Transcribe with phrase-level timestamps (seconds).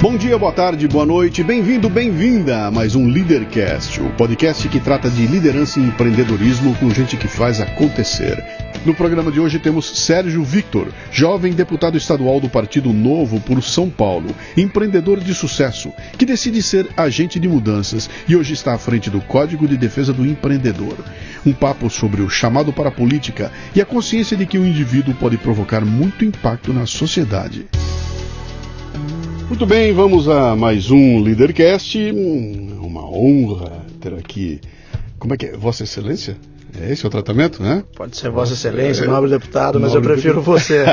[0.00, 4.78] Bom dia, boa tarde, boa noite, bem-vindo, bem-vinda a mais um Leadercast, o podcast que
[4.78, 8.40] trata de liderança e empreendedorismo com gente que faz acontecer.
[8.86, 13.90] No programa de hoje temos Sérgio Victor, jovem deputado estadual do Partido Novo por São
[13.90, 19.10] Paulo, empreendedor de sucesso, que decide ser agente de mudanças e hoje está à frente
[19.10, 20.96] do Código de Defesa do Empreendedor.
[21.44, 25.12] Um papo sobre o chamado para a política e a consciência de que o indivíduo
[25.14, 27.66] pode provocar muito impacto na sociedade.
[29.48, 31.98] Muito bem, vamos a mais um Leadercast.
[32.82, 34.60] Uma honra ter aqui.
[35.18, 35.56] Como é que é?
[35.56, 36.36] Vossa Excelência?
[36.78, 37.82] É esse o tratamento, né?
[37.96, 40.84] Pode ser Vossa Excelência, nobre deputado, mas eu prefiro você.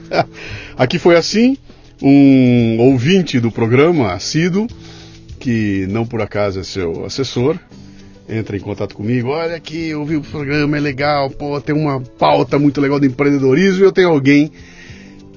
[0.78, 1.58] aqui foi assim,
[2.02, 4.66] um ouvinte do programa, assíduo,
[5.38, 7.58] que não por acaso é seu assessor,
[8.26, 12.00] entra em contato comigo, olha aqui, eu vi o programa, é legal, pô, tem uma
[12.00, 14.50] pauta muito legal de empreendedorismo e eu tenho alguém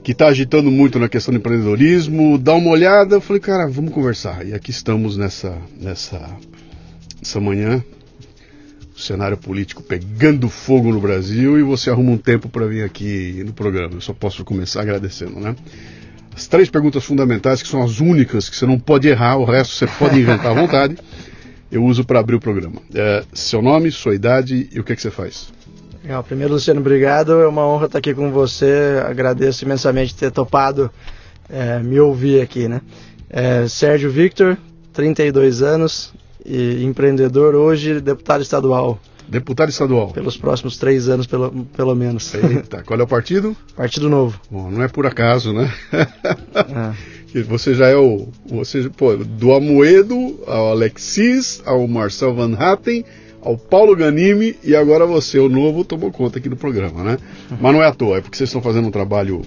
[0.08, 3.92] que está agitando muito na questão do empreendedorismo, dá uma olhada, eu falei, cara, vamos
[3.92, 4.48] conversar.
[4.48, 6.30] E aqui estamos nessa, nessa,
[7.20, 7.84] nessa manhã,
[8.96, 13.44] o cenário político pegando fogo no Brasil e você arruma um tempo para vir aqui
[13.46, 13.96] no programa.
[13.96, 15.54] Eu só posso começar agradecendo, né?
[16.34, 19.74] As três perguntas fundamentais, que são as únicas que você não pode errar, o resto
[19.74, 20.96] você pode inventar à vontade,
[21.70, 22.82] eu uso para abrir o programa.
[22.96, 25.57] É, seu nome, sua idade e o que, é que você faz?
[26.08, 27.34] Legal, primeiro, Luciano, obrigado.
[27.42, 29.04] É uma honra estar aqui com você.
[29.06, 30.90] Agradeço imensamente ter topado
[31.50, 32.80] é, me ouvir aqui, né?
[33.30, 34.58] É, Sérgio Victor,
[34.94, 36.14] 32 anos,
[36.46, 38.98] e empreendedor hoje, deputado estadual.
[39.28, 40.12] Deputado estadual.
[40.12, 42.34] Pelos próximos três anos, pelo, pelo menos.
[42.34, 43.54] Eita, qual é o partido?
[43.76, 44.40] Partido Novo.
[44.50, 45.70] Bom, não é por acaso, né?
[45.92, 47.44] É.
[47.50, 48.30] Você já é o.
[48.46, 53.04] Você, pô, do Amoedo ao Alexis, ao Marcel Van Hatten,
[53.42, 57.18] ao Paulo Ganimi e agora você, o novo, tomou conta aqui do programa, né?
[57.60, 59.42] Mas não é à toa, é porque vocês estão fazendo um trabalho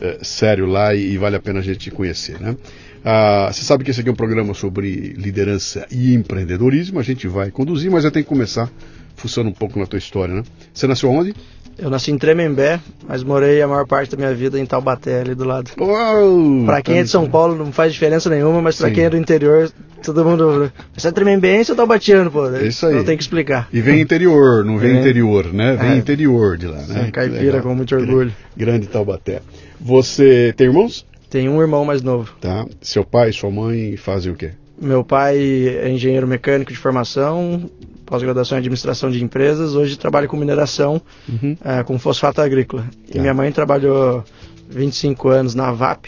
[0.00, 2.56] é, sério lá e, e, vale a pena a gente conhecer, né?
[3.04, 7.28] Ah, você sabe que esse aqui é um programa sobre liderança e empreendedorismo, a gente
[7.28, 8.70] vai conduzir, mas eu tenho que começar
[9.14, 10.42] fuçando um pouco na tua história, né?
[10.72, 11.34] Você nasceu onde?
[11.76, 15.34] Eu nasci em Tremembé, mas morei a maior parte da minha vida em Taubaté, ali
[15.34, 15.70] do lado.
[15.78, 18.94] Uau, pra quem é de São Paulo não faz diferença nenhuma, mas pra Sim.
[18.94, 19.70] quem é do interior,
[20.02, 20.72] todo mundo.
[20.96, 22.48] Você é tremembense ou taubatiano, pô?
[22.48, 22.94] É isso aí.
[22.94, 23.68] Não tem que explicar.
[23.72, 25.00] E vem interior, não vem é.
[25.00, 25.76] interior, né?
[25.76, 25.96] Vem é.
[25.96, 27.04] interior de lá, né?
[27.04, 28.32] Sim, caipira com muito orgulho.
[28.56, 29.42] Grande Taubaté.
[29.80, 31.04] Você tem irmãos?
[31.28, 32.32] Tenho um irmão mais novo.
[32.40, 32.64] Tá.
[32.80, 34.52] Seu pai e sua mãe fazem o quê?
[34.80, 37.70] Meu pai é engenheiro mecânico de formação,
[38.04, 39.74] pós-graduação em administração de empresas.
[39.74, 41.56] Hoje trabalho com mineração, uhum.
[41.64, 42.82] é, com fosfato agrícola.
[42.82, 43.18] Tá.
[43.18, 44.24] E minha mãe trabalhou
[44.68, 46.06] 25 anos na VAP,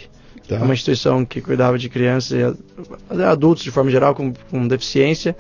[0.49, 0.56] tá.
[0.56, 5.37] uma instituição que cuidava de crianças e adultos de forma geral com, com deficiência.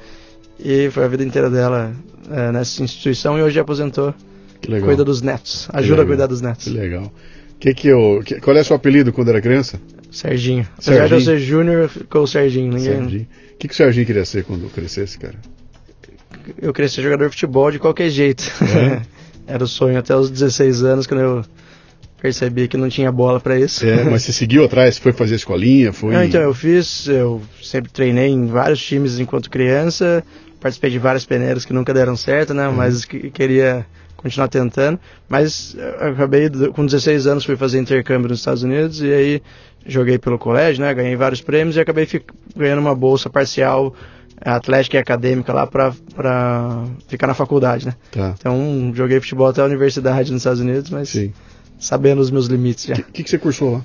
[0.58, 1.92] E foi a vida inteira dela
[2.30, 4.14] é, nessa instituição e hoje aposentou.
[4.60, 6.64] Cuida dos netos, ajuda a cuidar dos netos.
[6.64, 7.12] Que legal.
[7.58, 9.80] Que que eu, que, qual é o seu apelido quando era criança?
[10.10, 10.66] Serginho.
[10.74, 11.08] Apesar Serginho.
[11.08, 12.72] de eu ser júnior, ficou o Serginho.
[12.72, 12.96] Ninguém...
[12.96, 13.28] Serginho.
[13.54, 15.36] O que, que o Serginho queria ser quando crescesse, cara?
[16.60, 18.44] Eu queria ser jogador de futebol de qualquer jeito.
[18.62, 19.02] É.
[19.54, 21.44] Era o sonho até os 16 anos, quando eu
[22.20, 23.86] percebi que não tinha bola para isso.
[23.86, 26.12] É, mas você seguiu atrás, foi fazer escolinha, foi...
[26.12, 30.24] Não, então, eu fiz, eu sempre treinei em vários times enquanto criança,
[30.60, 32.74] participei de várias peneiras que nunca deram certo, né, uhum.
[32.74, 33.86] mas que, queria
[34.26, 34.98] continuar tentando,
[35.28, 39.42] mas eu acabei, com 16 anos, fui fazer intercâmbio nos Estados Unidos e aí
[39.86, 42.08] joguei pelo colégio, né, ganhei vários prêmios e acabei
[42.56, 43.94] ganhando uma bolsa parcial
[44.40, 45.92] atlética e acadêmica lá para
[47.08, 47.94] ficar na faculdade, né?
[48.10, 48.34] Tá.
[48.38, 51.32] Então joguei futebol até a universidade nos Estados Unidos, mas Sim.
[51.78, 52.94] sabendo os meus limites já.
[52.94, 53.82] O que, que, você cursou lá?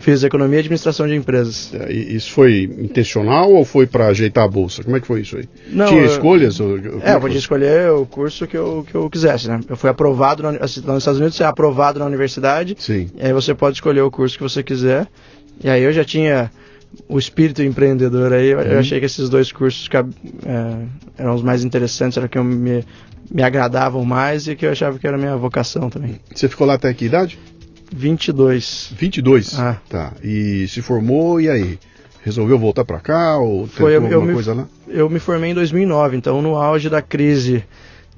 [0.00, 1.72] Fiz economia e administração de empresas.
[1.74, 4.82] É, isso foi intencional ou foi para ajeitar a bolsa?
[4.82, 5.48] Como é que foi isso aí?
[5.70, 6.60] Não, Tinha escolhas?
[6.60, 9.60] Ou, é, eu podia escolher o curso que eu, que eu quisesse, né?
[9.68, 12.76] Eu fui aprovado na, assim, nos Estados Unidos, você é aprovado na universidade.
[12.78, 13.08] Sim.
[13.16, 15.06] E aí você pode escolher o curso que você quiser.
[15.62, 16.50] E aí eu já tinha
[17.08, 18.78] o espírito empreendedor aí, eu, uhum.
[18.78, 19.88] achei que esses dois cursos
[20.44, 20.76] é,
[21.18, 22.84] eram os mais interessantes, era que eu me,
[23.30, 26.18] me agradavam mais e que eu achava que era a minha vocação também.
[26.34, 27.38] Você ficou lá até que idade?
[27.90, 28.92] 22.
[28.96, 29.58] 22?
[29.58, 29.76] Ah.
[29.88, 30.12] Tá.
[30.22, 31.78] E se formou, e aí?
[32.24, 34.68] Resolveu voltar para cá ou Foi, eu, alguma eu coisa me, lá?
[34.88, 37.64] Eu me formei em 2009, então no auge da crise,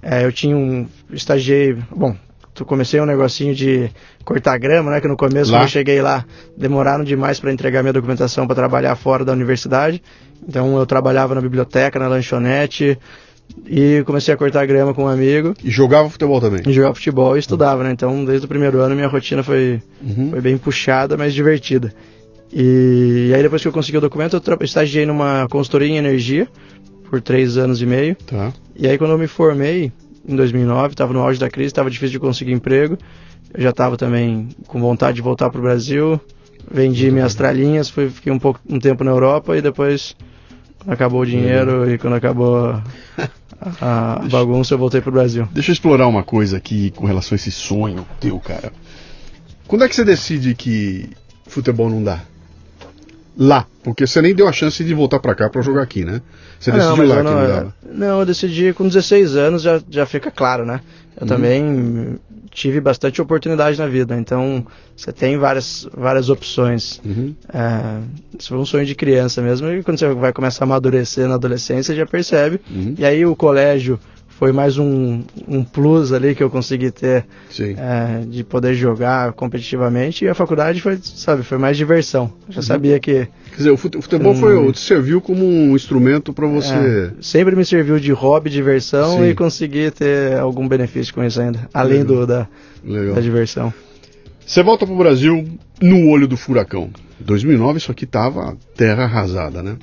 [0.02, 2.16] é, eu tinha um estagiei, bom,
[2.64, 3.90] comecei um negocinho de
[4.24, 5.00] cortar grama, né?
[5.00, 5.58] Que no começo, lá?
[5.58, 6.24] quando eu cheguei lá,
[6.56, 10.02] demoraram demais para entregar minha documentação para trabalhar fora da universidade.
[10.46, 12.98] Então eu trabalhava na biblioteca, na lanchonete
[13.66, 15.54] e comecei a cortar grama com um amigo.
[15.62, 16.62] E jogava futebol também?
[16.66, 17.92] E jogava futebol e estudava, né?
[17.92, 20.30] Então desde o primeiro ano minha rotina foi, uhum.
[20.30, 21.92] foi bem puxada, mas divertida.
[22.52, 26.48] E, e aí depois que eu consegui o documento, eu estagiei numa consultoria em energia
[27.08, 28.16] por três anos e meio.
[28.26, 28.52] Tá.
[28.76, 29.92] E aí quando eu me formei,
[30.26, 32.98] em 2009, estava no auge da crise, estava difícil de conseguir emprego.
[33.52, 36.20] Eu já estava também com vontade de voltar para o Brasil.
[36.70, 40.14] vendi minhas tralhinhas, fui, fiquei um, pouco, um tempo na Europa e depois,
[40.80, 42.82] quando acabou o dinheiro e quando acabou a,
[43.80, 45.46] a bagunça, eu voltei pro Brasil.
[45.52, 48.72] Deixa eu explorar uma coisa aqui com relação a esse sonho teu, cara.
[49.66, 51.10] Quando é que você decide que
[51.46, 52.22] futebol não dá?
[53.38, 56.20] Lá, porque você nem deu a chance de voltar para cá para jogar aqui, né?
[56.58, 57.74] Você ah, decidiu não, lá não, que não é, dava.
[57.92, 60.80] Não, eu decidi com 16 anos, já, já fica claro, né?
[61.16, 61.28] Eu uhum.
[61.28, 62.18] também
[62.50, 64.66] tive bastante oportunidade na vida, então
[64.96, 67.00] você tem várias, várias opções.
[67.04, 67.34] Uhum.
[67.52, 68.00] É,
[68.38, 71.36] isso foi um sonho de criança mesmo, e quando você vai começar a amadurecer na
[71.36, 72.60] adolescência, já percebe.
[72.70, 72.94] Uhum.
[72.98, 73.98] E aí o colégio
[74.40, 77.26] foi mais um, um plus ali que eu consegui ter
[77.60, 82.32] é, de poder jogar competitivamente e a faculdade foi, sabe, foi mais diversão.
[82.48, 82.62] Eu já uhum.
[82.62, 83.28] sabia que.
[83.50, 86.72] Quer dizer, o futebol um, foi, te serviu como um instrumento para você.
[86.72, 89.28] É, sempre me serviu de hobby, diversão Sim.
[89.28, 92.48] e consegui ter algum benefício com isso ainda, além do, da,
[93.14, 93.70] da diversão.
[94.46, 95.46] Você volta para o Brasil
[95.82, 96.88] no olho do furacão.
[97.20, 99.76] 2009 isso aqui tava terra arrasada, né?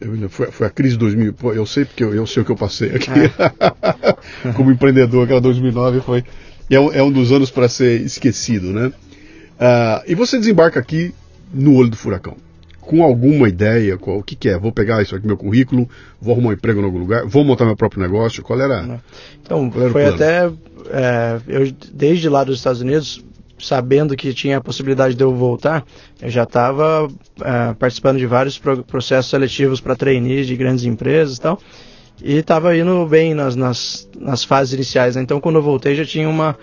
[0.00, 1.32] Eu, foi, foi, a crise de 2000.
[1.32, 3.10] Pô, eu sei porque eu, eu, sei o que eu passei aqui.
[3.10, 4.52] É.
[4.52, 6.24] Como empreendedor, aquela 2009 foi.
[6.70, 8.88] É um, é um dos anos para ser esquecido, né?
[8.88, 11.14] Uh, e você desembarca aqui
[11.52, 12.36] no olho do furacão.
[12.80, 14.58] Com alguma ideia, qual, o que, que é?
[14.58, 15.88] Vou pegar isso aqui, meu currículo,
[16.20, 18.42] vou arrumar um emprego em algum lugar, vou montar meu próprio negócio.
[18.42, 19.00] Qual era?
[19.42, 20.52] Então, qual era foi até.
[20.90, 23.24] É, eu, desde lá dos Estados Unidos,
[23.58, 25.84] sabendo que tinha a possibilidade de eu voltar,
[26.20, 27.10] eu já estava uh,
[27.42, 31.60] é, participando de vários pro processos seletivos para trainees de grandes empresas e tal,
[32.22, 35.16] e estava indo bem nas, nas, nas, fases iniciais.
[35.16, 35.22] Né?
[35.22, 36.56] Então, quando eu voltei, já tinha uma,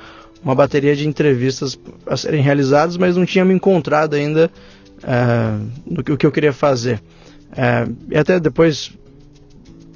[0.44, 4.52] uma bateria de entrevistas a serem realizadas, mas não tinha me encontrado ainda
[5.04, 7.02] uh, no que, o que eu queria fazer.
[7.52, 8.92] Uh, e até depois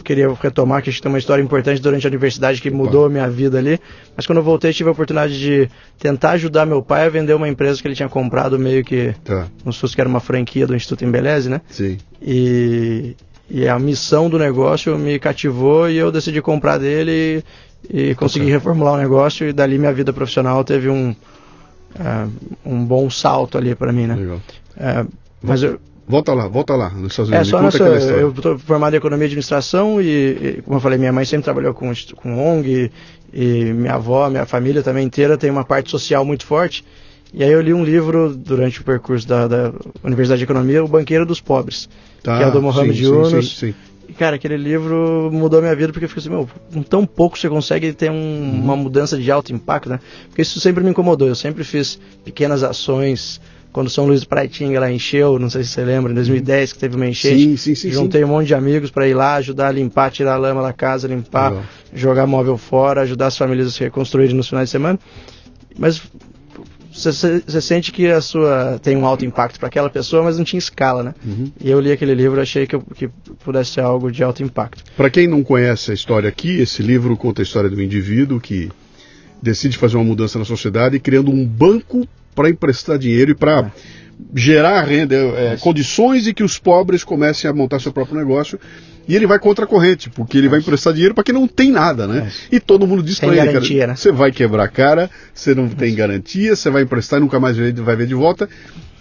[0.07, 3.09] queria retomar, que acho que tem uma história importante durante a universidade que mudou a
[3.09, 3.77] minha vida ali.
[4.15, 5.69] Mas quando eu voltei, tive a oportunidade de
[5.99, 9.13] tentar ajudar meu pai a vender uma empresa que ele tinha comprado, meio que.
[9.25, 9.47] Tá.
[9.61, 11.59] Como se fosse que era uma franquia do Instituto Embeleze, né?
[11.69, 11.97] Sim.
[12.21, 13.17] E,
[13.49, 17.43] e a missão do negócio me cativou e eu decidi comprar dele
[17.89, 19.45] e, e consegui reformular o negócio.
[19.45, 21.13] E dali minha vida profissional teve um.
[21.95, 22.31] Uh,
[22.65, 24.15] um bom salto ali para mim, né?
[24.15, 24.37] Legal.
[24.37, 25.09] Uh,
[25.41, 27.47] mas eu, Volta lá, volta lá nos Estados Unidos.
[27.47, 30.97] É só nossa, eu estou formado em economia e administração e, e, como eu falei,
[30.97, 32.91] minha mãe sempre trabalhou com, com ONG
[33.33, 36.85] e, e minha avó, minha família também inteira tem uma parte social muito forte.
[37.33, 40.87] E aí eu li um livro durante o percurso da, da Universidade de Economia, O
[40.87, 41.89] Banqueiro dos Pobres,
[42.23, 43.49] tá, que é do Mohamed sim, Yunus.
[43.49, 43.75] Sim, sim,
[44.07, 47.37] e, cara, aquele livro mudou minha vida porque eu fiquei assim, meu, com tão pouco
[47.37, 48.61] você consegue ter um, uhum.
[48.63, 49.99] uma mudança de alto impacto, né?
[50.29, 51.27] Porque isso sempre me incomodou.
[51.27, 53.41] Eu sempre fiz pequenas ações
[53.77, 56.79] quando São Luís do Paraitinga lá encheu, não sei se você lembra, em 2010 que
[56.79, 57.43] teve uma enchente.
[57.43, 57.91] Sim, sim, sim.
[57.91, 60.73] Juntei um monte de amigos para ir lá ajudar a limpar, tirar a lama da
[60.73, 61.65] casa, limpar, Legal.
[61.93, 64.97] jogar móvel fora, ajudar as famílias a se reconstruírem nos finais de semana.
[65.77, 66.01] Mas
[66.91, 70.57] você sente que a sua tem um alto impacto para aquela pessoa, mas não tinha
[70.57, 71.13] escala, né?
[71.23, 71.51] Uhum.
[71.63, 73.07] E eu li aquele livro, achei que, eu, que
[73.45, 74.83] pudesse ser algo de alto impacto.
[74.97, 78.71] Para quem não conhece a história aqui, esse livro conta a história do indivíduo que
[79.39, 83.71] decide fazer uma mudança na sociedade criando um banco para emprestar dinheiro e para é.
[84.35, 88.59] gerar renda, é, condições e que os pobres comecem a montar seu próprio negócio.
[89.07, 91.71] E ele vai contra a corrente, porque ele vai emprestar dinheiro para quem não tem
[91.71, 92.29] nada, né?
[92.51, 93.95] E todo mundo diz para ele, cara, né?
[93.95, 97.57] você vai quebrar a cara, você não tem garantia, você vai emprestar e nunca mais
[97.57, 98.49] vai ver de volta.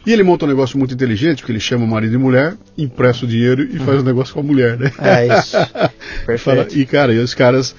[0.07, 3.25] E ele monta um negócio muito inteligente, porque ele chama o marido e mulher, empresta
[3.25, 4.93] o dinheiro e faz o um negócio com a mulher, né?
[5.01, 5.57] É isso.
[6.25, 6.79] Perfeito.
[6.79, 7.75] e, cara, e os caras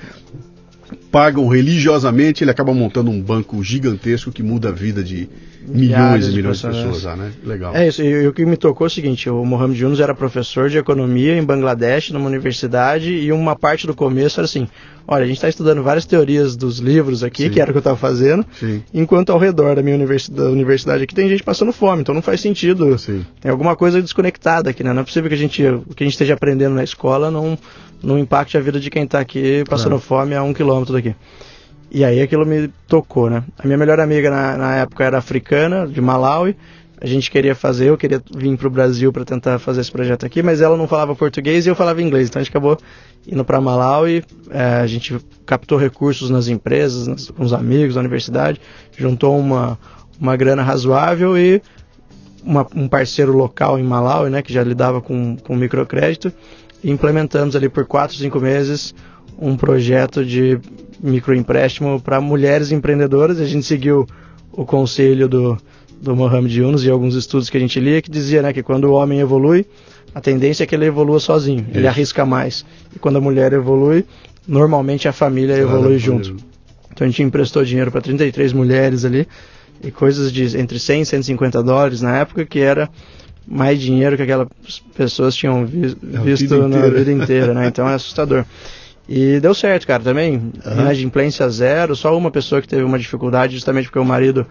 [1.11, 5.29] pagam religiosamente, ele acaba montando um banco gigantesco que muda a vida de
[5.67, 7.31] milhões e milhões de pessoas lá, né?
[7.43, 7.75] Legal.
[7.75, 10.69] É isso, e, o que me tocou é o seguinte, o Mohamed Yunus era professor
[10.69, 14.67] de economia em Bangladesh, numa universidade, e uma parte do começo era assim,
[15.05, 17.49] olha, a gente está estudando várias teorias dos livros aqui, Sim.
[17.49, 18.81] que era o que eu estava fazendo, Sim.
[18.93, 22.21] enquanto ao redor da minha universidade, da universidade aqui tem gente passando fome, então não
[22.21, 22.97] faz sentido.
[22.97, 23.25] Sim.
[23.41, 24.93] Tem alguma coisa desconectada aqui, né?
[24.93, 27.57] Não é possível que a gente, o que a gente esteja aprendendo na escola não,
[28.03, 30.03] não impacte a vida de quem está aqui passando claro.
[30.03, 31.15] fome a um quilômetro daqui.
[31.89, 33.43] E aí aquilo me tocou, né?
[33.57, 36.55] A minha melhor amiga na, na época era africana, de Malawi.
[36.99, 40.25] A gente queria fazer, eu queria vir para o Brasil para tentar fazer esse projeto
[40.25, 42.27] aqui, mas ela não falava português e eu falava inglês.
[42.27, 42.77] Então a gente acabou
[43.25, 44.23] indo para Malawi.
[44.49, 48.59] É, a gente captou recursos nas empresas, nas, com os amigos da universidade,
[48.97, 49.77] juntou uma,
[50.19, 51.61] uma grana razoável e
[52.43, 56.33] uma, um parceiro local em Malawi, né, que já lidava com, com microcrédito,
[56.83, 58.93] implementamos ali por 4, 5 meses
[59.39, 60.59] um projeto de
[60.99, 63.39] microempréstimo para mulheres empreendedoras.
[63.39, 64.07] A gente seguiu
[64.51, 65.57] o conselho do,
[66.01, 68.85] do Mohamed Yunus e alguns estudos que a gente lia que dizia né, que quando
[68.85, 69.65] o homem evolui,
[70.15, 71.77] a tendência é que ele evolua sozinho, Isso.
[71.77, 72.65] ele arrisca mais.
[72.95, 74.05] E quando a mulher evolui,
[74.47, 76.35] normalmente a família evolui junto.
[76.91, 79.27] Então a gente emprestou dinheiro para 33 mulheres ali
[79.83, 82.89] e coisas de entre 100 e 150 dólares na época, que era
[83.47, 84.47] mais dinheiro que aquelas
[84.95, 87.67] pessoas tinham vi É, visto vida na vida inteira, né?
[87.67, 88.45] Então é assustador.
[89.07, 90.51] E deu certo, cara, também.
[90.65, 90.81] Aham.
[90.81, 94.45] Inadimplência zero, só uma pessoa que teve uma dificuldade, justamente porque o marido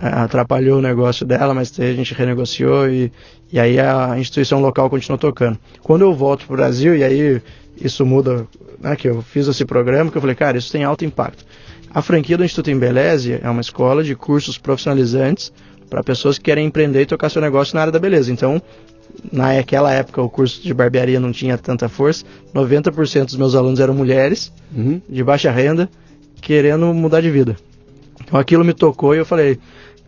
[0.00, 3.12] eh, atrapalhou o negócio dela, mas a gente renegociou e,
[3.52, 5.58] e aí a instituição local continuou tocando.
[5.82, 7.42] Quando eu volto pro Brasil, e aí
[7.78, 8.46] isso muda,
[8.80, 11.44] né, que eu fiz esse programa, que eu falei, cara, isso tem alto impacto.
[11.92, 15.52] A franquia do Instituto Embeleze é uma escola de cursos profissionalizantes
[15.90, 18.32] para pessoas que querem empreender e tocar seu negócio na área da beleza.
[18.32, 18.62] Então,
[19.32, 22.24] naquela época, o curso de barbearia não tinha tanta força.
[22.54, 25.00] 90% dos meus alunos eram mulheres, Uhum.
[25.08, 25.90] de baixa renda,
[26.40, 27.56] querendo mudar de vida.
[28.22, 29.58] Então, aquilo me tocou e eu falei,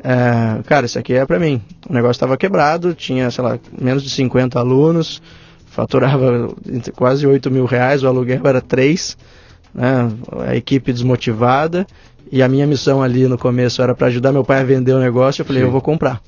[0.05, 1.61] é, cara, isso aqui é para mim.
[1.89, 5.21] O negócio estava quebrado, tinha, sei lá, menos de 50 alunos,
[5.67, 6.55] faturava
[6.95, 9.17] quase 8 mil reais, o aluguel era 3,
[9.75, 10.11] né,
[10.47, 11.87] a equipe desmotivada,
[12.33, 14.99] e a minha missão ali no começo era para ajudar meu pai a vender o
[14.99, 15.69] negócio, eu falei, Sim.
[15.69, 16.19] eu vou comprar.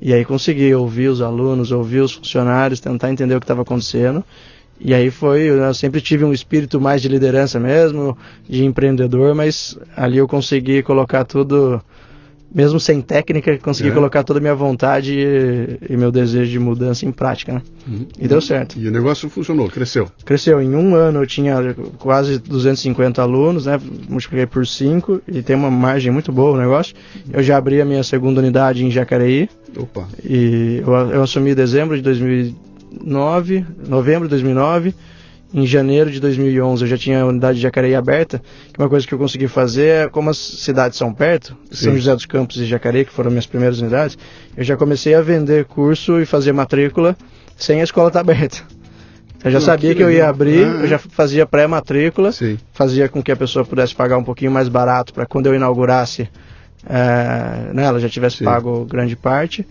[0.00, 4.24] E aí consegui ouvir os alunos, ouvir os funcionários, tentar entender o que estava acontecendo.
[4.80, 8.16] E aí foi, eu sempre tive um espírito mais de liderança mesmo,
[8.48, 11.82] de empreendedor, mas ali eu consegui colocar tudo,
[12.54, 13.92] mesmo sem técnica, consegui É.
[13.92, 17.62] colocar toda a minha vontade e, e meu desejo de mudança em prática, né?
[17.86, 18.06] Uhum.
[18.18, 18.78] E deu certo.
[18.78, 20.08] E o negócio funcionou, cresceu.
[20.24, 20.60] Cresceu.
[20.62, 23.78] Em um ano eu tinha quase 250 alunos, né?
[24.08, 26.94] Multipliquei por 5 e tem uma margem muito boa o negócio.
[27.32, 30.06] Eu já abri a minha segunda unidade em Jacareí Opa.
[30.24, 34.94] e eu, eu assumi em dezembro de 2009, novembro de 2009.
[35.54, 39.06] Em janeiro de 2011 eu já tinha a unidade de Jacareí aberta, que uma coisa
[39.06, 41.98] que eu consegui fazer é, como as cidades são perto, São Sim.
[41.98, 44.18] José dos Campos e Jacareí, que foram minhas primeiras unidades,
[44.56, 47.16] eu já comecei a vender curso e fazer matrícula
[47.56, 48.58] sem a escola estar aberta.
[49.44, 50.80] Eu já sabia que que eu ia abrir, Ah.
[50.82, 52.32] eu já fazia pré-matrícula,
[52.72, 56.28] fazia com que a pessoa pudesse pagar um pouquinho mais barato para quando eu inaugurasse,
[56.88, 58.44] eh, né, ela já tivesse Sim.
[58.44, 59.64] pago grande parte.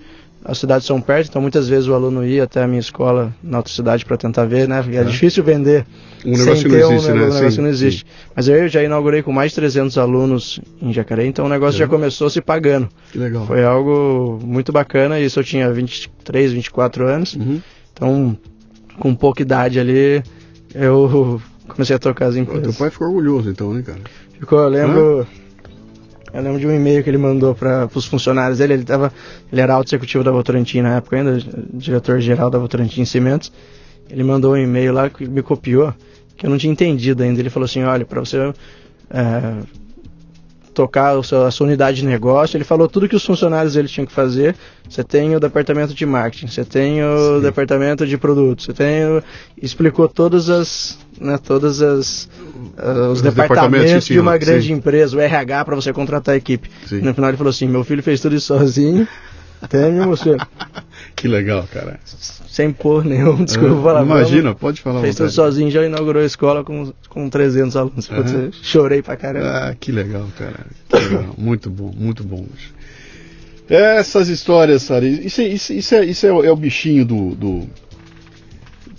[0.47, 3.57] As cidades são perto, então muitas vezes o aluno ia até a minha escola na
[3.57, 4.85] outra cidade para tentar ver, né?
[4.93, 5.03] É É.
[5.03, 5.83] difícil vender
[6.23, 7.19] Um sem negócio não existe, um né?
[7.21, 8.05] negócio, negócio Sim, não existe.
[8.35, 11.79] Mas eu já inaugurei com mais de 300 alunos em Jacareí, então o negócio É.
[11.79, 12.87] já começou se pagando.
[13.11, 13.47] Que legal.
[13.47, 17.33] Foi algo muito bacana, isso eu tinha 23, 24 anos.
[17.33, 17.59] Uhum.
[17.91, 18.37] Então,
[18.99, 20.21] com pouca idade ali,
[20.75, 22.77] eu comecei a tocar as Pô, teu empresas.
[22.77, 23.99] pai ficou orgulhoso então, né, cara?
[24.39, 25.27] Ficou, eu lembro.
[26.35, 28.73] Eu lembro de um e-mail que ele mandou para os funcionários dele.
[28.73, 29.11] Ele, tava,
[29.51, 31.37] ele era alto executivo da Votorantim na época ainda,
[31.73, 33.51] diretor-geral da Votorantim Cimentos.
[34.09, 35.93] Ele mandou um e-mail lá que me copiou,
[36.35, 37.39] que eu não tinha entendido ainda.
[37.39, 38.53] Ele falou assim: olha, para você
[39.09, 39.53] é,
[40.73, 44.05] tocar seu- a sua unidade de negócio, ele falou tudo que os funcionários dele tinham
[44.05, 44.55] que fazer.
[44.87, 47.41] Você tem o departamento de marketing, você tem o Sim.
[47.41, 49.23] departamento de produtos, você tem o,
[49.59, 52.29] explicou todas as, né, todas as
[52.77, 54.73] ah, os, Os departamentos, de uma grande sim.
[54.73, 56.69] empresa, o RH para você contratar a equipe.
[56.87, 57.01] Sim.
[57.01, 59.07] No final ele falou assim: meu filho fez tudo isso sozinho,
[59.61, 60.45] até me emocionou,
[61.15, 61.99] Que legal, cara.
[62.05, 64.03] sem pôr nenhum, desculpa Ah, falar.
[64.03, 65.01] Imagina, pode falar.
[65.01, 68.09] Fez tudo sozinho, já inaugurou a escola com, com 300 alunos.
[68.11, 68.45] Aham.
[68.45, 69.47] eu chorei pra caramba.
[69.69, 70.65] Ah, que legal, cara.
[70.89, 71.35] Que legal.
[71.37, 72.45] muito bom, muito bom.
[73.67, 77.33] Essas histórias, Sari, isso, é- isso, isso, é, isso é, o- é o bichinho do,
[77.33, 77.67] do,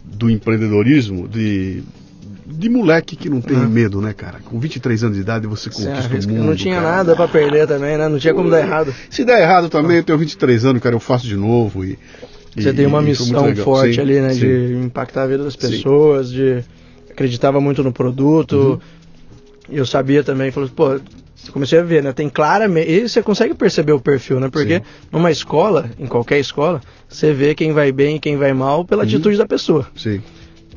[0.04, 1.84] do empreendedorismo, de,
[2.46, 3.66] de moleque que não tem Ah.
[3.66, 4.38] medo, né, cara?
[4.44, 6.44] Com 23 anos de idade você conquista o mundo.
[6.44, 6.96] não tinha cara.
[6.98, 8.08] nada pra perder também, né?
[8.08, 8.94] Não tinha como dar errado.
[9.10, 11.84] Se der errado também, eu tenho 23 anos, cara, eu faço de novo.
[11.84, 11.98] E,
[12.56, 14.30] Você e- tem uma missão forte Sim, ali, né?
[14.30, 14.40] sim.
[14.40, 15.58] De impactar a vida das Sim.
[15.58, 16.62] pessoas, de
[17.10, 18.52] acreditava muito no produto.
[18.54, 18.78] Uhum.
[19.74, 21.00] E eu sabia também, falou, pô,
[21.52, 22.12] comecei a ver, né?
[22.12, 22.88] Tem claramente.
[22.90, 24.48] E você consegue perceber o perfil, né?
[24.48, 24.82] Porque Sim.
[25.10, 29.02] numa escola, em qualquer escola, você vê quem vai bem e quem vai mal pela
[29.02, 29.08] Uhum.
[29.08, 29.86] atitude da pessoa.
[29.96, 30.22] Sim.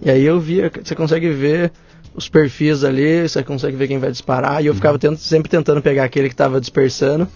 [0.01, 1.71] E aí eu via, você consegue ver
[2.15, 4.63] os perfis ali, você consegue ver quem vai disparar.
[4.63, 7.27] E eu ficava tent- sempre tentando pegar aquele que estava dispersando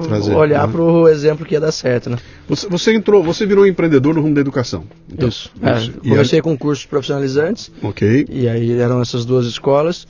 [0.00, 0.72] trazer, olhar né?
[0.72, 2.18] pro exemplo que ia dar certo, né?
[2.48, 4.84] Você, você entrou, você virou empreendedor no rumo da educação.
[5.12, 5.50] Então, isso.
[5.62, 5.92] É, isso.
[6.02, 8.26] E comecei com cursos profissionalizantes, aí- ok.
[8.28, 10.08] e aí eram essas duas escolas.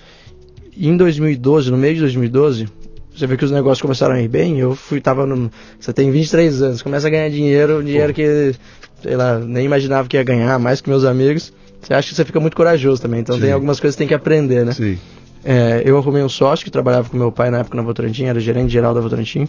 [0.77, 2.67] E em 2012, no meio de 2012,
[3.15, 4.59] você vê que os negócios começaram a ir bem.
[4.59, 5.51] Eu fui, tava no.
[5.79, 8.17] Você tem 23 anos, começa a ganhar dinheiro, dinheiro Pô.
[8.17, 8.55] que,
[9.05, 11.53] sei lá, nem imaginava que ia ganhar, mais que meus amigos.
[11.81, 13.21] Você acha que você fica muito corajoso também.
[13.21, 13.43] Então Sim.
[13.43, 14.73] tem algumas coisas que tem que aprender, né?
[14.73, 14.99] Sim.
[15.45, 18.41] É, eu arrumei um sócio que trabalhava com meu pai na época na Votorantim, era
[18.41, 19.47] gerente geral da Votorantim,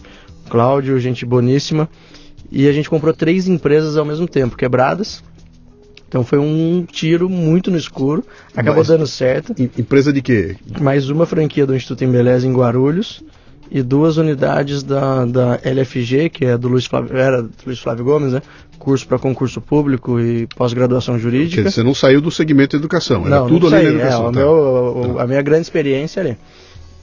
[0.50, 1.88] Cláudio, gente boníssima.
[2.52, 5.24] E a gente comprou três empresas ao mesmo tempo, quebradas.
[6.06, 8.22] Então foi um tiro muito no escuro,
[8.54, 9.54] acabou Mas- dando certo.
[9.58, 10.56] Em- Empresa de quê?
[10.80, 13.24] Mais uma franquia do Instituto Embeleza em Guarulhos
[13.70, 18.04] e duas unidades da, da LFG, que é do Luiz Flávio, era do Luiz Flávio
[18.04, 18.42] Gomes, né?
[18.78, 21.62] Curso para concurso público e pós-graduação jurídica.
[21.62, 24.00] dizer, você não saiu do segmento de educação, era Não, tudo não ali sei, na
[24.00, 24.28] educação.
[24.28, 24.38] é, tá?
[24.38, 26.36] meu- o- a minha grande experiência ali.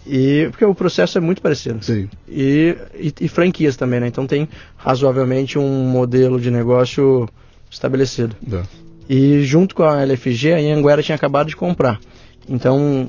[0.06, 1.84] E, porque o processo é muito parecido.
[1.84, 2.10] Sim.
[2.28, 4.08] E, e, e franquias também, né?
[4.08, 7.28] Então tem razoavelmente um modelo de negócio
[7.72, 8.36] estabelecido.
[8.50, 8.64] Tá.
[9.10, 12.00] E junto com a LFG, a Anhanguera tinha acabado de comprar.
[12.48, 13.08] Então,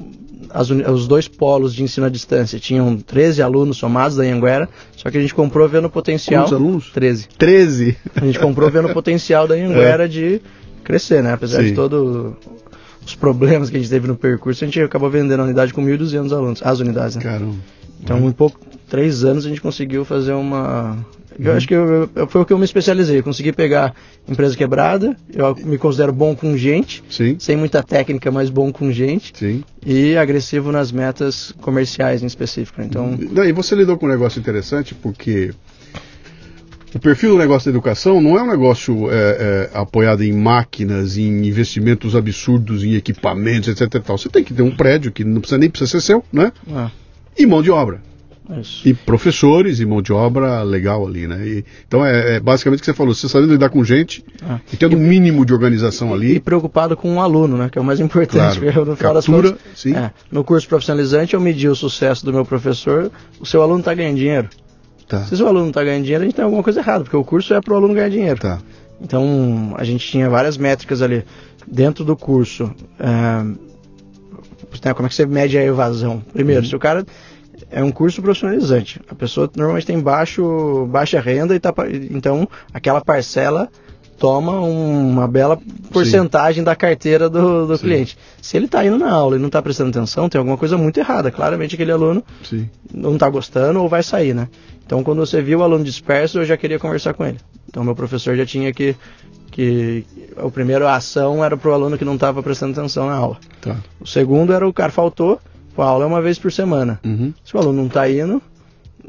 [0.50, 5.10] as os dois polos de ensino à distância tinham 13 alunos somados da Anhanguera, só
[5.10, 6.44] que a gente comprou vendo o potencial.
[6.44, 6.90] Quantos alunos?
[6.90, 7.28] 13.
[7.38, 7.96] 13.
[8.16, 10.40] A gente comprou vendo o potencial da Anhanguera de
[10.82, 11.32] crescer, né?
[11.32, 11.68] Apesar Sim.
[11.68, 12.34] de todos
[13.04, 15.84] os problemas que a gente teve no percurso, a gente acabou vendendo a unidade com
[15.84, 17.22] 1.200 alunos, as unidades, né?
[17.22, 17.56] Caramba.
[18.02, 18.58] Então, em pouco,
[18.88, 20.98] três anos, a gente conseguiu fazer uma.
[21.38, 21.56] Eu Uhum.
[21.56, 23.18] acho que eu- eu- foi o que eu me especializei.
[23.18, 23.94] Eu consegui pegar
[24.28, 28.92] empresa quebrada, eu me considero bom com gente, Sim, sem muita técnica, mas bom com
[28.92, 29.64] gente, sim.
[29.84, 32.80] e agressivo nas metas comerciais em específico.
[32.82, 35.52] Então, Daí você lidou com um negócio interessante porque
[36.94, 41.16] o perfil do negócio da educação não é um negócio é, é, apoiado em máquinas,
[41.18, 43.96] em investimentos absurdos, em equipamentos, etc.
[43.96, 44.16] e.
[44.16, 46.52] Você tem que ter um prédio que não precisa nem precisa ser seu, né?
[46.72, 46.90] ah,
[47.36, 48.00] E mão de obra.
[48.50, 48.86] É isso.
[48.86, 51.46] E professores e mão de obra legal ali, né?
[51.46, 54.60] E- então é, é basicamente o que você falou, você sabendo lidar com gente Ah.
[54.72, 56.40] e tendo um mínimo de organização E ali.
[56.40, 57.68] preocupado com o aluno, né?
[57.70, 58.60] Que é o mais importante.
[58.60, 58.84] Claro.
[58.86, 59.94] das Captura, contas, sim.
[59.94, 63.10] é, no curso profissionalizante, eu medi o sucesso do meu professor.
[63.40, 64.48] O seu aluno está ganhando dinheiro.
[65.08, 67.16] Tá, Se o seu aluno está ganhando dinheiro, a gente tem alguma coisa errada, porque
[67.16, 68.40] o curso é para o aluno ganhar dinheiro.
[68.40, 68.58] tá.
[69.00, 71.24] Então, a gente tinha várias métricas ali
[71.66, 72.70] dentro do curso.
[72.98, 73.42] é,
[74.84, 76.22] né, como é que você mede a evasão?
[76.32, 76.68] Primeiro, Uhum.
[76.68, 77.04] se o cara
[77.70, 81.73] é um curso profissionalizante, a pessoa normalmente tem baixo, baixa renda e tá,
[82.11, 83.68] então aquela parcela
[84.18, 85.58] toma uma bela
[85.92, 87.84] porcentagem da carteira do, do Sim.
[87.84, 88.18] cliente.
[88.40, 90.99] Se ele está indo na aula e não está prestando atenção, tem alguma coisa muito
[90.99, 91.30] errada.
[91.30, 92.68] Claramente aquele aluno Sim.
[92.92, 94.49] não está gostando ou vai sair, né?
[94.87, 97.38] Então, quando você viu o aluno disperso, eu já queria conversar com ele.
[97.68, 98.94] Então, meu professor já tinha que.
[99.50, 100.04] que
[100.37, 103.38] o primeiro a ação era para o aluno que não estava prestando atenção na aula.
[103.61, 103.76] Tá.
[104.00, 105.40] O segundo era o cara faltou,
[105.75, 107.00] pô, a aula é uma vez por semana.
[107.04, 107.33] Uhum.
[107.45, 108.40] Se o aluno não está indo,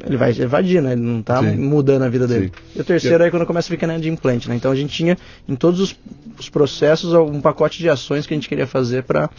[0.04, 0.92] ele vai evadir, né?
[0.92, 2.52] Ele não está mudando a vida dele.
[2.54, 2.78] Sim.
[2.78, 4.54] E o terceiro é quando começa a ficar na de implante, né?
[4.56, 5.16] Então, a gente tinha
[5.48, 5.96] em todos os,
[6.38, 9.30] os processos um pacote de ações que a gente queria fazer para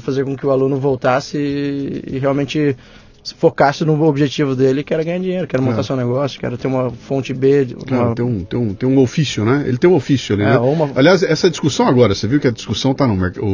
[0.00, 2.76] fazer com que o aluno voltasse e, e realmente
[3.24, 5.82] se focasse no objetivo dele, que era ganhar dinheiro, que era montar É.
[5.82, 8.74] seu negócio, que era ter uma fonte B, de- Claro, uma, tem um, tem, um,
[8.74, 9.64] tem um ofício, né?
[9.66, 10.58] Ele tem um ofício ali, É, né?
[10.58, 13.44] uma- Aliás, essa discussão agora, você viu que a discussão está no mercado.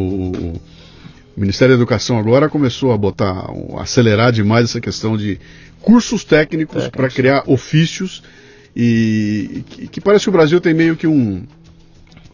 [1.37, 5.17] O, o- o Ministério da Educação agora começou a botar, um- acelerar demais essa questão
[5.17, 5.39] de
[5.81, 8.23] cursos técnicos para criar ofícios
[8.75, 11.43] e, que, que parece que o Brasil tem meio que um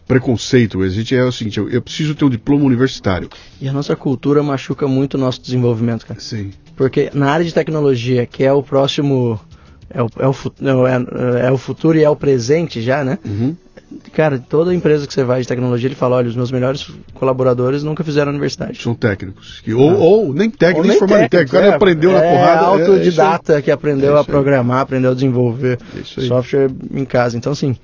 [0.07, 0.81] preconceito.
[0.81, 3.29] A gente é o seguinte, eu, eu preciso ter um diploma universitário.
[3.61, 6.19] E a nossa cultura machuca muito o nosso desenvolvimento, cara.
[6.19, 6.51] Sim.
[6.75, 9.39] Porque na área de tecnologia, que é o próximo.
[9.93, 13.19] É o, é o, é, é o futuro e é o presente já, né?
[13.25, 13.55] Uhum.
[14.13, 17.83] Cara, toda empresa que você vai de tecnologia, ele fala, olha, os meus melhores colaboradores
[17.83, 18.81] nunca fizeram universidade.
[18.81, 19.61] São técnicos.
[19.63, 21.55] Que, ou, ou nem técnico, Ou nem nem formado em técnico.
[21.55, 22.61] O cara é, aprendeu na é porrada.
[22.61, 27.37] é- é autodidata que aprendeu É a programar, aprendeu a desenvolver É software em casa.
[27.37, 27.75] Então, assim,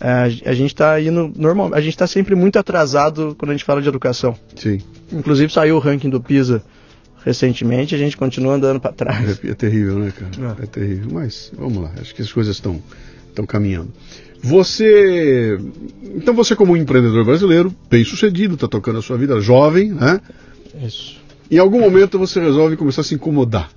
[0.00, 3.64] a, a gente está indo normal, a gente está sempre muito atrasado quando a gente
[3.64, 4.36] fala de educação.
[4.56, 4.78] Sim.
[5.12, 6.62] Inclusive saiu o ranking do PISA
[7.24, 9.40] recentemente, a gente continua andando para trás.
[9.44, 10.56] É, é terrível, né, cara?
[10.60, 10.64] É.
[10.64, 10.66] É.
[10.66, 11.08] terrível.
[11.12, 12.80] Mas vamos lá, acho que as coisas estão
[13.28, 13.88] estão caminhando.
[14.42, 15.58] Você.
[16.16, 20.20] Então você, como um empreendedor brasileiro, bem sucedido, está tocando a sua vida, jovem, né?
[20.84, 21.16] Isso.
[21.50, 23.70] Em algum momento você resolve começar a se incomodar.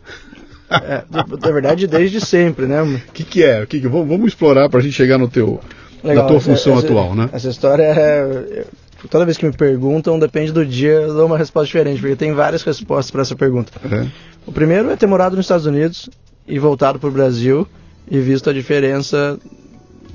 [0.69, 2.81] É, na verdade, desde sempre, né?
[2.81, 3.61] O que, que é?
[3.63, 3.87] O que que...
[3.87, 5.59] Vamos, explorar para a gente chegar no teu,
[6.03, 7.29] na tua função essa- atual, né?
[7.31, 8.65] Essa história é.
[9.09, 12.33] Toda vez que me perguntam, depende do dia, eu dou uma resposta diferente, porque tem
[12.33, 13.71] várias respostas para essa pergunta.
[13.91, 14.07] É.
[14.47, 16.09] O primeiro é ter morado nos Estados Unidos
[16.47, 17.67] e voltado para o Brasil
[18.09, 19.37] e visto a diferença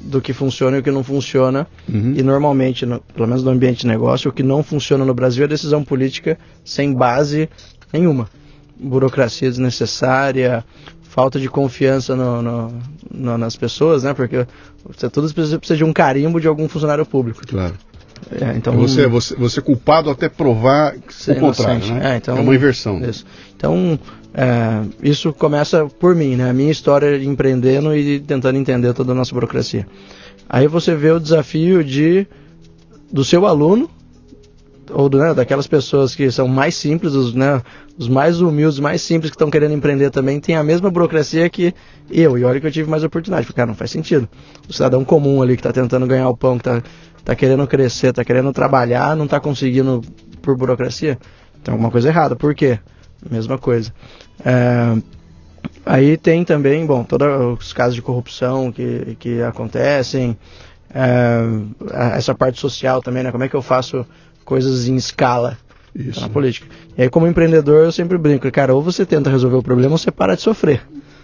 [0.03, 1.67] do que funciona e o que não funciona.
[1.89, 2.15] Uhum.
[2.17, 5.45] E normalmente, no- pelo menos no ambiente de negócio, o que não funciona no Brasil
[5.45, 7.49] é decisão política sem base
[7.93, 8.29] nenhuma.
[8.79, 10.65] Burocracia desnecessária,
[11.03, 12.73] falta de confiança no- no-
[13.13, 14.15] no- nas pessoas, né?
[14.15, 14.47] Porque
[14.87, 17.43] você tudo precisa, precisa de um carimbo de algum funcionário público.
[17.47, 17.75] Claro.
[18.33, 22.13] É, então, Você, você, você é culpado até provar Ser o contrário, né?
[22.15, 23.01] É, então- uma inversão.
[23.03, 23.25] Isso.
[23.57, 23.99] Então,
[24.33, 26.51] é, isso começa por mim, né?
[26.51, 29.87] A minha história de empreendendo e tentando entender toda a nossa burocracia.
[30.49, 32.27] Aí você vê o desafio de
[33.13, 33.91] do seu aluno
[34.93, 37.63] ou do, né, daquelas pessoas que são mais simples, os, né,
[37.97, 41.73] os mais humildes, mais simples que estão querendo empreender também, tem a mesma burocracia que
[42.11, 42.37] eu.
[42.37, 44.29] E olha que eu tive mais oportunidade, porque cara, não faz sentido.
[44.69, 46.83] O cidadão comum ali que está tentando ganhar o pão, que está
[47.25, 50.01] tá querendo crescer, está querendo trabalhar, não está conseguindo
[50.43, 51.19] por burocracia.
[51.63, 52.35] Tem alguma coisa errada.
[52.35, 52.79] Por quê?
[53.29, 53.93] Mesma coisa.
[54.45, 54.97] É,
[55.85, 57.27] aí tem também, bom, todos
[57.59, 60.37] os casos de corrupção que, que acontecem,
[60.95, 63.33] é, essa parte social também, né?
[63.33, 64.07] Como é que eu faço
[64.45, 65.59] coisas em escala?
[65.95, 66.21] Isso.
[66.21, 66.69] Na política.
[66.97, 69.99] E aí, como empreendedor, eu sempre brinco, cara, ou você tenta resolver o problema ou
[69.99, 70.81] você para de sofrer.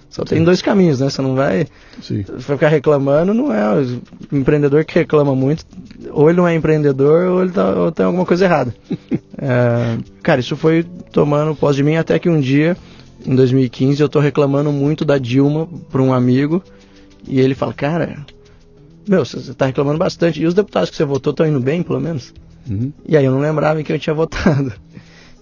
[0.08, 1.10] Só tem dois caminhos, né?
[1.10, 1.66] Você não vai,
[2.00, 2.24] Sim.
[2.38, 3.82] ficar reclamando, não é.
[3.82, 5.64] O empreendedor que reclama muito,
[6.10, 8.74] ou ele não é empreendedor ou ele tá, ou tem alguma coisa errada.
[9.36, 12.76] é, cara, isso foi tomando pós de mim até que um dia,
[13.26, 16.62] em 2015, eu tô reclamando muito da Dilma para um amigo
[17.26, 18.24] e ele fala, cara,
[19.08, 20.40] meu, você tá reclamando bastante.
[20.40, 22.32] E os deputados que você votou estão indo bem, pelo menos?
[22.68, 22.92] Uhum.
[23.06, 24.72] E aí eu não lembrava em que eu tinha votado.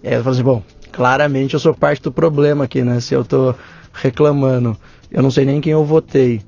[0.03, 3.01] E aí eu falei assim, bom, claramente eu sou parte do problema aqui, né?
[3.01, 3.55] Se eu tô
[3.95, 4.77] reclamando,
[5.11, 6.43] eu não sei nem quem eu votei.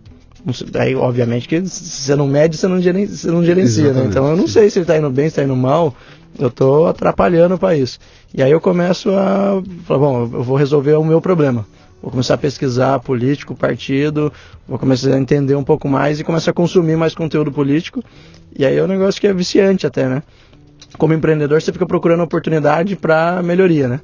[0.79, 4.05] Aí, obviamente, que se você não mede, você não gerencia, você não gerencia né?
[4.09, 5.95] Então eu não sei se ele está indo bem, se está indo mal.
[6.39, 7.99] Eu estou atrapalhando o país.
[8.33, 11.67] E aí eu começo a falar, bom, eu vou resolver o meu problema.
[12.03, 14.33] Vou começar a pesquisar político, partido,
[14.69, 18.05] vou começar a entender um pouco mais e começar a consumir mais conteúdo político.
[18.57, 20.23] E aí é um negócio que é viciante até, né?
[20.99, 24.01] Como empreendedor, você fica procurando oportunidade para melhoria, né?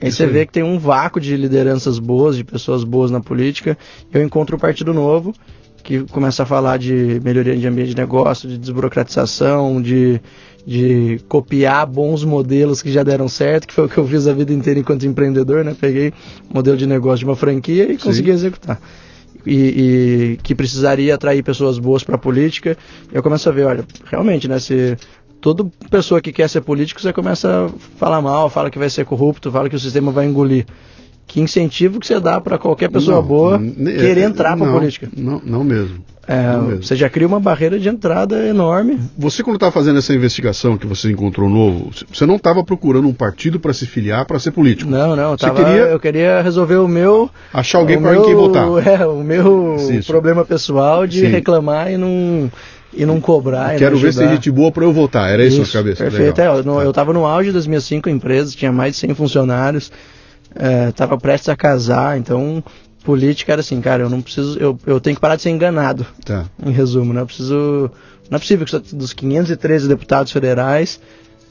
[0.00, 0.30] E aí Isso você aí.
[0.30, 3.76] vê que tem um vácuo de lideranças boas, de pessoas boas na política.
[4.12, 5.34] Eu encontro o Partido Novo,
[5.82, 10.20] que começa a falar de melhoria de ambiente de negócio, de desburocratização, de,
[10.66, 14.32] de copiar bons modelos que já deram certo, que foi o que eu fiz a
[14.32, 15.76] vida inteira enquanto empreendedor, né?
[15.78, 16.12] Peguei
[16.52, 18.06] modelo de negócio de uma franquia e Sim.
[18.06, 18.80] consegui executar.
[19.44, 22.78] E, e, que precisaria atrair pessoas boas para a política.
[23.12, 24.60] E eu começo a ver, olha, realmente, né?
[24.60, 24.96] Se
[25.42, 29.04] toda pessoa que quer ser político, você começa a falar mal, fala que vai ser
[29.04, 30.64] corrupto, fala que o sistema vai engolir.
[31.26, 34.72] Que incentivo que você dá para qualquer pessoa não, boa querer é, entrar para a
[34.72, 35.08] política?
[35.16, 36.04] Não, não mesmo.
[36.28, 36.82] É, não mesmo.
[36.82, 39.00] Você já cria uma barreira de entrada enorme.
[39.16, 43.14] Você, quando estava fazendo essa investigação que você encontrou novo, você não estava procurando um
[43.14, 44.90] partido para se filiar para ser político?
[44.90, 45.36] Não, não.
[45.36, 45.82] Tava, queria...
[45.82, 47.30] Eu queria resolver o meu.
[47.52, 48.68] Achar alguém para quem votar.
[48.86, 50.06] É, o meu Isso.
[50.06, 51.26] problema pessoal de Sim.
[51.26, 52.50] reclamar e não
[52.92, 53.76] e não cobrar.
[53.76, 55.30] Quero ver se tem gente boa para eu votar.
[55.30, 56.04] Era isso, isso cabeça.
[56.04, 56.40] Perfeito.
[56.40, 59.14] É, eu, no, eu tava no auge das minhas cinco empresas, tinha mais de 100
[59.14, 59.90] funcionários,
[60.88, 62.62] estava é, prestes a casar, então
[63.02, 66.06] política era assim, cara, eu não preciso, eu, eu tenho que parar de ser enganado.
[66.24, 66.44] Tá.
[66.64, 67.20] Em resumo, né?
[67.20, 67.90] Eu preciso,
[68.30, 71.00] não é possível que dos 513 deputados federais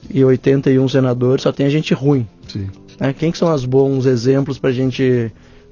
[0.10, 2.28] e 81 senadores só tenha gente ruim.
[2.48, 2.70] Sim.
[3.00, 3.14] Né?
[3.14, 5.32] Quem que são os bons exemplos para gente,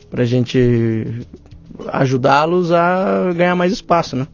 [0.10, 1.26] pra gente
[1.88, 4.28] ajudá-los a ganhar mais espaço, né?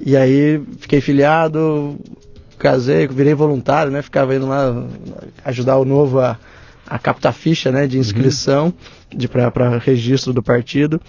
[0.00, 1.96] E aí fiquei filiado,
[2.58, 4.02] casei, virei voluntário, né?
[4.02, 4.86] Ficava indo lá
[5.44, 6.38] ajudar o novo a,
[6.86, 8.72] a captar ficha né, de inscrição
[9.12, 9.50] uhum.
[9.52, 11.00] para registro do partido.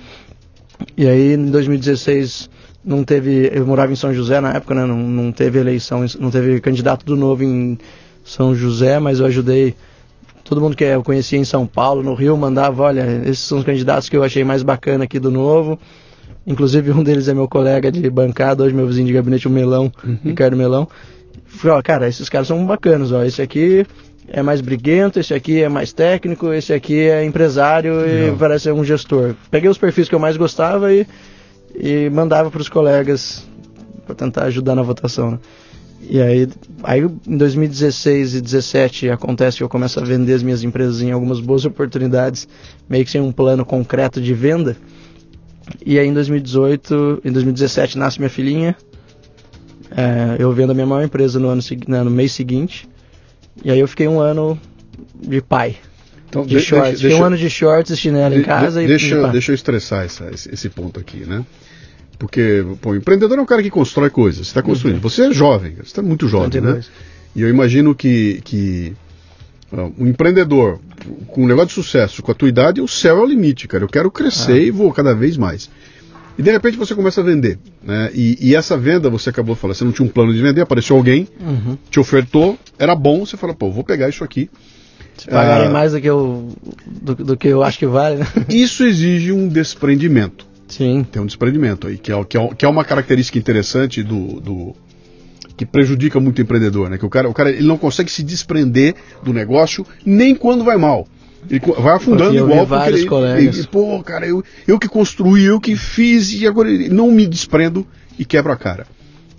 [0.98, 2.50] E aí em 2016
[2.84, 3.50] não teve.
[3.52, 4.86] Eu morava em São José na época, né?
[4.86, 7.78] Não, não teve eleição, não teve candidato do novo em
[8.24, 9.76] São José, mas eu ajudei
[10.43, 13.63] todo mundo que eu conhecia em São Paulo, no Rio, mandava, olha, esses são os
[13.63, 15.80] candidatos que eu achei mais bacana aqui do novo.
[16.45, 19.91] Inclusive um deles é meu colega de bancada, hoje meu vizinho de gabinete, o Melão,
[20.03, 20.17] uhum.
[20.23, 20.88] Ricardo Melão.
[21.45, 23.23] Falei, ó, cara, esses caras são bacanas, ó.
[23.23, 23.86] Esse aqui
[24.27, 28.84] é mais briguento, esse aqui é mais técnico, esse aqui é empresário e parece um
[28.84, 29.36] gestor.
[29.49, 31.08] Peguei os perfis que eu mais gostava e,
[31.75, 33.45] e mandava para os colegas
[34.05, 35.31] para tentar ajudar na votação.
[35.31, 35.39] Né?
[36.08, 36.47] E aí,
[36.84, 41.12] aí em 2016 e 2017 acontece que eu começo a vender as minhas empresas em
[41.12, 42.47] algumas boas oportunidades,
[42.88, 44.77] meio que sem um plano concreto de venda.
[45.86, 48.75] E aí em 2018, em 2017 nasce minha filhinha.
[49.91, 52.88] É, eu vendo a minha maior empresa no, ano, no mês seguinte.
[53.63, 54.60] E aí eu fiquei um ano
[55.15, 55.78] de pai.
[56.28, 56.89] Então, de, shorts.
[56.89, 58.80] Deixa, fiquei um ano de shorts e chinelo de, em casa.
[58.80, 61.45] De, e deixa, deixa eu estressar essa, esse, esse, ponto aqui, né?
[62.19, 64.47] Porque, pô, o empreendedor é um cara que constrói coisas.
[64.47, 64.97] Você está construindo.
[64.97, 65.01] Uhum.
[65.01, 66.82] Você é jovem, você está muito jovem, né?
[67.36, 68.93] E eu imagino que, que
[69.83, 70.79] um empreendedor
[71.27, 73.83] com um negócio de sucesso, com a tua idade, o céu é o limite, cara.
[73.83, 74.63] Eu quero crescer ah.
[74.63, 75.69] e vou cada vez mais.
[76.38, 77.57] E de repente você começa a vender.
[77.81, 78.11] Né?
[78.13, 80.61] E, e, essa venda, você acabou de falar, você não tinha um plano de vender,
[80.61, 81.77] apareceu alguém, uhum.
[81.89, 84.49] te ofertou, era bom, você fala, pô, vou pegar isso aqui.
[85.17, 86.49] Se pagarem ah, mais do que, eu,
[86.85, 88.27] do, do, que eu acho que vale, né?
[88.49, 90.45] Isso exige um desprendimento.
[90.67, 91.05] Sim.
[91.09, 94.75] Tem um desprendimento aí, que é, que é, que é uma característica interessante do, do
[95.57, 96.97] que prejudica muito o empreendedor, né?
[96.97, 100.77] Que o cara, o cara ele não consegue se desprender do negócio nem quando vai
[100.77, 101.07] mal.
[101.49, 103.57] Ele vai afundando eu igual porque ele, colegas.
[103.57, 107.85] Ele, pô, cara, eu, eu que construí, eu que fiz e agora não me desprendo
[108.17, 108.87] e quebra a cara.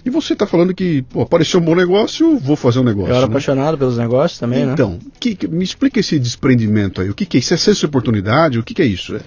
[0.05, 3.11] E você está falando que pô, apareceu um bom negócio, vou fazer um negócio.
[3.11, 3.31] Eu era né?
[3.31, 4.99] apaixonado pelos negócios também, então, né?
[5.21, 7.11] Então, me explica esse desprendimento aí.
[7.11, 7.53] O que, que é isso?
[7.53, 8.59] É essa oportunidade?
[8.59, 9.17] O que, que é isso?
[9.17, 9.21] É,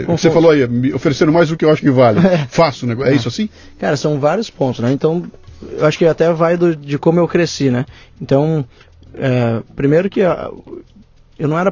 [0.00, 2.18] é, você falou aí, me oferecendo mais do que eu acho que vale.
[2.50, 3.12] Faço o negócio.
[3.12, 3.48] É isso assim?
[3.78, 4.90] Cara, são vários pontos, né?
[4.90, 5.30] Então,
[5.62, 7.86] eu acho que até vai do, de como eu cresci, né?
[8.20, 8.64] Então,
[9.14, 11.70] é, primeiro que eu não era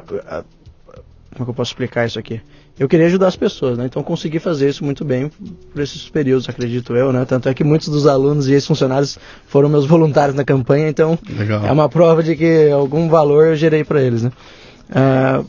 [1.35, 2.41] como é que eu posso explicar isso aqui?
[2.79, 3.85] Eu queria ajudar as pessoas, né?
[3.85, 5.29] Então consegui fazer isso muito bem
[5.71, 7.25] por esses períodos, acredito eu, né?
[7.25, 9.17] Tanto é que muitos dos alunos e ex-funcionários
[9.47, 11.65] foram meus voluntários na campanha, então Legal.
[11.65, 14.31] é uma prova de que algum valor eu gerei para eles, né?
[14.89, 15.45] Uh,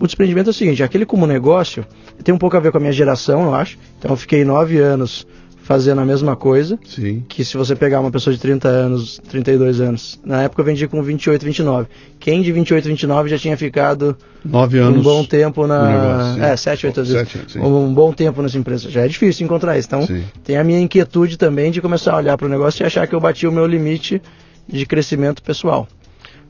[0.00, 1.86] o desprendimento é o seguinte, aquele como negócio
[2.22, 3.78] tem um pouco a ver com a minha geração, eu acho.
[3.98, 5.26] Então eu fiquei nove anos
[5.64, 6.78] fazendo a mesma coisa.
[6.84, 7.24] Sim.
[7.26, 10.86] Que se você pegar uma pessoa de 30 anos, 32 anos, na época eu vendi
[10.86, 11.88] com 28, 29.
[12.20, 15.88] Quem de 28, 29 já tinha ficado Nove anos um bom tempo na.
[15.88, 17.28] negócio, é, 7, 8 anos.
[17.48, 17.60] Sim.
[17.60, 18.90] Um bom tempo nessa empresa.
[18.90, 19.88] Já é difícil encontrar isso.
[19.88, 20.22] Então Sim.
[20.44, 23.14] tem a minha inquietude também de começar a olhar para o negócio e achar que
[23.14, 24.20] eu bati o meu limite
[24.68, 25.88] de crescimento pessoal.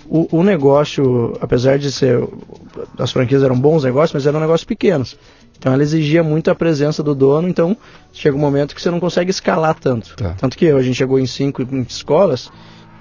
[0.07, 2.21] O, o negócio, apesar de ser.
[2.99, 5.17] As franquias eram bons negócios, mas eram negócios pequenos.
[5.59, 7.77] Então ela exigia muito a presença do dono, então
[8.13, 10.15] chega um momento que você não consegue escalar tanto.
[10.17, 10.35] Tá.
[10.35, 12.51] Tanto que a gente chegou em cinco escolas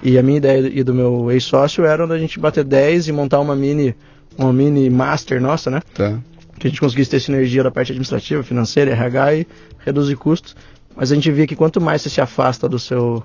[0.01, 3.39] e a minha ideia e do meu ex-sócio era da gente bater 10 e montar
[3.39, 3.95] uma mini,
[4.37, 5.81] uma mini master nossa, né?
[5.93, 6.19] Tá.
[6.59, 9.47] que a gente conseguisse ter sinergia da parte administrativa, financeira, RH e
[9.79, 10.55] reduzir custos.
[10.95, 13.23] Mas a gente via que quanto mais você se afasta do seu,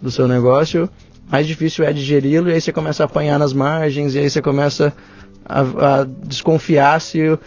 [0.00, 0.88] do seu negócio,
[1.30, 4.40] mais difícil é digeri-lo e aí você começa a apanhar nas margens e aí você
[4.40, 4.92] começa
[5.44, 7.38] a, a desconfiar se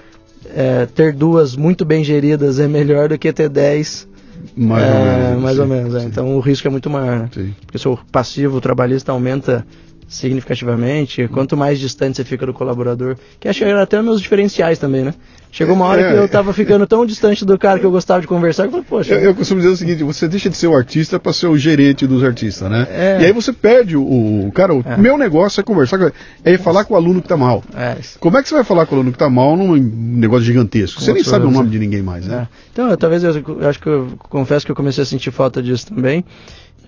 [0.53, 4.08] é, ter duas muito bem geridas é melhor do que ter dez
[4.55, 5.41] Mais é, ou menos.
[5.41, 5.95] mais sim, ou menos.
[5.95, 6.03] é.
[6.03, 7.19] Então o risco é muito maior.
[7.21, 7.29] Né?
[7.65, 9.65] Porque seu passivo trabalhista aumenta
[10.08, 14.78] significativamente, quanto mais distante você fica do colaborador, que acho que era até meus diferenciais
[14.80, 15.13] também, né?
[15.52, 16.12] Chegou uma hora É.
[16.12, 18.72] que eu tava ficando tão distante do cara que eu gostava de conversar, que eu
[18.72, 21.32] falei, poxa, Eu, eu costumo dizer o seguinte, você deixa de ser o artista para
[21.32, 22.86] ser o gerente dos artistas, né?
[22.91, 23.22] É.
[23.22, 24.02] E aí você perde o,
[24.48, 24.98] o- cara, o É.
[24.98, 26.12] meu negócio é conversar, com,
[26.44, 27.63] é falar com o aluno que tá mal.
[27.74, 30.44] é, Como é que você vai falar com o aluno que tá mal num negócio
[30.46, 31.02] gigantesco?
[31.02, 32.48] Você nem sabe o nome de ninguém mais, né?
[32.52, 32.56] É.
[32.74, 35.63] Então, eu- talvez eu, eu acho que eu confesso que eu comecei a sentir falta
[35.63, 36.26] disso também.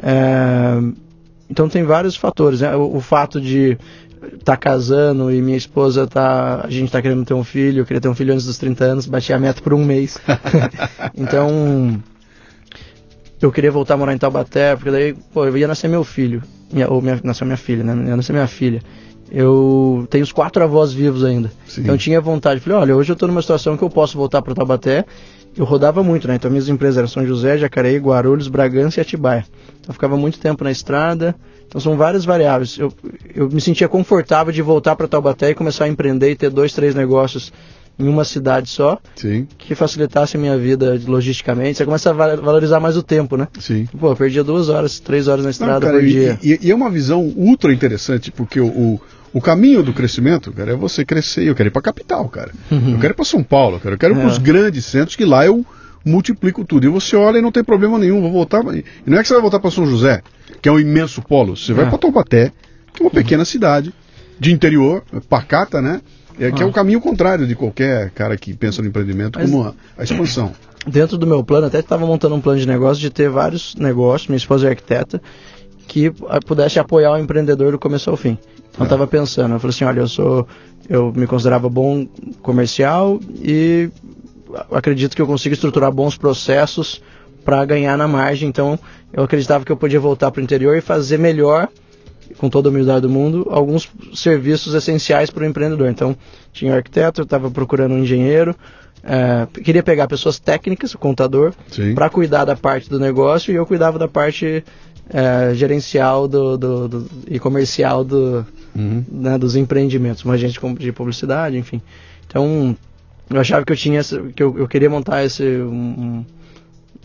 [0.04, 0.78] É,
[1.50, 2.76] então tem vários fatores, né?
[2.76, 3.78] O, o fato de
[4.34, 8.02] estar casando e minha esposa tá, a gente tá querendo ter um filho, eu queria
[8.02, 10.18] ter um filho antes dos 30 anos, bati a meta por um mês.
[11.16, 12.02] então,
[13.42, 16.42] eu queria voltar a morar em Taubaté, porque daí, pô, eu ia nascer meu filho,
[16.72, 18.10] minha, ou minha, nasceu minha filha, né?
[18.10, 18.82] Ia nascer minha filha.
[19.32, 21.52] Eu tenho os quatro avós vivos ainda.
[21.68, 21.82] Sim.
[21.82, 22.60] Então eu tinha vontade.
[22.60, 25.06] Falei, olha, hoje eu estou numa situação que eu posso voltar para Taubaté.
[25.56, 26.36] Eu rodava muito, né?
[26.36, 29.46] Então minhas empresas eram São José, Jacareí, Guarulhos, Bragança e Atibaia.
[29.80, 31.36] Então eu ficava muito tempo na estrada.
[31.68, 32.78] Então são várias variáveis.
[32.78, 32.94] Eu,
[33.36, 36.74] eu me sentia confortável de voltar para Taubaté e começar a empreender e ter dois,
[36.74, 37.52] três negócios
[38.00, 41.78] em uma cidade só, Sim, que facilitasse a minha vida logisticamente.
[41.78, 43.48] Você começa a va- valorizar mais o tempo, né?
[43.60, 43.88] sim.
[44.00, 46.40] Pô, eu perdia duas horas, três horas na Não, estrada cara, por e, dia.
[46.44, 49.02] e- e é uma visão ultra interessante, porque o, o,
[49.34, 51.44] o caminho do crescimento, cara, é você crescer.
[51.48, 52.52] Eu quero ir pra capital, cara.
[52.72, 53.96] Eu quero ir pra São Paulo, cara.
[53.96, 54.22] Eu quero ir É.
[54.22, 55.66] pros grandes centros, que lá eu
[56.06, 56.86] multiplico tudo.
[56.86, 58.62] E você olha e não tem problema nenhum, vou voltar.
[58.76, 60.22] E não é que você vai voltar pra São José,
[60.62, 61.58] que é um imenso polo.
[61.58, 61.90] Você vai É.
[61.90, 62.52] pra Taubaté,
[62.94, 63.92] que é uma pequena cidade
[64.40, 66.00] de interior, pacata, né?
[66.39, 66.69] É, que é Ah.
[66.69, 70.52] o caminho contrário de qualquer cara que pensa no empreendimento, Mas- como a, a expansão.
[70.86, 74.28] dentro do meu plano, até estava montando um plano de negócio de ter vários negócios,
[74.28, 75.21] minha esposa é arquiteta,
[75.88, 78.38] que ah, pudesse apoiar o empreendedor do começo ao fim.
[78.69, 78.84] Então eu É.
[78.84, 80.47] estava pensando, eu falei assim, olha, eu sou,
[80.89, 82.06] eu me considerava bom
[82.41, 83.89] comercial e
[84.71, 87.02] acredito que eu consigo estruturar bons processos
[87.43, 88.47] para ganhar na margem.
[88.50, 88.78] Então
[89.12, 91.67] eu acreditava que eu podia voltar para o interior e fazer melhor
[92.38, 95.90] com toda a humildade do mundo, alguns serviços essenciais para o empreendedor.
[95.90, 96.16] Então,
[96.54, 98.56] tinha um arquiteto, eu estava procurando um engenheiro,
[99.04, 101.54] eh, queria pegar pessoas técnicas, o contador,
[101.96, 104.63] para cuidar da parte do negócio e eu cuidava da parte
[105.10, 109.04] eh, gerencial do, do- do- e comercial do, Uhum.
[109.10, 111.82] né, dos empreendimentos, uma agente de publicidade, enfim.
[112.28, 112.76] Então,
[113.30, 116.26] eu achava que eu tinha, essa- que eu, eu queria montar esse um,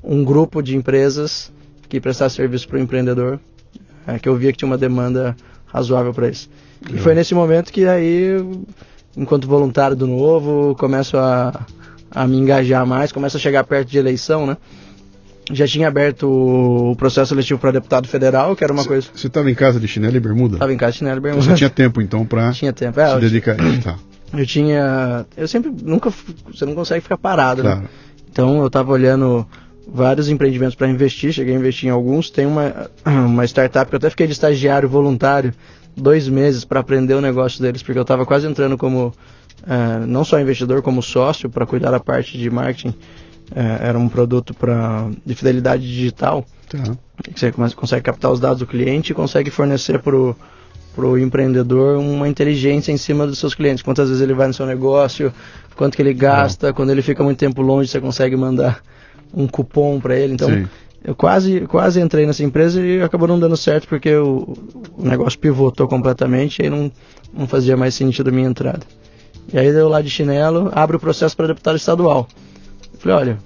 [0.04, 1.52] um- um grupo de empresas
[1.88, 3.38] que prestasse serviço para o empreendedor,
[4.06, 5.36] eh, que eu via que tinha uma demanda
[5.66, 6.48] razoável para isso.
[6.92, 8.36] E foi nesse momento que aí,
[9.16, 11.64] enquanto voluntário do novo, começo a,
[12.10, 14.56] a me engajar mais, começo a chegar perto de eleição, né?
[15.50, 19.08] Já tinha aberto o processo seletivo para deputado federal, que era uma coisa.
[19.12, 20.54] Você estava em casa de chinelo e bermuda?
[20.54, 21.44] Estava em casa de chinelo e bermuda.
[21.44, 23.00] Você tinha tempo então pra Tinha tempo.
[23.00, 23.82] É, se eu, dedicar a isso.
[23.82, 23.96] Tá,
[24.34, 25.26] eu tinha.
[25.36, 25.72] Eu sempre.
[25.82, 26.12] Nunca.
[26.52, 27.70] Você não consegue ficar parado, né?
[27.70, 27.88] claro.
[28.30, 29.46] Então eu estava olhando
[29.92, 32.30] vários empreendimentos para investir, cheguei a investir em alguns.
[32.30, 35.52] Tem uma, uma startup que eu até fiquei de estagiário voluntário
[35.96, 39.12] dois meses para aprender o negócio deles, porque eu estava quase entrando como
[39.66, 42.94] eh, não só investidor, como sócio para cuidar da parte de marketing.
[43.54, 46.96] Eh, era um produto pra, de fidelidade digital Tá.
[47.22, 52.26] que você consegue captar os dados do cliente e consegue fornecer para o empreendedor uma
[52.26, 53.82] inteligência em cima dos seus clientes.
[53.82, 55.32] Quantas vezes ele vai no seu negócio,
[55.76, 58.80] quanto que ele gasta, quando ele fica muito tempo longe, você consegue mandar
[59.34, 60.34] um cupom para ele.
[60.34, 60.68] Então, Sim.
[61.04, 64.56] eu quase, quase entrei nessa empresa e acabou não dando certo porque o,
[64.96, 66.90] o negócio pivotou completamente e aí não,
[67.32, 68.86] não fazia mais sentido a minha entrada.
[69.52, 72.28] E aí deu lá de chinelo, abre o processo para deputado estadual.
[72.92, 73.38] Eu falei, olha,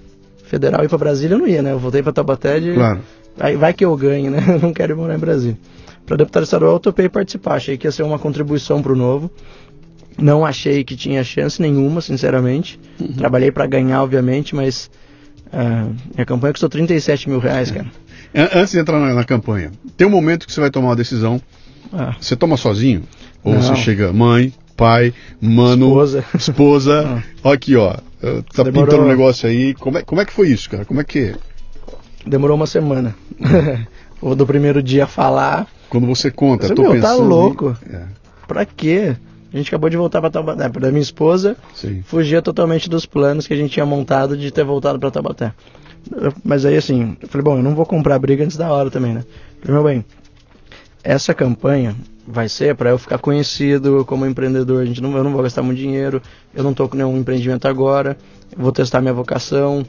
[0.44, 1.72] federal ir para Brasília eu não ia, né?
[1.72, 2.74] Eu voltei para Taubaté de...
[2.74, 3.00] Claro.
[3.38, 4.42] Aí vai que eu ganho, né?
[4.48, 5.58] Eu não quero ir morar em Brasília.
[6.06, 9.30] Para deputado estadual eu topei participar, achei que ia ser uma contribuição para o novo.
[10.16, 12.80] Não achei que tinha chance nenhuma, sinceramente.
[12.98, 13.12] Uhum.
[13.12, 14.88] Trabalhei para ganhar, obviamente, mas
[15.52, 17.86] uh, minha campanha custou 37 mil reais, cara.
[18.54, 21.40] Antes de entrar na, na, campanha, tem um momento que você vai tomar uma decisão.
[21.92, 22.14] Ah.
[22.20, 23.02] Você toma sozinho?
[23.42, 23.62] Ou não.
[23.62, 27.52] você chega, mãe, pai, mano, esposa, esposa ah.
[27.52, 27.94] aqui, ó,
[28.52, 28.86] tá Demorou...
[28.86, 29.74] pintando um negócio aí.
[29.74, 30.84] Como é, como é que foi isso, cara?
[30.84, 31.34] Como é que.
[32.26, 33.14] Demorou uma semana.
[34.20, 35.66] Ou do primeiro dia falar.
[35.88, 37.18] Quando você conta, você, tô meu, tá pensando.
[37.18, 37.76] Tá louco?
[37.88, 37.94] Em...
[37.94, 38.04] É.
[38.46, 39.16] Pra quê?
[39.56, 40.68] A gente acabou de voltar para Taubaté.
[40.68, 42.02] Da minha esposa, Sim.
[42.02, 45.54] fugia totalmente dos planos que a gente tinha montado de ter voltado para Taubaté.
[46.44, 49.14] Mas aí, assim, eu falei, bom, eu não vou comprar briga antes da hora também,
[49.14, 49.24] né?
[49.62, 50.04] falei, meu bem,
[51.02, 51.96] essa campanha
[52.28, 54.82] vai ser para eu ficar conhecido como empreendedor.
[54.82, 56.20] A gente não, eu não vou gastar muito dinheiro,
[56.54, 58.14] eu não estou com nenhum empreendimento agora,
[58.54, 59.86] vou testar minha vocação,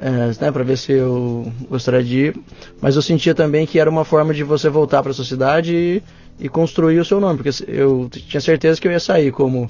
[0.00, 2.40] é, né, para ver se eu gostaria de ir.
[2.80, 6.02] Mas eu sentia também que era uma forma de você voltar para a sociedade e,
[6.40, 9.68] e, construir o seu nome, porque eu tinha certeza que eu ia sair como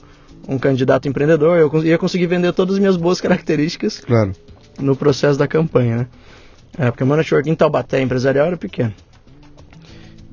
[0.49, 4.33] um candidato empreendedor, eu ia conseguir vender todas as minhas boas características claro.
[4.79, 5.97] no processo da campanha.
[5.99, 6.07] Né?
[6.79, 8.95] É, porque o meu network em Taubaté empresarial era pequeno.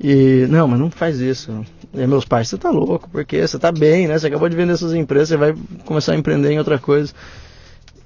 [0.00, 1.64] E, não, mas não faz isso.
[1.92, 4.18] E meus pais, você tá louco, porque você tá bem, né?
[4.18, 7.12] Você acabou de vender suas empresas, você vai começar a empreender em outra coisa.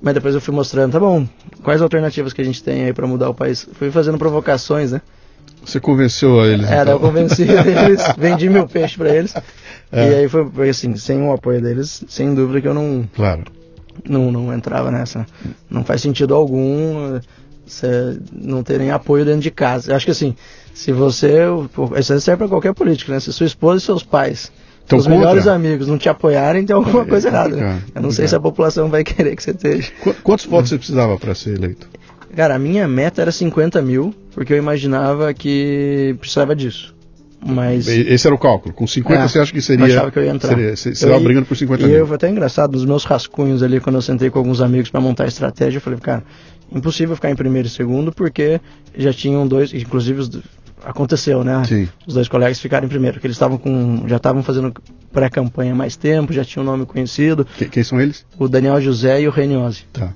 [0.01, 1.27] Mas depois eu fui mostrando, tá bom,
[1.63, 3.69] quais alternativas que a gente tem aí para mudar o país?
[3.75, 5.03] Fui fazendo provocações, né?
[5.65, 6.67] Você convenceu eles?
[6.67, 6.93] Era, então.
[6.95, 9.35] eu convenci eles, vendi meu peixe para eles.
[9.91, 10.11] É.
[10.11, 13.09] E aí foi, assim, sem o apoio deles, sem dúvida que eu não.
[13.15, 13.45] Claro.
[14.09, 15.27] Não, não entrava nessa.
[15.71, 17.21] Não faz sentido algum
[18.33, 19.93] não ter nem apoio dentro de casa.
[19.93, 20.35] Eu acho que assim,
[20.75, 21.43] se você.
[21.99, 23.21] Isso serve para qualquer político, né?
[23.21, 24.51] Se sua esposa e seus pais
[24.85, 25.19] então, os contra.
[25.19, 27.57] melhores amigos não te apoiarem, tem alguma é, coisa errada.
[27.57, 27.83] Né?
[27.95, 29.91] Eu não sei se a população vai querer que você esteja.
[30.03, 31.89] Qu quantos votos você precisava para ser eleito?
[32.35, 36.95] Cara, a minha meta era 50 mil, porque eu imaginava que precisava disso.
[37.45, 37.89] Mas...
[37.89, 38.73] Esse era o cálculo.
[38.73, 39.87] Com 50 é, você acha que seria.
[39.87, 40.51] Eu achava que eu ia entrar.
[40.51, 41.95] Seria, você estava brigando por 50 e mil.
[41.95, 44.91] E eu foi até engraçado, nos meus rascunhos ali, quando eu sentei com alguns amigos
[44.91, 46.23] para montar a estratégia, eu falei, cara,
[46.71, 48.61] impossível ficar em primeiro e segundo, porque
[48.97, 50.23] já tinham dois, inclusive
[50.85, 51.63] aconteceu, né?
[51.65, 51.89] Sim.
[52.07, 54.73] Os dois colegas ficaram em primeiro, porque eles estavam com, já estavam fazendo
[55.13, 57.45] pré-campanha há mais tempo, já tinham um nome conhecido.
[57.45, 58.25] Que, quem são eles?
[58.39, 59.85] O Daniel José e o Reniose.
[59.93, 60.13] Tá.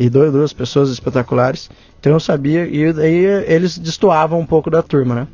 [0.00, 1.68] E dois, duas pessoas espetaculares.
[2.00, 5.28] Então eu sabia, e aí eles destoavam um pouco da turma, né?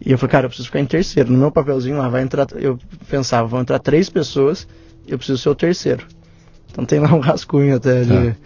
[0.00, 1.32] E eu falei, cara, eu preciso ficar em terceiro.
[1.32, 2.78] No meu papelzinho lá vai entrar, eu
[3.10, 4.68] pensava, vão entrar três pessoas,
[5.04, 6.06] e eu preciso ser o terceiro.
[6.70, 8.08] Então tem lá um rascunho até de.
[8.08, 8.36] Tá.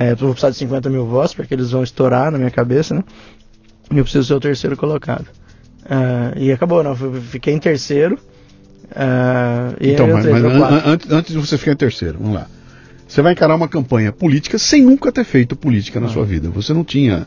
[0.00, 2.92] É, eu vou precisar de 50 mil votos, porque eles vão estourar na minha cabeça,
[2.92, 3.04] né?
[3.92, 5.28] eu preciso ser o terceiro colocado.
[5.84, 8.18] Uh, e acabou, não, fiquei em terceiro.
[8.90, 12.48] Uh, então, mas, mas an antes, antes de você ficar em terceiro, vamos lá.
[13.08, 16.10] Você vai encarar uma campanha política sem nunca ter feito política na ah.
[16.10, 16.50] sua vida.
[16.50, 17.26] Você não tinha.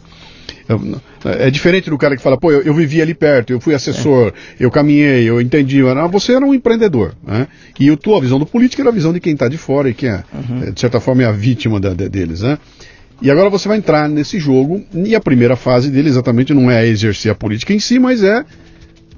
[1.26, 4.28] É diferente do cara que fala, pô, eu, eu vivi ali perto, eu fui assessor,
[4.28, 4.64] é.
[4.64, 5.82] eu caminhei, eu entendi.
[5.82, 7.14] Não, você era um empreendedor.
[7.26, 7.48] Né?
[7.80, 9.94] E a tua visão do político era a visão de quem está de fora e
[9.94, 10.72] que, é, uhum.
[10.72, 12.42] de certa forma, é a vítima da, da, deles.
[12.42, 12.60] Né?
[13.22, 16.88] E agora você vai entrar nesse jogo, e a primeira fase dele exatamente não é
[16.88, 18.46] exercer a política em si, mas é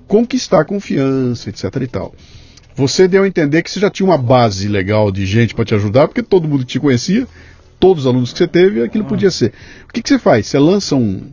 [0.08, 2.14] conquistar confiança, etc e tal.
[2.76, 5.76] Você deu a entender que você já tinha uma base legal de gente para te
[5.76, 7.28] ajudar, porque todo mundo te conhecia,
[7.80, 9.54] todos os alunos que você teve, aquilo podia ser.
[9.88, 10.48] O que, que você faz?
[10.48, 11.32] Você lança um.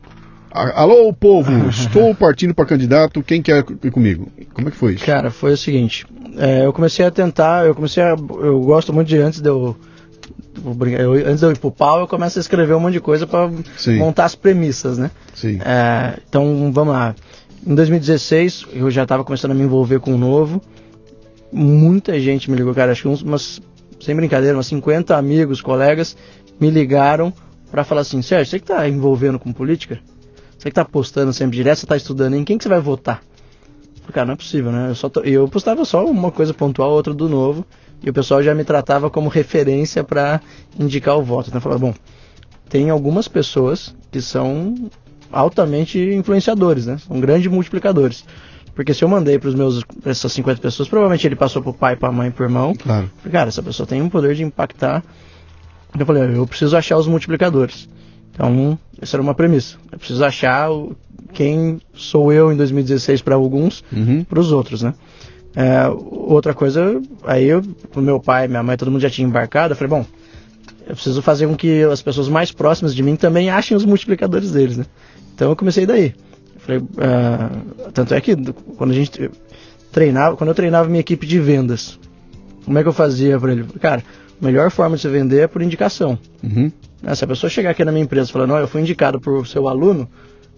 [0.53, 4.31] Alô, povo, estou partindo para candidato, quem quer ir comigo?
[4.53, 5.05] Como é que foi isso?
[5.05, 6.05] Cara, foi o seguinte,
[6.37, 8.11] é, eu comecei a tentar, eu comecei a.
[8.11, 9.77] Eu gosto muito de antes de eu
[10.99, 13.27] eu, antes de eu ir pro pau, eu começo a escrever um monte de coisa
[13.27, 13.51] para
[13.99, 15.11] montar as premissas, né?
[15.35, 15.59] Sim.
[15.65, 17.15] É, então, vamos lá.
[17.67, 20.61] Em 2016, eu já estava começando a me envolver com o novo.
[21.53, 23.61] Muita gente me ligou, cara, acho que uns, umas,
[24.01, 26.17] sem brincadeira, umas 50 amigos, colegas,
[26.61, 27.33] me ligaram
[27.71, 30.01] para falar assim, Sérgio, você que tá envolvendo com política?
[30.59, 33.23] Você que tá postando sempre direto, você tá estudando em quem que você vai votar?
[34.13, 34.91] Cara, não é possível, né?
[34.91, 37.65] Eu, só tô, eu postava só uma coisa pontual, outra do novo
[38.03, 40.41] e o pessoal já me tratava como referência para
[40.79, 41.49] indicar o voto.
[41.49, 41.95] Então eu falava, bom,
[42.69, 44.75] tem algumas pessoas que são
[45.31, 46.99] altamente influenciadores, né?
[46.99, 48.25] São grandes multiplicadores.
[48.75, 51.75] Porque se eu mandei para os meus essas 50 pessoas, provavelmente ele passou para o
[51.75, 52.75] pai, para a mãe, para o irmão.
[52.75, 53.11] Claro.
[53.31, 55.03] Cara, essa pessoa tem um poder de impactar.
[55.91, 57.89] Então eu falei, eu preciso achar os multiplicadores.
[58.33, 59.77] Então, essa era uma premissa.
[59.91, 60.97] Eu preciso achar o,
[61.33, 64.25] quem sou eu em 2016 para alguns, uhum.
[64.25, 64.95] para os outros, né?
[65.55, 67.63] É, outra coisa, aí eu,
[67.95, 70.07] o meu pai, minha mãe, todo mundo já tinha embarcado, eu falei, bom,
[70.87, 74.53] eu preciso fazer com que as pessoas mais próximas de mim também achem os multiplicadores
[74.53, 74.87] deles, né?
[75.35, 76.15] Então eu comecei daí.
[76.65, 78.37] Falei, uh, tanto é que
[78.77, 79.31] quando a gente
[79.91, 81.99] treinava, quando eu treinava minha equipe de vendas,
[82.65, 83.65] Como é que eu fazia para ele?
[83.81, 84.03] Cara,
[84.41, 86.19] a melhor forma de você vender é por indicação.
[86.45, 86.71] Uhum.
[87.03, 89.47] Né, Se a pessoa chegar aqui na minha empresa falando, não, eu fui indicado por
[89.47, 90.07] seu aluno,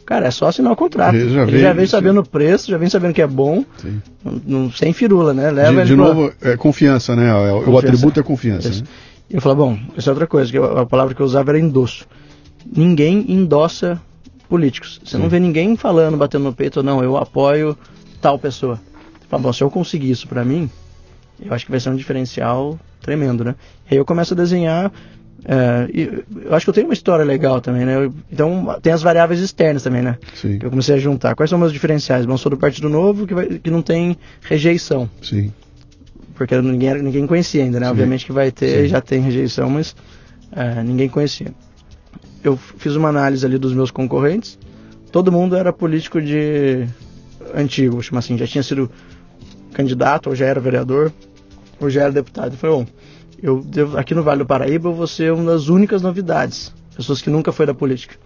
[0.04, 1.14] cara, é só assinar o contrato.
[1.14, 3.64] Ele já ele vem- já vem sabendo o preço, já vem sabendo que é bom,
[4.24, 5.50] não, não- sem firula, né?
[5.52, 7.32] Leva De, de pra- novo, é confiança, né?
[7.32, 7.86] O, o Confiança.
[7.86, 8.68] atributo é confiança.
[8.68, 8.82] Né?
[9.30, 11.52] E eu falava, bom, essa é outra coisa, que eu- a palavra que eu usava
[11.52, 12.04] era endosso.
[12.76, 14.00] Ninguém endossa
[14.56, 15.00] políticos.
[15.02, 15.30] Você não Sim.
[15.30, 17.74] vê ninguém falando, batendo no peito, não, eu apoio
[18.20, 18.76] tal pessoa.
[19.18, 20.68] Você fala, bom, se eu conseguir isso pra mim,
[21.42, 23.54] eu acho que vai ser um diferencial tremendo, né?
[23.90, 24.92] E aí eu começo a desenhar.
[25.46, 27.96] é, e eu acho que eu tenho uma história legal também, né?
[27.96, 30.18] Eu- então tem as variáveis externas também, né?
[30.34, 31.34] Sim, Que eu comecei a juntar.
[31.34, 32.26] Quais são meus diferenciais?
[32.26, 35.50] Bom, sou do Partido Novo, que, vai- que não tem rejeição sim.
[36.34, 37.86] porque ninguém, ninguém conhecia ainda, né?
[37.86, 37.90] Sim.
[37.92, 38.88] Obviamente que vai ter, Sim.
[38.88, 39.96] já tem rejeição, mas
[40.54, 41.48] é, ninguém conhecia.
[42.42, 44.58] Eu fiz uma análise ali dos meus concorrentes,
[45.12, 46.86] todo mundo era político de
[47.54, 48.90] antigo, vou chamar assim, já tinha sido
[49.72, 51.12] candidato, ou já era vereador,
[51.80, 52.56] ou já era deputado.
[52.56, 52.86] Falei, bom,
[53.42, 57.22] eu devo- aqui no Vale do Paraíba eu vou ser uma das únicas novidades, pessoas
[57.22, 58.16] que nunca foi da política.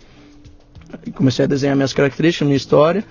[1.15, 3.05] Comecei a desenhar minhas características, minha história.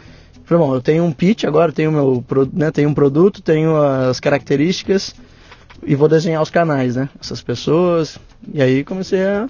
[0.45, 4.19] Falei, bom, eu tenho um pitch agora, tenho meu, né, tenho um produto, tenho as
[4.19, 5.15] características
[5.85, 7.09] e vou desenhar os canais, né?
[7.19, 8.17] Essas pessoas.
[8.53, 9.47] E aí comecei a.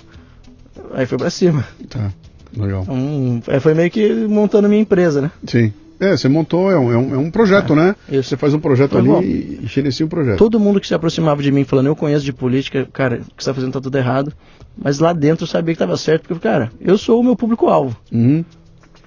[0.94, 1.66] Aí foi pra cima.
[1.90, 2.12] Tá.
[2.56, 2.84] Legal.
[2.84, 5.32] Então, aí foi meio que montando minha empresa, né?
[5.46, 5.74] Sim.
[6.00, 7.96] É, você montou, é um, é um, é um projeto, né?
[8.10, 8.30] isso.
[8.30, 9.22] Você faz um projeto ali bom.
[9.22, 10.38] e gerencia um projeto.
[10.38, 13.42] Todo mundo que se aproximava de mim falando, eu conheço de política, cara, o que
[13.44, 14.34] você tá fazendo tá tudo errado.
[14.78, 17.96] Mas lá dentro eu sabia que tava certo, porque, cara, eu sou o meu público-alvo.
[18.12, 18.44] Uhum.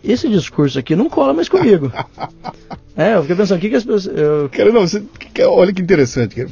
[0.03, 1.93] Esse discurso aqui não cola mais comigo.
[2.97, 4.07] é, eu fiquei pensando, o que, que as pessoas.
[4.07, 5.03] eu- Cara, não, você,
[5.47, 6.47] olha que interessante.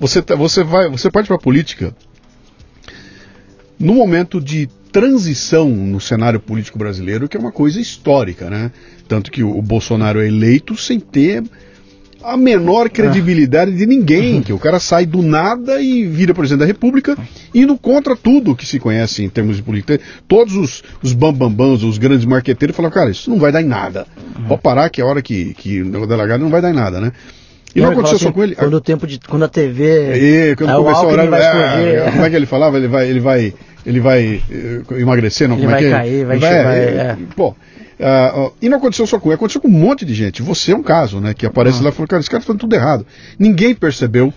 [0.00, 1.94] Você, tá- você, vai, você parte para a política
[3.78, 8.70] no momento de transição no cenário político brasileiro, que é uma coisa histórica, né?
[9.08, 11.42] Tanto que o, Bolsonaro é eleito sem ter
[12.22, 16.64] a menor credibilidade de ninguém, que o cara sai do nada e vira presidente da
[16.64, 17.18] República,
[17.54, 20.00] indo contra tudo que se conhece em termos de política.
[20.26, 24.06] Todos os, os bambambãs, os grandes marqueteiros falam, cara, isso não vai dar em nada.
[24.48, 27.12] Pode parar que a hora que, que o delegado não vai dar em nada, né?
[27.74, 28.54] E não que aconteceu fala só assim, com ele.
[28.54, 29.18] Quando o tempo de.
[29.18, 30.50] Quando a TV.
[30.52, 32.12] E, quando o começou o horário, vai ah, escorrer.
[32.12, 32.76] como é que ele falava?
[32.76, 33.54] Ele vai, ele vai,
[33.84, 35.56] ele vai eh, emagrecer, não?
[35.56, 35.96] Ele como é vai que é?
[35.96, 37.16] cair, vai vai- eh, é.
[37.34, 37.54] Pô,
[38.00, 40.42] ah, ó, e não aconteceu só com ele, aconteceu com um monte de gente.
[40.42, 41.34] Você é um caso, né?
[41.34, 41.84] Que aparece Ah.
[41.84, 43.06] lá e falou, cara, esse cara tá fazendo tudo errado.
[43.38, 44.32] Ninguém percebeu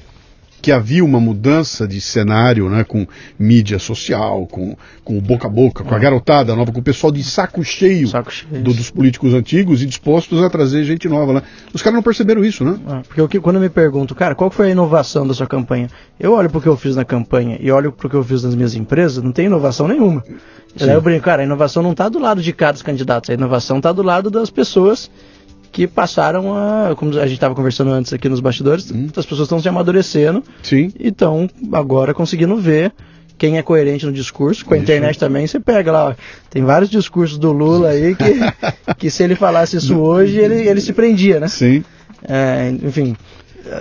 [0.62, 2.84] que havia uma mudança de cenário, né?
[2.84, 3.05] Com
[3.38, 7.12] mídia social, com, com o boca a boca, com a garotada nova, com o pessoal
[7.12, 8.12] de saco cheio, Ah.
[8.12, 8.64] Saco cheio.
[8.64, 11.43] do- dos políticos antigos e dispostos a trazer gente nova lá.
[11.74, 12.78] Os caras não perceberam isso, né?
[12.88, 15.88] Ah, Porque que- quando eu me pergunto, cara, qual foi a inovação da sua campanha?
[16.20, 18.55] Eu olho pro que eu fiz na campanha e olho pro que eu fiz nas
[18.55, 20.24] minhas empresas, não tem inovação nenhuma.
[20.76, 20.86] Sim.
[20.86, 23.34] Daí eu brinco, cara, a inovação não tá do lado de cada dos candidatos, a
[23.34, 25.10] inovação tá do lado das pessoas
[25.72, 29.07] que passaram a, como a gente estava conversando antes aqui nos bastidores, Hum.
[29.15, 30.91] as pessoas estão se amadurecendo Sim.
[30.99, 32.91] e estão agora conseguindo ver
[33.38, 34.65] quem é coerente no discurso.
[34.65, 36.13] Com a internet também, você pega lá, ó,
[36.49, 38.34] tem vários discursos do Lula aí que,
[38.97, 41.47] que se ele falasse isso hoje, ele, ele se prendia, né?
[41.47, 41.84] Sim.
[42.28, 43.15] É, enfim,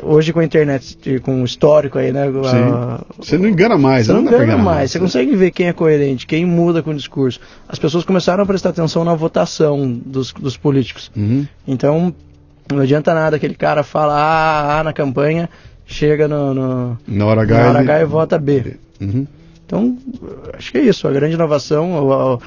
[0.02, 2.24] hoje com a internet, com o histórico aí, né?
[2.28, 3.00] a-.
[3.18, 5.66] Você não engana mais, você não dá pra ganha enganar mais, você consegue ver quem
[5.68, 7.40] é coerente, quem muda com o discurso.
[7.68, 11.10] As pessoas começaram a prestar atenção na votação dos, dos políticos.
[11.16, 11.46] Uhum.
[11.66, 12.14] Então,
[12.72, 15.48] não adianta nada aquele cara fala A, A na campanha,
[15.86, 17.58] chega no, no, Na hora H.
[17.62, 18.76] na hora H e vota B.
[19.00, 19.26] Uhum.
[19.64, 19.98] Então,
[20.56, 21.06] acho que é isso.
[21.08, 22.38] A grande inovação, o, o-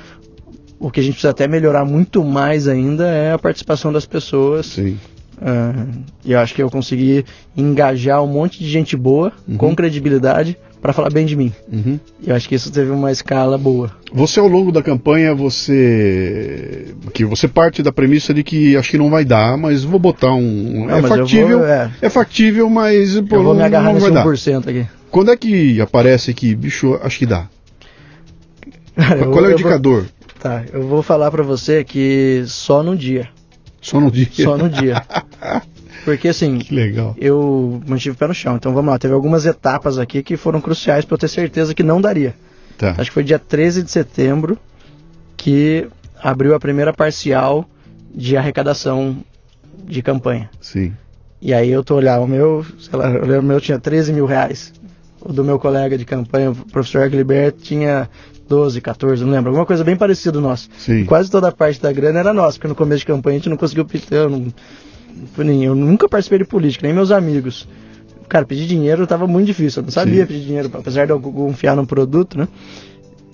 [0.81, 4.65] o que a gente precisa até melhorar muito mais ainda é a participação das pessoas.
[4.67, 4.97] Sim.
[5.41, 5.85] Ah,
[6.25, 7.23] e eu acho que eu consegui
[7.55, 9.57] engajar um monte de gente boa, Uhum.
[9.57, 11.51] com credibilidade, para falar bem de mim.
[11.71, 11.99] Uhum.
[12.25, 13.91] Eu acho que isso teve uma escala boa.
[14.13, 18.97] Você ao longo da campanha, você que você parte da premissa de que acho que
[18.97, 21.91] não vai dar, mas vou botar um Não, é factível, vou, é.
[22.01, 24.25] é factível, mas pô, eu vou me agarrar não nesse vai dar.
[24.25, 24.87] 1% aqui.
[25.11, 27.47] Quando é que aparece que, bicho, acho que dá?
[28.95, 30.05] Cara, Qual é o eu vou- indicador?
[30.39, 33.27] Tá, eu vou falar pra você que só no dia.
[33.81, 34.27] Só no dia.
[34.31, 35.03] Só no dia.
[36.05, 36.59] Porque assim,
[37.17, 38.55] eu mantive o pé no chão.
[38.55, 41.83] Então vamos lá, teve algumas etapas aqui que foram cruciais pra eu ter certeza que
[41.83, 42.33] não daria.
[42.77, 42.95] Tá.
[42.97, 44.57] Acho que foi dia 13 de setembro
[45.35, 45.87] que
[46.21, 47.69] abriu a primeira parcial
[48.13, 49.17] de arrecadação
[49.85, 50.49] de campanha.
[50.61, 50.93] Sim.
[51.41, 54.11] E aí eu tô olhando, o meu, sei lá, eu lembro, o meu tinha 13
[54.13, 54.73] mil reais.
[55.21, 58.09] O do meu colega de campanha, o professor Aguilibert, tinha
[58.49, 59.49] 12, 14, não lembro.
[59.49, 60.67] Alguma coisa bem parecida do nosso.
[60.77, 61.05] Sim.
[61.05, 63.49] Quase toda a parte da grana era nossa, porque no começo de campanha a gente
[63.49, 63.85] não conseguiu.
[64.09, 67.67] Eu, não, eu nunca participei de política, nem meus amigos.
[68.27, 69.81] Cara, pedir dinheiro tava muito difícil.
[69.81, 70.27] Eu não sabia Sim.
[70.27, 72.47] pedir dinheiro, apesar de eu confiar no produto, né?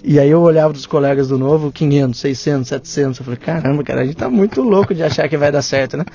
[0.04, 3.20] E aí eu olhava dos colegas do novo, 500, 600, 700.
[3.20, 5.98] Eu falei, caramba, cara, a gente tá muito louco de achar que vai dar certo,
[5.98, 6.06] né?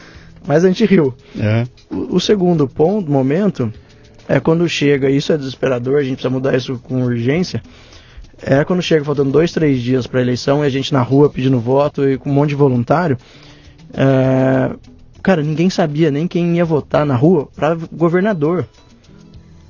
[0.47, 1.13] Mas a gente riu.
[1.39, 1.67] É.
[1.91, 3.73] O, o segundo ponto, momento,
[4.29, 7.61] é quando chega, isso é desesperador, a gente precisa mudar isso com urgência.
[8.43, 11.29] É quando chega faltando dois, três dias para a eleição e a gente na rua
[11.29, 13.19] pedindo voto e com um monte de voluntário.
[13.93, 14.71] É,
[15.23, 18.67] cara, ninguém sabia nem quem ia votar na rua para governador.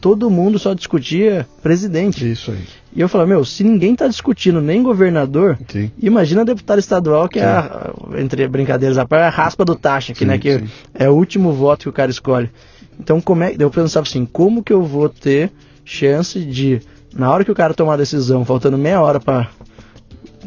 [0.01, 2.31] Todo mundo só discutia presidente.
[2.31, 2.65] Isso aí.
[2.97, 5.91] E eu falei, meu, se ninguém tá discutindo nem governador, Sim.
[6.01, 10.27] imagina deputado estadual, que é, a, entre brincadeiras, a, a raspa do taxa, aqui, Sim,
[10.27, 10.39] né?
[10.39, 10.69] Que sim.
[10.95, 12.51] é o último voto que o cara escolhe.
[12.99, 15.53] Então, como é, eu pensava assim, como que eu vou ter
[15.85, 16.81] chance de,
[17.15, 19.49] na hora que o cara tomar a decisão, faltando meia hora para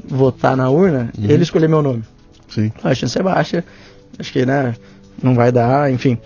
[0.05, 1.25] votar na urna, Uhum.
[1.29, 2.03] ele escolher meu nome?
[2.47, 2.71] Sim.
[2.83, 3.63] A chance é baixa,
[4.19, 4.75] acho que, né,
[5.21, 6.17] não vai dar, enfim.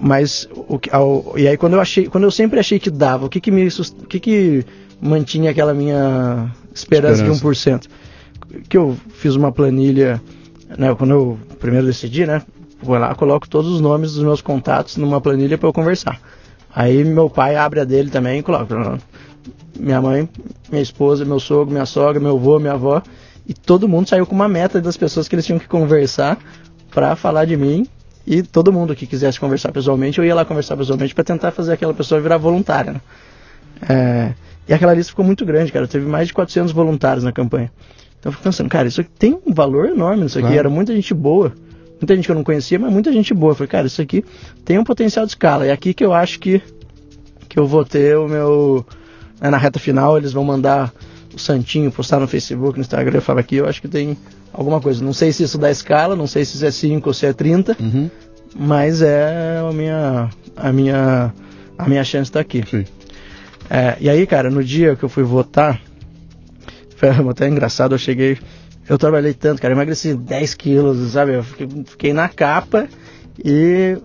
[0.00, 3.26] Mas, o, que- ao- e aí quando eu achei, quando eu sempre achei que dava,
[3.26, 4.66] o que que me, o que que
[5.00, 7.24] mantinha aquela minha esperança, Esperança.
[7.24, 7.88] de 1%?
[8.68, 10.20] Que eu fiz uma planilha,
[10.76, 12.42] né, quando eu primeiro decidi, né,
[12.82, 16.20] vou lá, coloco todos os nomes dos meus contatos numa planilha para eu conversar.
[16.74, 18.98] Aí meu pai abre a dele também e coloca
[19.78, 20.28] minha mãe,
[20.70, 23.02] minha esposa, meu sogro, minha sogra, meu avô, minha avó,
[23.46, 26.38] e todo mundo saiu com uma meta das pessoas que eles tinham que conversar
[26.90, 27.86] para falar de mim.
[28.26, 31.74] E todo mundo que quisesse conversar pessoalmente, eu ia lá conversar pessoalmente para tentar fazer
[31.74, 32.94] aquela pessoa virar voluntária.
[32.94, 33.00] Né?
[33.86, 34.34] É,
[34.66, 35.86] e aquela lista ficou muito grande, cara.
[35.86, 37.70] Teve mais de 400 voluntários na campanha.
[38.18, 40.46] Então eu fico pensando, cara, isso aqui tem um valor enorme nisso aqui.
[40.46, 40.58] Claro.
[40.58, 41.52] Era muita gente boa.
[42.00, 43.52] Muita gente que eu não conhecia, mas muita gente boa.
[43.52, 44.24] Eu falei, cara, isso aqui
[44.64, 45.66] tem um potencial de escala.
[45.66, 46.62] E é aqui que eu acho que,
[47.48, 48.86] que eu vou ter o meu.
[49.40, 50.92] Né, na reta final, eles vão mandar
[51.34, 53.20] o Santinho postar no Facebook, no Instagram.
[53.20, 54.16] Falo aqui, eu acho que tem
[54.52, 55.04] alguma coisa.
[55.04, 57.32] Não sei se isso dá escala, não sei se isso é 5 ou se é
[57.32, 58.08] 30, Uhum.
[58.56, 61.34] mas é a minha, a minha,
[61.76, 62.62] a minha chance está aqui.
[63.68, 65.80] É, e aí, cara, no dia que eu fui votar,
[66.96, 68.38] foi até engraçado, eu cheguei,
[68.88, 71.34] eu trabalhei tanto, cara, eu emagreci 10 quilos, sabe?
[71.34, 72.86] Eu fiquei, fiquei na capa
[73.44, 73.96] e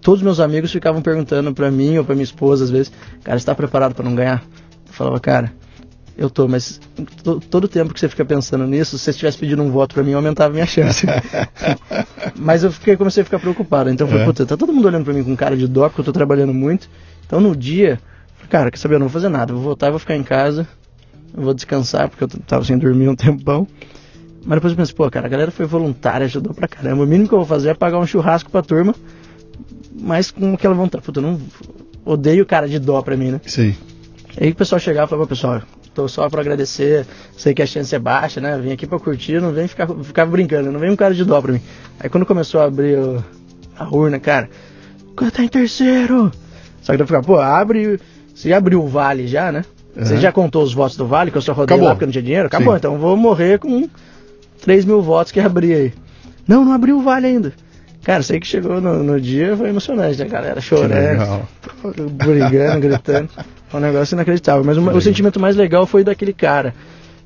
[0.00, 2.92] todos meus amigos ficavam perguntando pra mim ou pra minha esposa às vezes,
[3.22, 4.42] cara, você tá preparado pra não ganhar?
[4.86, 5.52] Eu falava, cara,
[6.16, 6.80] eu tô, mas
[7.22, 10.02] to- todo tempo que você fica pensando nisso, se você estivesse pedindo um voto pra
[10.04, 11.06] mim, aumentava a minha chance.
[12.36, 13.90] mas eu fiquei, comecei a ficar preocupado.
[13.90, 14.26] Então eu falei, É.
[14.26, 16.52] puta, tá todo mundo olhando pra mim com cara de dó, porque eu tô trabalhando
[16.52, 16.88] muito.
[17.26, 18.00] Então no dia,
[18.34, 20.16] falei, cara, quer saber, eu não vou fazer nada, eu vou voltar, eu vou ficar
[20.16, 20.66] em casa,
[21.36, 23.66] eu vou descansar, porque eu tava sem dormir um tempão.
[24.44, 27.02] Mas depois eu pensei, pô, cara, a galera foi voluntária, ajudou pra caramba.
[27.02, 28.94] O mínimo que eu vou fazer é pagar um churrasco pra turma,
[30.00, 31.04] mas com aquela vontade.
[31.04, 31.40] Puta, eu não
[32.04, 33.40] odeio cara de dó pra mim, né?
[33.46, 33.74] Sim.
[34.40, 35.62] Aí o pessoal chegava e falava, pessoal,
[35.94, 37.06] tô só pra agradecer,
[37.36, 38.56] sei que a chance é baixa, né?
[38.58, 41.40] Vim aqui pra curtir, não vem ficar, ficar brincando, não vem um cara de dó
[41.40, 41.60] pra mim.
[41.98, 43.22] Aí quando começou a abrir o-
[43.76, 44.48] a urna, cara,
[45.16, 46.30] "Cara, tá em terceiro.
[46.80, 47.98] Só que daí eu ficava, pô, abre.
[48.34, 49.64] Você já abriu o vale já, né?
[49.96, 50.20] Você Uhum.
[50.20, 51.88] já contou os votos do vale, que eu só rodei Acabou.
[51.88, 52.46] lá porque não tinha dinheiro?
[52.46, 52.78] Acabou, Sim.
[52.78, 53.88] então eu vou morrer com
[54.62, 55.92] 3 mil votos que abri aí.
[56.46, 57.52] Não, não abriu o vale ainda.
[58.02, 60.60] Cara, sei que chegou no, no dia, foi emocionante, né, galera?
[60.60, 61.48] Chorando
[62.12, 63.28] brigando, gritando.
[63.68, 64.64] Foi um negócio inacreditável.
[64.64, 66.74] Mas o, o sentimento mais legal foi daquele cara,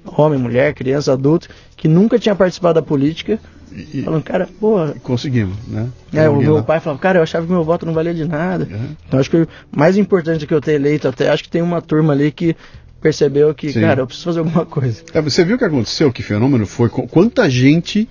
[0.05, 3.39] homem, mulher, criança, adulto, que nunca tinha participado da política,
[3.73, 4.77] E, falando, cara, pô.
[5.03, 5.89] conseguimos, né?
[6.13, 6.63] É, o meu lá.
[6.63, 8.69] pai falava, cara, eu achava que meu voto não valia de nada.
[8.71, 8.89] Uhum.
[9.07, 11.63] Então acho que o mais importante do que eu ter eleito até, acho que tem
[11.63, 12.57] uma turma ali que
[13.01, 13.81] percebeu que, Sim.
[13.83, 15.03] cara, eu preciso fazer alguma coisa.
[15.13, 16.13] É, você viu o que aconteceu?
[16.13, 16.89] Que fenômeno foi?
[16.89, 18.09] Qu- Quanta gente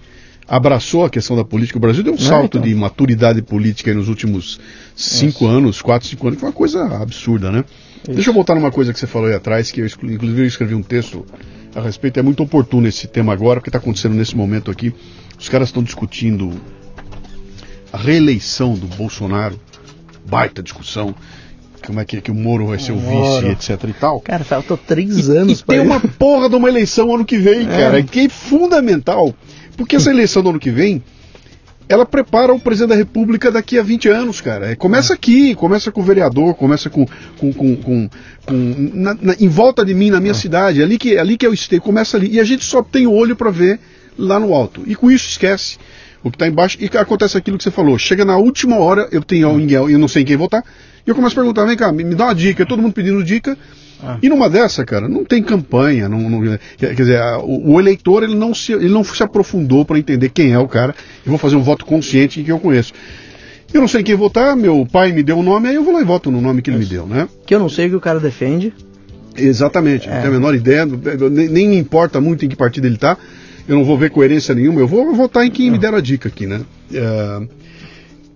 [0.48, 1.78] abraçou a questão da política?
[1.78, 2.62] O Brasil deu um É, salto então.
[2.62, 4.60] de maturidade política nos últimos
[4.96, 7.64] cinco anos, quatro, cinco anos, que foi uma coisa absurda, né?
[8.08, 10.76] Deixa eu voltar numa coisa que você falou aí atrás, que eu, inclusive eu escrevi
[10.76, 11.26] um texto
[11.74, 14.94] a respeito, é muito oportuno esse tema agora, porque está acontecendo nesse momento aqui.
[15.40, 16.52] Os caras estão discutindo
[17.92, 19.60] a reeleição do Bolsonaro,
[20.26, 21.16] baita discussão,
[21.86, 23.48] como é que, que o Moro vai ser o Moro.
[23.48, 24.20] vice, etc e tal.
[24.22, 25.94] Cara, faltou três E- anos e pra tem isso.
[25.94, 28.04] uma porra de uma eleição ano que vem, cara, É.
[28.04, 29.34] que é fundamental.
[29.78, 31.04] Porque essa eleição do ano que vem,
[31.90, 34.72] ela prepara o presidente da República daqui a 20 anos, cara.
[34.72, 37.06] É, Começa aqui, começa com o vereador, começa com.
[37.38, 38.10] com, com, com-
[38.46, 41.50] com- na- na- em volta de mim, na minha cidade, ali que, ali que é
[41.50, 42.30] o esteio, começa ali.
[42.34, 43.80] E a gente só tem o olho para ver
[44.18, 44.84] lá no alto.
[44.88, 45.78] E com isso esquece
[46.24, 46.78] o que está embaixo.
[46.80, 47.98] E acontece aquilo que você falou.
[47.98, 50.64] Chega na última hora, eu tenho alguém, eu não sei em quem votar.
[51.06, 53.22] E eu começo a perguntar, vem cá, me, me dá uma dica, todo mundo pedindo
[53.24, 53.58] dica.
[54.06, 54.18] Ah.
[54.22, 58.24] E numa dessa, cara, não tem campanha, não, não- quer dizer, a- o, o eleitor
[58.24, 60.94] ele não se, ele não se aprofundou para entender quem é o cara
[61.26, 62.92] e vou fazer um voto consciente em quem eu conheço.
[63.74, 65.94] Eu não sei em quem votar, meu pai me deu um nome, aí eu vou
[65.94, 67.28] lá e voto no nome que ele me deu, né?
[67.46, 68.74] Que eu não sei o que o cara defende.
[69.36, 70.20] Exatamente, não É.
[70.22, 73.18] tenho a menor ideia, não- nem, nem me importa muito em que partido ele está,
[73.68, 76.28] eu não vou ver coerência nenhuma, eu vou votar em quem me der a dica
[76.30, 76.62] aqui, né?
[76.94, 77.42] É,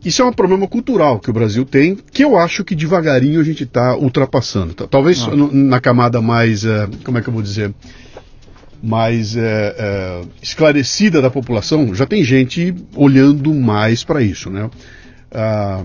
[0.08, 3.44] isso é um problema cultural que o Brasil tem, que eu acho que devagarinho a
[3.44, 4.74] gente está ultrapassando.
[4.74, 5.32] Tá- Talvez Ah.
[5.52, 7.74] na camada mais, eh, como é que eu vou dizer,
[8.82, 14.70] mais eh, eh, esclarecida da população, já tem gente olhando mais para isso, né?
[15.32, 15.84] Ah,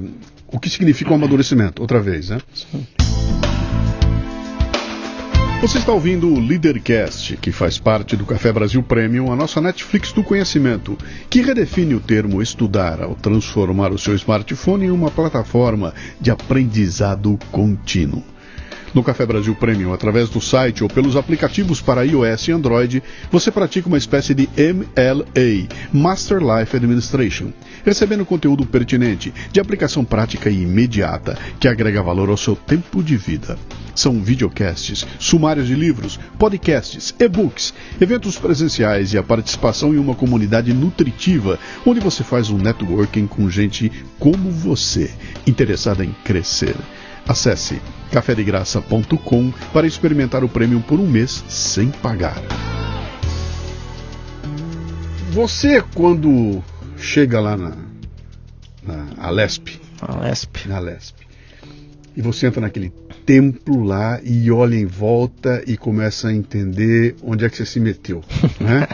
[0.49, 2.39] o que significa o um amadurecimento, outra vez, né?
[2.55, 2.87] Sim.
[5.63, 10.11] Você está ouvindo o Leadercast, que faz parte do Café Brasil Premium, a nossa Netflix
[10.11, 10.99] do conhecimento,
[11.31, 17.39] que redefine o termo estudar ao transformar o seu smartphone em uma plataforma de aprendizado
[17.53, 18.25] contínuo.
[18.93, 23.01] No Café Brasil Premium, através do site ou pelos aplicativos para iOS e Android,
[23.31, 27.53] você pratica uma espécie de MLA, Master Life Administration,
[27.85, 33.17] recebendo conteúdo pertinente, de aplicação prática e imediata, que agrega valor ao seu tempo de
[33.17, 33.59] vida.
[33.95, 40.73] São videocasts, sumários de livros, podcasts, e-books, eventos presenciais e a participação em uma comunidade
[40.73, 45.11] nutritiva, onde você faz um networking com gente como você,
[45.47, 46.75] interessada em crescer.
[47.27, 47.81] Acesse
[48.11, 52.37] cafedegraça.com para experimentar o prêmio por um mês sem pagar.
[55.31, 56.63] Você, quando
[57.03, 57.77] chega lá na,
[58.83, 60.67] na Alesp, Alesp.
[60.67, 61.17] na Alesp,
[62.17, 62.93] e você entra naquele
[63.27, 67.81] templo lá e olha em volta e começa a entender onde é que você se
[67.81, 68.23] meteu,
[68.61, 68.87] né?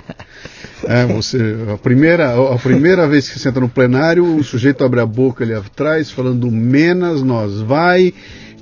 [0.85, 5.01] É, você, a, primeira, a primeira vez que você entra no plenário, o sujeito abre
[5.01, 8.15] a boca ali atrás, falando menos, nós vai,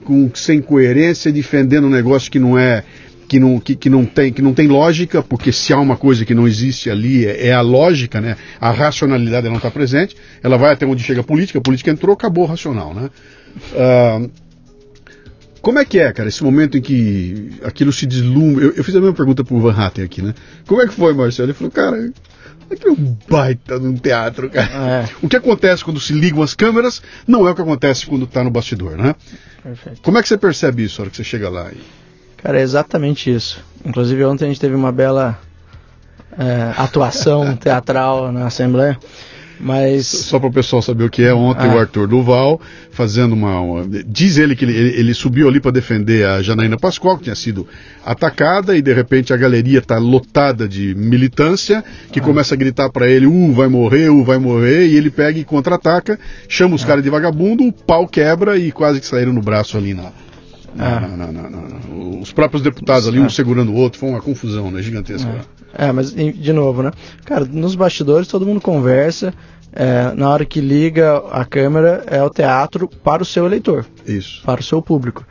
[0.04, 2.84] com, sem coerência, defendendo um negócio que não é.
[3.28, 6.24] Que não, que, que, não tem, que não tem lógica, porque se há uma coisa
[6.24, 8.36] que não existe ali, é, é a lógica, né?
[8.60, 12.14] a racionalidade não está presente, ela vai até onde chega a política, a política entrou,
[12.14, 12.94] acabou o racional.
[12.94, 13.10] Né?
[13.72, 14.30] Uh,
[15.66, 18.66] como é que é, cara, esse momento em que aquilo se deslumbra?
[18.66, 20.32] Eu, eu fiz a mesma pergunta pro Van Hatten aqui, né?
[20.64, 21.48] Como é que foi, Marcelo?
[21.48, 22.12] Ele falou, cara,
[22.70, 25.02] aqui é um baita num teatro, cara.
[25.02, 25.08] É.
[25.20, 28.44] O que acontece quando se ligam as câmeras não é o que acontece quando tá
[28.44, 29.16] no bastidor, né?
[29.60, 30.02] Perfeito.
[30.02, 31.68] Como é que você percebe isso na hora que você chega lá?
[31.72, 31.80] E...
[32.46, 33.60] Cara, é exatamente isso.
[33.84, 35.36] Inclusive ontem a gente teve uma bela
[36.38, 38.96] é, atuação teatral na Assembleia.
[39.58, 40.06] Mas...
[40.06, 41.74] Só para o pessoal saber o que é, ontem ah.
[41.74, 42.60] o Arthur Duval
[42.92, 43.88] fazendo uma, uma.
[44.06, 47.66] diz ele que ele, ele subiu ali para defender a Janaína Pascoal, que tinha sido
[48.04, 51.82] atacada, e de repente a galeria está lotada de militância,
[52.12, 52.22] que ah.
[52.22, 55.44] começa a gritar para ele: uh, vai morrer, uh, vai morrer, e ele pega e
[55.44, 56.16] contra-ataca,
[56.48, 56.86] chama os ah.
[56.86, 60.12] caras de vagabundo, o pau quebra e quase que saíram no braço ali na.
[60.76, 61.00] Na, ah.
[61.00, 63.30] na, na, os próprios deputados ali, um ah.
[63.30, 65.44] segurando o outro, foi uma confusão né, gigantesca.
[65.76, 65.86] É.
[65.86, 66.90] é, mas de novo, né?
[67.24, 69.32] Cara, nos bastidores todo mundo conversa,
[69.72, 73.86] é, na hora que liga a câmera, é o teatro para o seu eleitor.
[74.06, 74.42] Isso.
[74.44, 75.26] Para o seu público.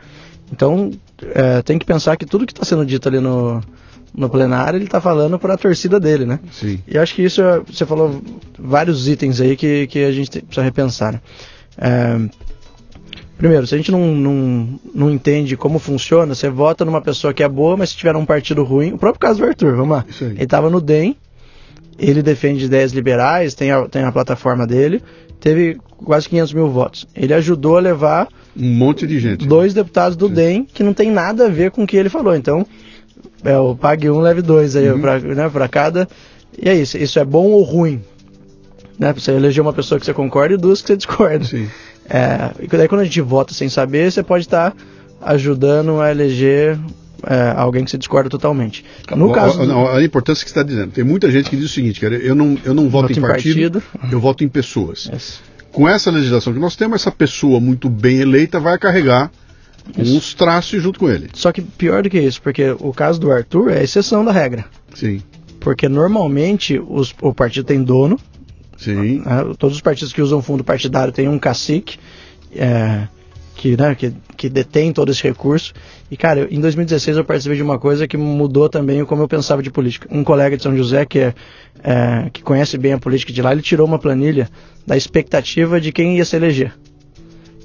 [0.52, 0.90] Então,
[1.34, 3.60] é, tem que pensar que tudo que está sendo dito ali no,
[4.14, 6.40] no plenário, ele está falando para a torcida dele, né?
[6.52, 6.80] Sim.
[6.86, 8.22] E acho que isso, é, você falou
[8.58, 11.12] vários itens aí que, que a gente precisa repensar.
[11.14, 11.20] Né?
[11.78, 12.46] É,
[13.36, 17.42] primeiro, se a gente não, não, não entende como funciona, você vota numa pessoa que
[17.42, 20.04] é boa, mas se tiver um partido ruim, o próprio caso do Arthur, vamos lá.
[20.20, 21.16] Ele estava no DEM,
[21.98, 25.02] ele defende ideias liberais, tem a, tem a plataforma dele,
[25.40, 27.06] teve quase 500 mil votos.
[27.14, 29.46] Ele ajudou a levar um monte de gente.
[29.46, 30.34] Dois deputados do Sim.
[30.34, 32.34] DEM que não tem nada a ver com o que ele falou.
[32.34, 32.66] Então,
[33.44, 35.00] é o pague um, leve dois aí uhum.
[35.00, 36.08] para né, cada.
[36.60, 36.96] E é isso.
[36.96, 38.02] Isso é bom ou ruim?
[38.98, 39.12] Né?
[39.12, 41.44] Você eleger uma pessoa que você concorda e duas que você discorda.
[41.44, 41.68] Sim.
[42.08, 44.76] É, e daí quando a gente vota sem saber, você pode estar tá
[45.20, 46.78] ajudando a eleger
[47.24, 48.84] é, alguém que se discorda totalmente.
[49.14, 49.88] No caso do...
[49.88, 52.34] a importância que você está dizendo, tem muita gente que diz o seguinte, cara, eu
[52.34, 55.10] não, eu não voto, voto em partido, partido, eu voto em pessoas.
[55.12, 55.40] Yes.
[55.72, 59.30] Com essa legislação que nós temos, essa pessoa muito bem eleita vai carregar
[59.96, 60.16] isso.
[60.16, 61.28] uns traços junto com ele.
[61.34, 64.32] Só que pior do que isso, porque o caso do Arthur é a exceção da
[64.32, 64.64] regra.
[64.94, 65.22] Sim.
[65.60, 68.18] Porque normalmente os, o partido tem dono.
[68.76, 69.20] Sim.
[69.20, 71.98] Né, todos os partidos que usam fundo partidário têm um cacique.
[72.54, 73.08] É,
[73.56, 75.72] que, né, que, que detém todo esse recurso.
[76.10, 79.62] E, cara, em 2016 eu participei de uma coisa que mudou também como eu pensava
[79.62, 80.06] de política.
[80.12, 81.34] Um colega de São José, que, é,
[81.82, 84.48] é, que conhece bem a política de lá, ele tirou uma planilha
[84.86, 86.72] da expectativa de quem ia se eleger.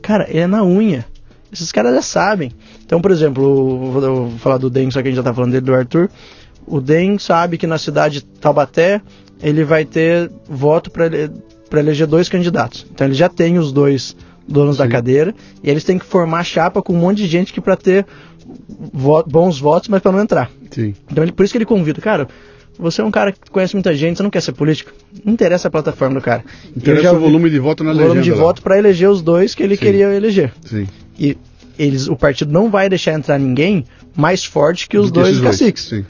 [0.01, 1.05] Cara, é na unha.
[1.51, 2.51] Esses caras já sabem.
[2.85, 5.51] Então, por exemplo, vou, vou falar do DEM, só que a gente já tá falando
[5.51, 6.09] dele, do Arthur.
[6.65, 9.01] O DEM sabe que na cidade de Taubaté
[9.41, 12.85] ele vai ter voto para eleger dois candidatos.
[12.93, 14.15] Então ele já tem os dois
[14.47, 14.83] donos Sim.
[14.83, 15.33] da cadeira,
[15.63, 18.05] e eles têm que formar chapa com um monte de gente que para ter
[18.93, 20.51] vo bons votos, mas para não entrar.
[20.71, 20.93] Sim.
[21.09, 22.27] Então ele, por isso que ele convida, cara,
[22.77, 24.91] você é um cara que conhece muita gente, você não quer ser político?
[25.23, 26.43] Não interessa a plataforma do cara.
[26.75, 28.05] Interessa o volume de voto na legenda.
[28.05, 28.37] O volume de lá.
[28.37, 29.85] voto para eleger os dois que ele Sim.
[29.85, 30.51] queria eleger.
[30.65, 30.87] Sim.
[31.19, 31.37] E
[31.77, 33.85] eles, o partido não vai deixar entrar ninguém
[34.15, 35.83] mais forte que os dois caciques.
[35.83, 36.05] Sim.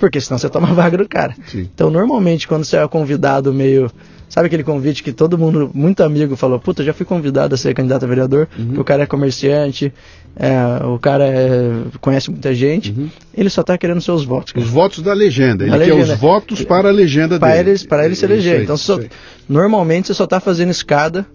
[0.00, 1.36] Porque senão você toma vaga do cara.
[1.46, 1.68] Sim.
[1.72, 3.88] Então, normalmente, quando você é convidado meio
[4.30, 7.74] Sabe aquele convite que todo mundo, muito amigo, falou: Puta, já fui convidado a ser
[7.74, 8.80] candidato a vereador, uhum.
[8.80, 9.92] o cara é comerciante,
[10.36, 13.10] é, o cara é, conhece muita gente, uhum.
[13.36, 14.52] ele só está querendo seus votos.
[14.52, 14.64] Cara.
[14.64, 16.14] Os votos da legenda, ele a quer legenda.
[16.14, 17.70] os votos para a legenda para dele.
[17.70, 18.58] Eles, para ele se eleger.
[18.58, 19.00] Aí, então, só,
[19.48, 21.26] normalmente você só está fazendo escada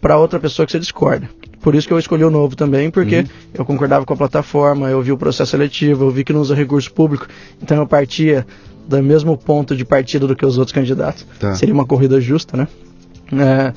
[0.00, 1.28] para outra pessoa que você discorda.
[1.60, 3.26] Por isso que eu escolhi o novo também, porque uhum.
[3.54, 6.54] eu concordava com a plataforma, eu vi o processo seletivo, eu vi que não usa
[6.54, 7.26] recurso público,
[7.62, 8.46] então eu partia
[8.88, 11.26] do mesmo ponto de partida do que os outros candidatos.
[11.38, 11.54] Tá.
[11.54, 12.68] Seria uma corrida justa, né?
[13.32, 13.72] É,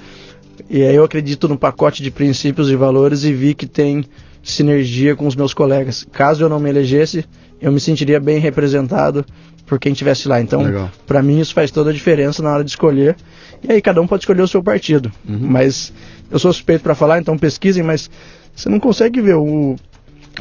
[0.69, 4.05] e aí eu acredito no pacote de princípios e valores e vi que tem
[4.41, 6.05] sinergia com os meus colegas.
[6.11, 7.25] Caso eu não me elegesse,
[7.61, 9.25] eu me sentiria bem representado
[9.73, 10.39] por quem estivesse lá.
[10.39, 13.15] Então, para mim, isso faz toda a diferença na hora de escolher.
[13.67, 15.11] E aí cada um pode escolher o seu partido.
[15.27, 15.39] Uhum.
[15.41, 15.91] Mas
[16.29, 18.07] eu sou suspeito para falar, então pesquisem, mas
[18.55, 19.75] você não consegue ver o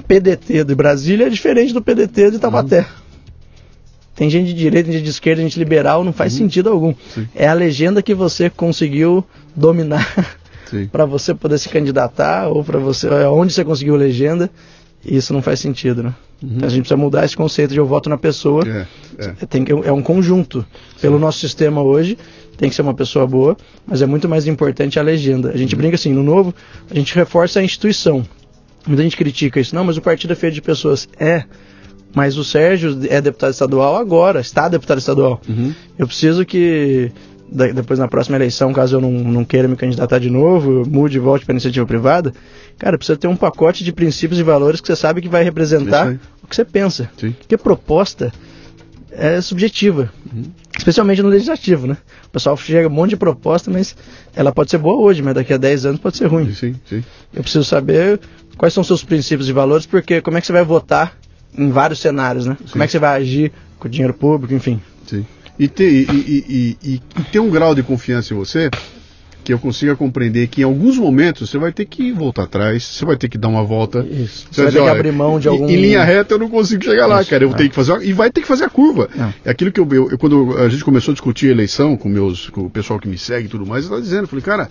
[0.07, 2.81] PDT de Brasília é diferente do PDT de Taubaté.
[2.81, 2.85] Uhum.
[4.15, 6.41] Tem gente de direita, gente de esquerda, gente liberal, não faz uhum.
[6.41, 6.95] sentido algum.
[7.15, 7.27] Sim.
[7.35, 9.25] É a legenda que você conseguiu
[9.57, 10.37] dominar
[10.93, 14.51] para você poder se candidatar ou para você é onde você conseguiu legenda.
[15.05, 16.15] E isso não faz sentido, né?
[16.43, 16.51] Uhum.
[16.57, 18.63] Então a gente precisa mudar esse conceito de eu voto na pessoa.
[18.67, 18.87] É,
[19.19, 19.47] é.
[19.47, 20.65] Tem é um conjunto.
[20.97, 21.01] Sim.
[21.03, 22.17] Pelo nosso sistema hoje,
[22.57, 25.51] tem que ser uma pessoa boa, mas é muito mais importante a legenda.
[25.51, 25.81] A gente uhum.
[25.81, 26.55] brinca assim, no novo,
[26.91, 28.25] a gente reforça a instituição.
[28.87, 29.75] Muita gente critica isso.
[29.75, 31.09] Não, mas o partido é feito de pessoas.
[31.19, 31.45] É,
[32.15, 35.41] mas o Sérgio é deputado estadual agora, está deputado estadual.
[35.49, 35.73] Uhum.
[35.99, 37.11] Eu preciso que
[37.75, 41.21] depois na próxima eleição, caso eu não, não queira me candidatar de novo, mude e
[41.21, 42.33] volte para iniciativa privada,
[42.83, 46.19] cara, precisa ter um pacote de princípios e valores que você sabe que vai representar
[46.43, 47.09] o que você pensa.
[47.17, 47.31] Sim.
[47.31, 48.33] Porque proposta
[49.13, 50.47] é subjetiva, uhum.
[50.77, 51.97] especialmente no legislativo, né?
[52.27, 53.95] O pessoal chega um monte de proposta, mas
[54.35, 56.53] ela pode ser boa hoje, mas daqui a 10 anos pode ser ruim.
[56.53, 57.05] Sim, sim.
[57.33, 58.19] Eu preciso saber
[58.59, 61.17] quais são seus princípios e valores, porque como é que você vai votar
[61.57, 62.57] em vários cenários, né?
[62.59, 62.73] Sim.
[62.73, 64.81] Como é que você vai agir com o dinheiro público, enfim.
[65.07, 65.25] Sim
[65.59, 68.71] e ter, e, e, e, e ter um grau de confiança em você
[69.43, 73.05] que eu consiga compreender que em alguns momentos você vai ter que voltar atrás, você
[73.05, 74.07] vai ter que dar uma volta.
[74.09, 74.47] Isso.
[74.51, 75.69] Você, vai ter que abrir mão de algum.
[75.69, 77.31] Em linha reta eu não consigo chegar lá, Isso.
[77.31, 77.45] cara.
[77.45, 77.63] Eu vou é.
[77.63, 78.03] ter que fazer.
[78.03, 79.09] E vai ter que fazer a curva.
[79.17, 82.09] É, é aquilo que eu, eu, Quando a gente começou a discutir a eleição com,
[82.09, 84.45] meus, com o pessoal que me segue e tudo mais, eu estava dizendo, eu falei,
[84.45, 84.69] cara.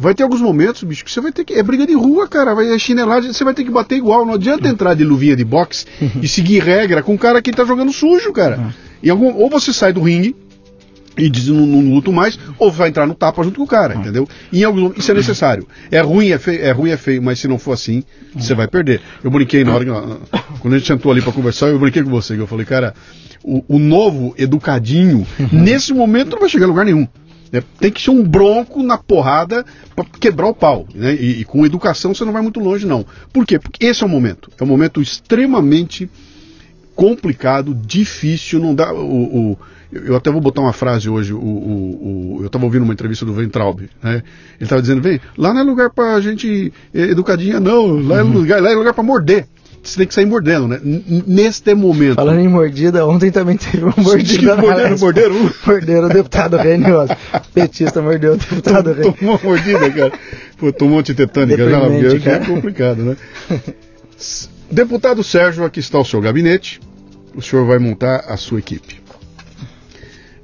[0.00, 1.54] Vai ter alguns momentos, bicho, que você vai ter que.
[1.54, 2.54] É briga de rua, cara.
[2.54, 4.24] Vai é chinelagem, você vai ter que bater igual.
[4.24, 5.86] Não adianta entrar de luvinha de boxe
[6.22, 8.74] e seguir regra com um cara que tá jogando sujo, cara.
[9.08, 10.36] Algum, ou você sai do ringue,
[11.18, 13.94] e diz não, não luto mais, ou vai entrar no tapa junto com o cara,
[13.94, 14.00] uhum.
[14.00, 14.28] entendeu?
[14.52, 15.66] E em algum, isso é necessário.
[15.90, 18.02] É ruim, é feio, é ruim, é feio, mas se não for assim,
[18.34, 19.00] você vai perder.
[19.22, 19.90] Eu brinquei na hora que,
[20.60, 22.94] quando a gente sentou ali para conversar, eu brinquei com você, eu falei, cara,
[23.42, 25.48] o, o novo educadinho, uhum.
[25.52, 27.06] nesse momento não vai chegar a lugar nenhum.
[27.52, 29.64] É, tem que ser um bronco na porrada
[29.96, 30.86] para quebrar o pau.
[30.94, 31.14] Né?
[31.14, 33.06] E, e, com educação você não vai muito longe, não.
[33.32, 33.58] Por quê?
[33.58, 34.50] Porque esse é o momento.
[34.58, 36.10] É um momento extremamente
[36.94, 38.92] complicado, difícil, não dá.
[38.92, 39.58] O, o
[39.92, 43.24] eu até vou botar uma frase hoje, o, o, o eu estava ouvindo uma entrevista
[43.24, 44.14] do Ventraub, né?
[44.14, 44.22] Ele
[44.60, 48.32] estava dizendo, vem, lá não é lugar para gente educadinha, não, lá é uhum.
[48.32, 49.46] lugar, lá é lugar para morder.
[49.82, 50.80] Você tem que sair mordendo, né?
[51.26, 52.16] neste momento.
[52.16, 54.56] Falando em mordida, ontem também teve uma mordida.
[54.56, 55.50] Morderam, morderam?
[55.66, 56.84] morderam o deputado Reni
[57.54, 59.12] Petista mordeu o deputado Reni.
[59.14, 60.12] Tomou uma mordida, cara.
[60.58, 61.68] Pô, tomou antitetânica,
[62.18, 63.16] já é complicado, né?
[64.70, 66.80] Deputado Sérgio, aqui está o seu gabinete.
[67.34, 69.00] O senhor vai montar a sua equipe.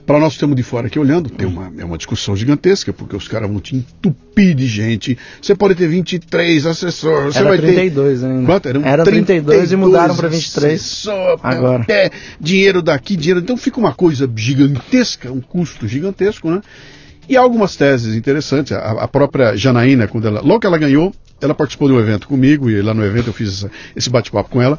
[0.07, 3.17] Para nós que estamos de fora aqui olhando, tem uma, é uma discussão gigantesca, porque
[3.17, 5.17] os caras vão te entupir de gente.
[5.41, 8.27] Você pode ter 23 assessores, você Era vai 32 ter.
[8.27, 8.47] ainda.
[8.47, 8.69] Quanto?
[8.69, 10.75] Eram Era 32, 32 e mudaram para 23.
[10.75, 11.87] Assessor, Agora.
[11.89, 13.41] É, dinheiro daqui, dinheiro.
[13.41, 16.61] Então fica uma coisa gigantesca, um custo gigantesco, né?
[17.27, 18.73] E algumas teses interessantes.
[18.73, 22.29] A, a, própria Janaína, quando ela, logo que ela ganhou, ela participou de um evento
[22.29, 24.79] comigo, e lá no evento eu fiz essa, esse bate-papo com ela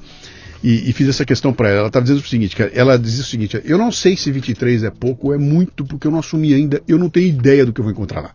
[0.65, 1.77] e, e fiz essa questão para ela.
[1.77, 4.83] Ela estava dizendo o seguinte, cara, ela dizia o seguinte, eu não sei se 23
[4.83, 7.71] é pouco ou é muito, porque eu não assumi ainda, eu não tenho ideia do
[7.71, 8.31] que eu vou encontrar lá.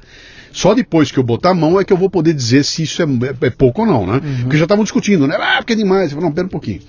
[0.52, 3.02] Só depois que eu botar a mão é que eu vou poder dizer se isso
[3.02, 4.20] é, é, é pouco ou não, né?
[4.24, 4.42] Uhum.
[4.42, 5.36] Porque já estavam discutindo, né?
[5.40, 6.12] Ah, porque é demais.
[6.12, 6.80] Eu falei, não, pera um pouquinho.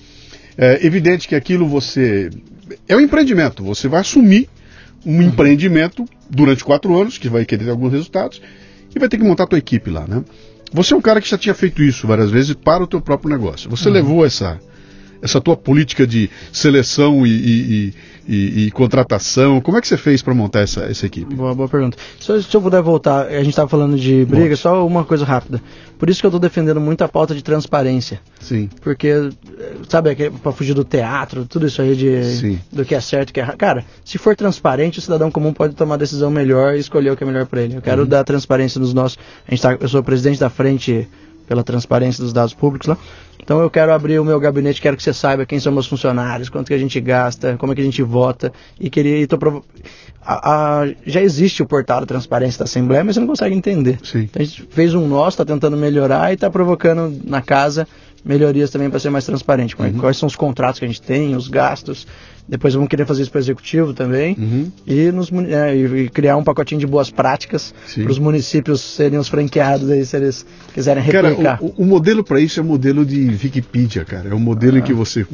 [0.56, 2.30] É evidente que aquilo você.
[2.88, 3.64] É um empreendimento.
[3.64, 4.48] Você vai assumir
[5.04, 5.22] um uhum.
[5.24, 8.42] empreendimento durante quatro anos, que vai querer ter alguns resultados,
[8.96, 10.24] e vai ter que montar a tua equipe lá, né?
[10.74, 13.30] Você é um cara que já tinha feito isso várias vezes para o teu próprio
[13.30, 13.70] negócio.
[13.70, 13.94] Você uhum.
[13.94, 14.60] levou essa,
[15.22, 17.93] essa tua política de seleção e, e,
[18.28, 21.34] e, e contratação, como é que você fez para montar essa, essa equipe?
[21.34, 21.97] Boa, boa pergunta.
[22.19, 25.61] Se, se eu puder voltar, a gente estava falando de briga, só uma coisa rápida.
[25.97, 28.19] Por isso que eu estou defendendo muito a pauta de transparência.
[28.39, 28.69] Sim.
[28.82, 29.30] Porque,
[29.88, 32.59] sabe, para fugir do teatro, tudo isso aí de Sim.
[32.72, 33.57] do que é certo e que é errado.
[33.57, 37.17] Cara, se for transparente, o cidadão comum pode tomar a decisão melhor e escolher o
[37.17, 37.76] que é melhor para ele.
[37.76, 38.07] Eu quero uhum.
[38.07, 39.19] dar transparência nos nossos.
[39.47, 41.07] A gente tá, eu sou presidente da frente
[41.48, 42.98] pela transparência dos dados públicos lá.
[43.44, 46.48] Então eu quero abrir o meu gabinete, quero que você saiba quem são meus funcionários,
[46.48, 48.54] quanto que a gente gasta, como é que a gente vota.
[48.80, 49.28] E queria.
[49.28, 49.64] Prov...
[50.24, 54.00] a, a, já existe o portal da transparência da Assembleia, mas você não consegue entender.
[54.04, 54.20] Sim.
[54.20, 57.88] Então a gente fez um nosso, está tentando melhorar e está provocando na casa
[58.24, 59.76] melhorias também para ser mais transparente.
[59.78, 59.93] Uhum.
[59.93, 62.07] Quais são os contratos que a gente tem, os gastos.
[62.47, 64.36] Depois vamos querer fazer isso para o executivo também.
[64.38, 64.72] Uhum.
[64.86, 69.30] E, nos, é, e, criar um pacotinho de boas práticas para os municípios serem os
[69.30, 71.59] franqueados aí, se eles quiserem replicar.
[71.59, 74.30] Cara, o, o modelo para isso é o modelo de Wikipedia, cara.
[74.30, 74.80] É o modelo ah.
[74.80, 75.26] em que você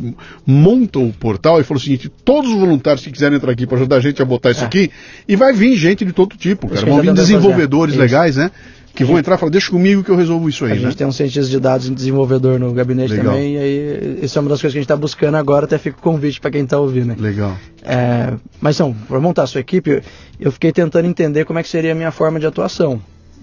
[0.45, 3.77] monta o portal e fala o seguinte: todos os voluntários que quiserem entrar aqui para
[3.77, 4.67] ajudar a gente a botar isso é.
[4.67, 4.91] aqui,
[5.27, 6.85] e vai vir gente de todo tipo, cara.
[6.85, 8.51] Vão vir desenvolvedores legais, né?
[8.97, 10.71] Que vão entrar e falar, deixa comigo que eu resolvo isso aí.
[10.71, 10.81] A né?
[10.81, 13.33] gente tem um cientista de dados e desenvolvedor no gabinete Legal.
[13.33, 15.77] também, e aí isso é uma das coisas que a gente está buscando agora, até
[15.77, 17.15] fica o convite para quem está ouvindo.
[17.21, 17.55] Legal.
[17.83, 20.01] É, mas então, para montar a sua equipe,
[20.39, 22.99] eu fiquei tentando entender como é que seria a minha forma de atuação.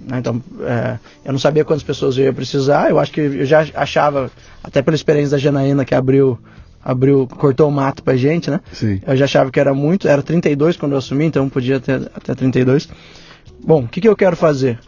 [0.09, 0.18] Né?
[0.18, 3.64] Então, é, eu não sabia quantas pessoas eu ia precisar, eu acho que eu já
[3.74, 4.32] achava,
[4.62, 6.36] até pela experiência da Janaína que abriu
[6.84, 8.61] abriu, cortou o mato pra gente, né?
[8.72, 9.00] Sim.
[9.07, 12.34] Eu já achava que era muito, era 32 quando eu assumi, então podia ter até
[12.34, 12.88] 32.
[13.64, 14.78] Bom, o que, que eu quero fazer?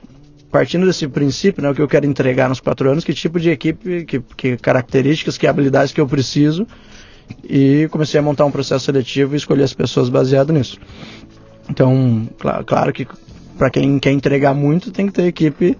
[0.56, 3.50] Partindo desse princípio, né, o que eu quero entregar nos quatro anos, que tipo de
[3.50, 6.66] equipe, que, que características, que habilidades que eu preciso,
[7.44, 10.78] e comecei a montar um processo seletivo e escolher as pessoas baseado nisso.
[11.68, 13.06] Então, claro, claro que
[13.58, 15.76] para quem quer entregar muito, tem que ter equipe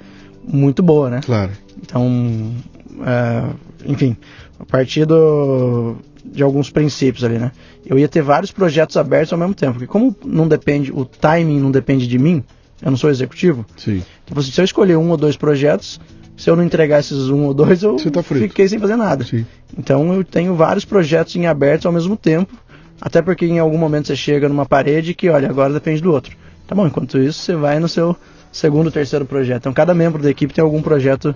[0.47, 1.21] muito boa, né?
[1.25, 1.53] Claro.
[1.81, 2.53] Então,
[3.01, 4.15] é, enfim,
[4.61, 7.51] a partir do, de alguns princípios ali, né?
[7.87, 11.61] Eu ia ter vários projetos abertos ao mesmo tempo, porque como não depende, o timing
[11.61, 12.45] não depende de mim,
[12.83, 13.65] eu não sou executivo.
[13.75, 14.03] Sim.
[14.31, 16.01] Então, se eu escolher um ou dois projetos,
[16.37, 19.25] se eu não entregar esses um ou dois, eu tá fiquei sem fazer nada.
[19.25, 19.47] Sim.
[19.77, 22.55] Então eu tenho vários projetos em aberto ao mesmo tempo,
[23.01, 26.37] até porque em algum momento você chega numa parede que, olha, agora depende do outro.
[26.67, 28.15] Tá bom, enquanto isso você vai no seu
[28.53, 29.63] segundo, terceiro projeto.
[29.63, 31.35] Então cada membro da equipe tem algum projeto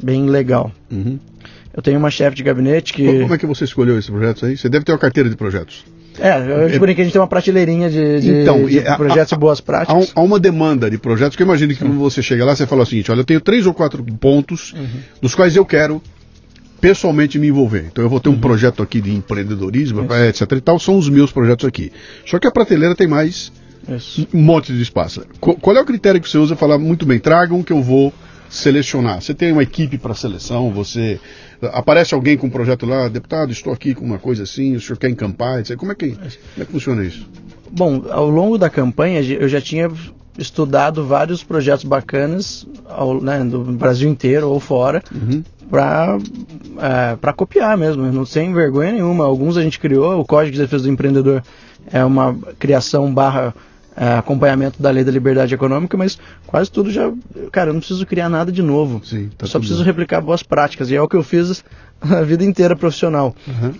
[0.00, 0.70] bem legal.
[0.90, 1.18] Uhum.
[1.74, 3.20] Eu tenho uma chefe de gabinete que.
[3.20, 4.56] Como é que você escolheu esse projeto aí?
[4.56, 5.84] Você deve ter uma carteira de projetos.
[6.18, 9.36] É, eu é, que a gente tem uma prateleirinha de, de, então, de projetos a,
[9.36, 10.12] boas práticas.
[10.14, 12.66] Há, há, uma demanda de projetos, que eu imagino que quando você chega lá, você
[12.66, 14.86] fala o seguinte, olha, eu tenho três ou quatro pontos uhum.
[15.20, 16.02] nos quais eu quero
[16.80, 17.86] pessoalmente me envolver.
[17.90, 18.40] Então eu vou ter um uhum.
[18.40, 20.14] projeto aqui de empreendedorismo, Isso.
[20.14, 21.92] etc e tal, são os meus projetos aqui.
[22.24, 23.52] Só que a prateleira tem mais
[23.88, 24.26] Isso.
[24.32, 25.24] um monte de espaço.
[25.40, 26.56] Qual é o critério que você usa?
[26.56, 28.12] Falar, muito bem, tragam que eu vou
[28.48, 29.20] selecionar.
[29.20, 31.18] Você tem uma equipe para seleção, você
[31.62, 34.98] aparece alguém com um projeto lá, deputado, estou aqui com uma coisa assim, o senhor
[34.98, 35.76] quer encampar, etc.
[35.76, 36.26] Como é que, como
[36.58, 37.28] é que funciona isso?
[37.70, 39.90] Bom, ao longo da campanha eu já tinha
[40.38, 45.42] estudado vários projetos bacanas ao, né, do Brasil inteiro ou fora uhum.
[45.70, 46.18] para
[46.78, 49.24] é, para copiar mesmo, não sem vergonha nenhuma.
[49.24, 51.42] Alguns a gente criou, o Código de Defesa do Empreendedor
[51.90, 53.54] é uma criação barra é,
[53.96, 57.10] acompanhamento da lei da liberdade econômica, mas quase tudo já.
[57.50, 59.00] Cara, eu não preciso criar nada de novo.
[59.04, 59.86] Sim, tá só preciso bem.
[59.86, 60.90] replicar boas práticas.
[60.90, 61.64] E é o que eu fiz
[62.00, 63.34] a vida inteira profissional.
[63.46, 63.72] Uhum.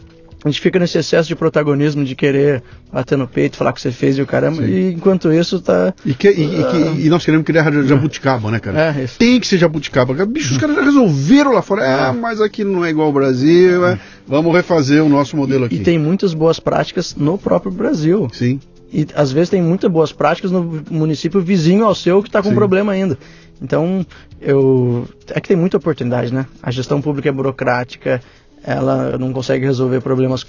[0.45, 2.63] A gente fica nesse excesso de protagonismo, de querer
[2.93, 4.69] bater no peito, falar que você fez e o caramba, Sim.
[4.69, 5.93] e enquanto isso tá.
[6.05, 7.01] E, que, e, uh...
[7.01, 8.81] e, nós queremos criar jabuticaba, né, cara?
[8.81, 10.15] É, Tem que ser jabuticaba.
[10.25, 11.85] Bicho, os caras já resolveram lá fora.
[11.85, 13.85] É, mas aqui não é igual ao Brasil.
[13.87, 13.99] É.
[14.25, 15.77] Vamos refazer o nosso modelo aqui.
[15.77, 18.29] E tem muitas boas práticas no próprio Brasil.
[18.33, 18.61] Sim.
[18.93, 22.51] E às vezes tem muitas boas práticas no município vizinho ao seu que está com
[22.51, 22.55] Sim.
[22.55, 23.19] problema ainda.
[23.61, 24.05] Então,
[24.41, 25.09] eu.
[25.29, 26.47] É que tem muita oportunidade, né?
[26.63, 28.21] A gestão pública é burocrática,
[28.63, 30.45] ela não consegue resolver problemas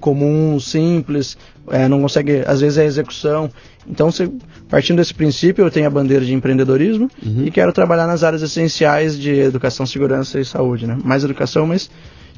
[0.00, 1.36] comuns, simples,
[1.68, 3.50] é, não consegue, às vezes é execução.
[3.86, 4.32] Então, se,
[4.68, 7.44] partindo desse princípio, eu tenho a bandeira de empreendedorismo uhum.
[7.44, 10.98] e quero trabalhar nas áreas essenciais de educação, segurança e saúde, né?
[11.04, 11.90] Mais educação, mas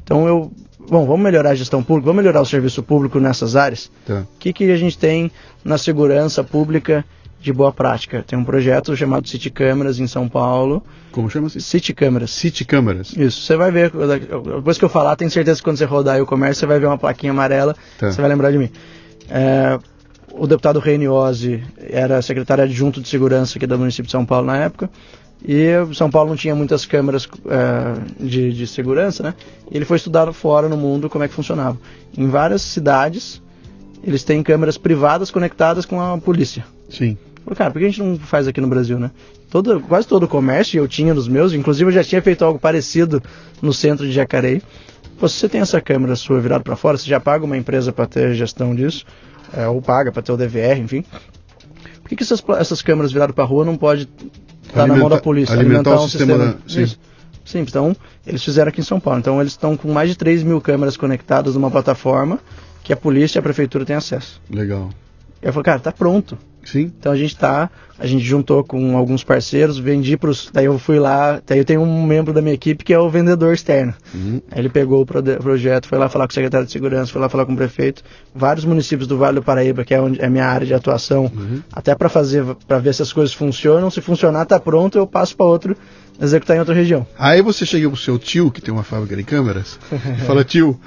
[0.03, 0.51] então eu
[0.89, 3.91] bom, vamos melhorar a gestão pública, vamos melhorar o serviço público nessas áreas.
[4.05, 4.25] Tá.
[4.35, 5.31] O que, que a gente tem
[5.63, 7.05] na segurança pública
[7.39, 8.23] de boa prática?
[8.25, 10.83] Tem um projeto chamado City Câmeras em São Paulo.
[11.11, 11.61] Como chama-se?
[11.61, 12.31] City Câmeras.
[12.31, 13.13] City Câmeras.
[13.15, 16.21] Isso, você vai ver, depois que eu falar, tenho certeza que quando você rodar aí
[16.21, 18.11] o comércio, você vai ver uma plaquinha amarela, tá.
[18.11, 18.69] você vai lembrar de mim.
[19.29, 19.79] É,
[20.33, 24.47] o deputado Reine Ozzi era secretário adjunto de segurança aqui do município de São Paulo
[24.47, 24.89] na época.
[25.45, 29.33] E São Paulo não tinha muitas câmeras uh, de, de, segurança, né?
[29.69, 31.77] E ele foi estudar fora no mundo como é que funcionava.
[32.17, 33.41] Em várias cidades,
[34.03, 36.65] eles têm câmeras privadas conectadas com a polícia.
[36.89, 37.17] Sim.
[37.43, 39.11] Falei, cara, por que a gente não faz aqui no Brasil, né?
[39.49, 42.57] Todo, quase todo o comércio eu tinha nos meus, inclusive eu já tinha feito algo
[42.57, 43.21] parecido
[43.61, 44.61] no centro de Jacareí.
[45.19, 47.91] Pô, se você tem essa câmera sua virada para fora, você já paga uma empresa
[47.91, 49.05] para ter gestão disso,
[49.55, 51.03] é, ou paga para ter o DVR, enfim.
[52.01, 54.07] Por que, que essas, essas câmeras viradas para rua não pode
[54.73, 55.53] Está na mão da polícia.
[55.53, 56.57] Alimentar, alimentar um sistema.
[56.67, 56.87] sistema...
[56.87, 56.97] Sim.
[57.45, 57.95] Sim, então
[58.25, 59.19] eles fizeram aqui em São Paulo.
[59.19, 62.39] Então eles estão com mais de 3 mil câmeras conectadas numa plataforma
[62.83, 64.41] que a polícia e a prefeitura têm acesso.
[64.49, 64.89] Legal.
[65.41, 66.37] Eu falei, cara, tá pronto.
[66.63, 66.91] Sim.
[66.97, 70.49] Então a gente tá, a gente juntou com alguns parceiros, vendi pros.
[70.51, 73.09] Daí eu fui lá, daí eu tenho um membro da minha equipe que é o
[73.09, 73.93] vendedor externo.
[74.13, 74.41] Uhum.
[74.51, 77.29] Aí ele pegou o projeto, foi lá falar com o secretário de segurança, foi lá
[77.29, 78.03] falar com o prefeito,
[78.33, 81.31] vários municípios do Vale do Paraíba, que é onde é a minha área de atuação,
[81.71, 83.89] até para fazer, para ver se as coisas funcionam.
[83.89, 85.75] Se funcionar, tá pronto, eu passo para outro
[86.21, 87.05] executar em outra região.
[87.17, 90.79] Aí você chega pro seu tio, que tem uma fábrica de câmeras, e fala, tio,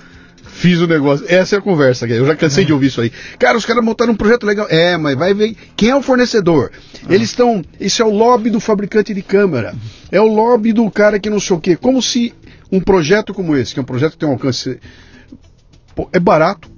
[0.56, 1.26] fiz o negócio.
[1.28, 3.12] Essa é a conversa, eu já cansei de ouvir isso aí.
[3.38, 4.66] Cara, os caras montaram um projeto legal.
[4.70, 6.70] É, mas vai ver quem é o fornecedor.
[7.08, 7.62] Eles estão.
[7.78, 9.74] Isso é o lobby do fabricante de câmera.
[10.10, 11.76] É o lobby do cara que não sei o quê.
[11.76, 12.32] Como se
[12.72, 14.80] um projeto como esse, que é um projeto que tem um alcance.
[15.94, 16.68] pô, é barato,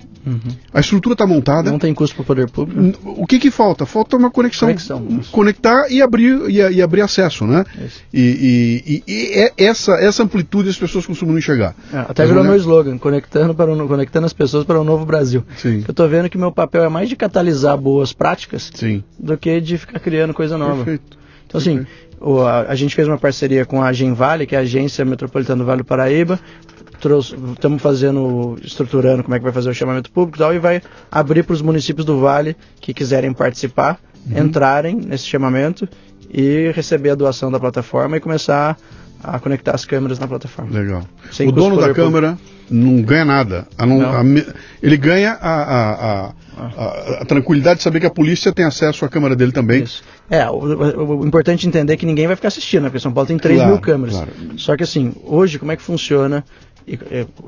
[0.73, 1.71] a estrutura está montada.
[1.71, 2.99] Não tem custo para o poder público.
[3.05, 3.85] O que que falta?
[3.87, 4.69] Falta uma conexão.
[4.69, 5.07] Conexão.
[5.33, 7.65] Conectar e abrir, e, e abrir acesso, né?
[8.13, 11.75] E, e- e- é- essa, essa amplitude as pessoas costumam não enxergar.
[11.93, 14.81] É, até Mas virou não é- meu slogan, conectando, para o, conectando as pessoas para
[14.81, 15.45] o novo Brasil.
[15.57, 15.85] Sim.
[15.87, 19.03] Eu tô vendo que meu papel é mais de catalisar boas práticas Sim.
[19.19, 20.77] do que de ficar criando coisa nova.
[20.85, 21.17] Perfeito.
[21.47, 21.87] Então, assim,
[22.21, 25.05] o- a, a gente fez uma parceria com a Agem Vale, que é a Agência
[25.05, 26.39] Metropolitana do Vale do Paraíba.
[27.55, 30.83] Estamos fazendo, estruturando como é que vai fazer o chamamento público e tal, e vai
[31.11, 34.39] abrir para os municípios do Vale que quiserem participar, Uhum.
[34.47, 35.89] entrarem nesse chamamento
[36.29, 38.77] e receber a doação da plataforma e começar
[39.23, 40.71] a conectar as câmeras na plataforma.
[40.79, 41.03] Legal.
[41.31, 42.39] Sem o dono da câmera
[42.71, 43.67] não ganha nada.
[43.77, 44.13] A não- Não.
[44.13, 44.23] a
[44.83, 46.33] ele ganha a,
[47.21, 49.83] a- tranquilidade de saber que a polícia tem acesso à câmera dele também.
[49.83, 50.03] Isso.
[50.31, 50.57] É, o,
[51.21, 52.89] o- importante é entender que ninguém vai ficar assistindo, né?
[52.89, 54.15] Porque São Paulo tem 3 Claro, mil câmeras.
[54.17, 54.31] claro.
[54.57, 56.45] Só que assim, hoje como é que funciona?
[56.87, 56.99] E,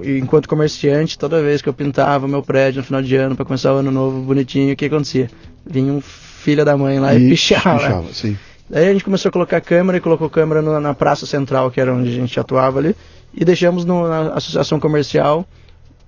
[0.02, 3.44] e- enquanto comerciante, toda vez que eu pintava meu prédio no final de ano para
[3.44, 5.30] começar o ano novo bonitinho, o que acontecia?
[5.66, 7.78] Vinha um filho da mãe lá e, pichava.
[7.78, 8.36] pichava, sim.
[8.70, 11.80] Daí a gente começou a colocar câmera e colocou câmera no- na praça central, que
[11.80, 12.94] era onde a gente atuava ali,
[13.34, 15.44] e deixamos no- na associação comercial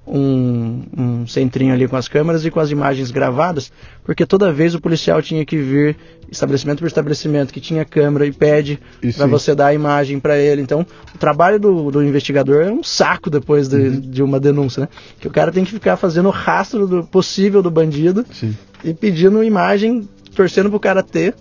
[0.07, 3.71] um, um centrinho ali com as câmeras e com as imagens gravadas,
[4.05, 5.97] porque toda vez o policial tinha que vir
[6.31, 8.81] estabelecimento por estabelecimento que tinha câmera e pede
[9.17, 10.61] para você dar a imagem para ele.
[10.63, 10.85] Então,
[11.15, 14.01] o trabalho do, do investigador é um saco depois de, Uhum.
[14.01, 14.89] de uma denúncia, né?
[15.21, 18.57] Que o cara tem que ficar fazendo o rastro do possível do bandido Sim.
[18.83, 21.35] e pedindo imagem, torcendo pro cara ter.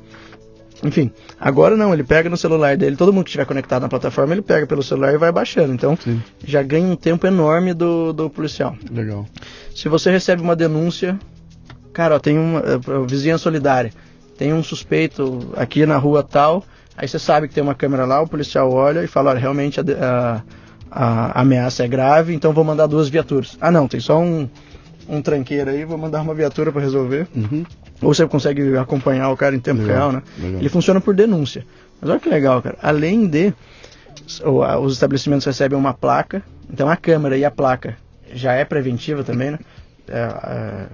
[0.83, 4.33] Enfim, agora não, ele pega no celular dele, todo mundo que estiver conectado na plataforma,
[4.33, 5.73] ele pega pelo celular e vai baixando.
[5.73, 6.21] Então, Sim.
[6.43, 8.75] já ganha um tempo enorme do, do policial.
[8.91, 9.25] Legal.
[9.75, 11.19] Se você recebe uma denúncia,
[11.93, 13.91] cara, ó, tem uma eh, vizinha solidária,
[14.37, 16.63] tem um suspeito aqui na rua tal,
[16.97, 19.79] aí você sabe que tem uma câmera lá, o policial olha e fala, olha, realmente
[19.79, 20.41] a, a-
[20.93, 23.57] a ameaça é grave, então vou mandar duas viaturas.
[23.61, 24.49] Ah não, tem só um,
[25.11, 27.27] um tranqueiro aí, vou mandar uma viatura para resolver.
[27.35, 27.65] Uhum.
[28.01, 30.23] Ou você consegue acompanhar o cara em tempo Legal, real, né?
[30.39, 30.59] legal.
[30.59, 31.65] Ele funciona por denúncia.
[31.99, 32.77] Mas olha que legal, cara.
[32.81, 33.53] Além de
[34.81, 36.41] os estabelecimentos recebem uma placa,
[36.71, 37.97] então a câmera e a placa
[38.33, 39.59] já é preventiva também, né?
[40.07, 40.87] É, é,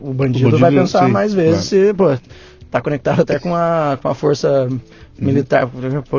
[0.00, 2.16] o, bandido O bandido, vai pensar sim, mais vezes se, pô,
[2.70, 4.68] tá conectado até com a, com a força
[5.18, 5.68] militar,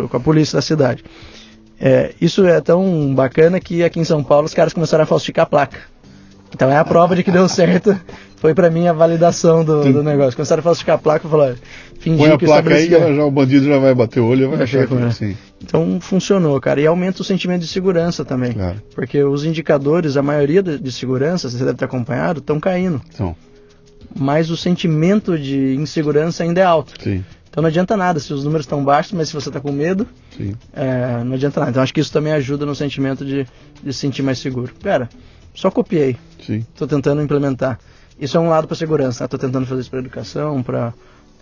[0.09, 1.03] com a polícia da cidade.
[1.80, 5.43] É, isso é tão bacana que aqui em São Paulo os caras começaram a falsificar
[5.43, 5.80] a placa.
[6.55, 7.99] Então é a prova de que deu certo.
[8.37, 10.35] Foi pra mim a validação do, do negócio.
[10.35, 13.31] Começaram a falsificar a placa falaram, Põe fingir a que placa aí, ela já, o
[13.31, 15.11] bandido já vai bater o olho e vai achar que né?
[15.11, 15.35] sim.
[15.61, 16.79] Então funcionou, cara.
[16.79, 18.53] E aumenta o sentimento de segurança também.
[18.53, 18.81] Claro.
[18.93, 23.01] Porque os indicadores, a maioria de, de segurança, você deve ter acompanhado, estão caindo.
[23.13, 23.35] Então,
[24.17, 26.93] Mas o sentimento de insegurança ainda é alto.
[27.03, 29.71] sim, Então não adianta nada se os números estão baixos, mas se você está com
[29.71, 30.07] medo,
[30.73, 31.71] é, não adianta nada.
[31.71, 33.47] Então acho que isso também ajuda no sentimento de,
[33.83, 34.71] de se sentir mais seguro.
[34.81, 35.09] Pera,
[35.55, 36.15] só copiei.
[36.71, 37.79] Estou tentando implementar.
[38.19, 39.25] Isso é um lado para segurança.
[39.25, 40.93] Estou tentando fazer isso para educação, para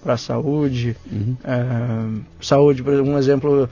[0.02, 0.98] para saúde.
[1.10, 1.38] Uhum.
[1.46, 3.70] É, saúde, por exemplo, um exemplo.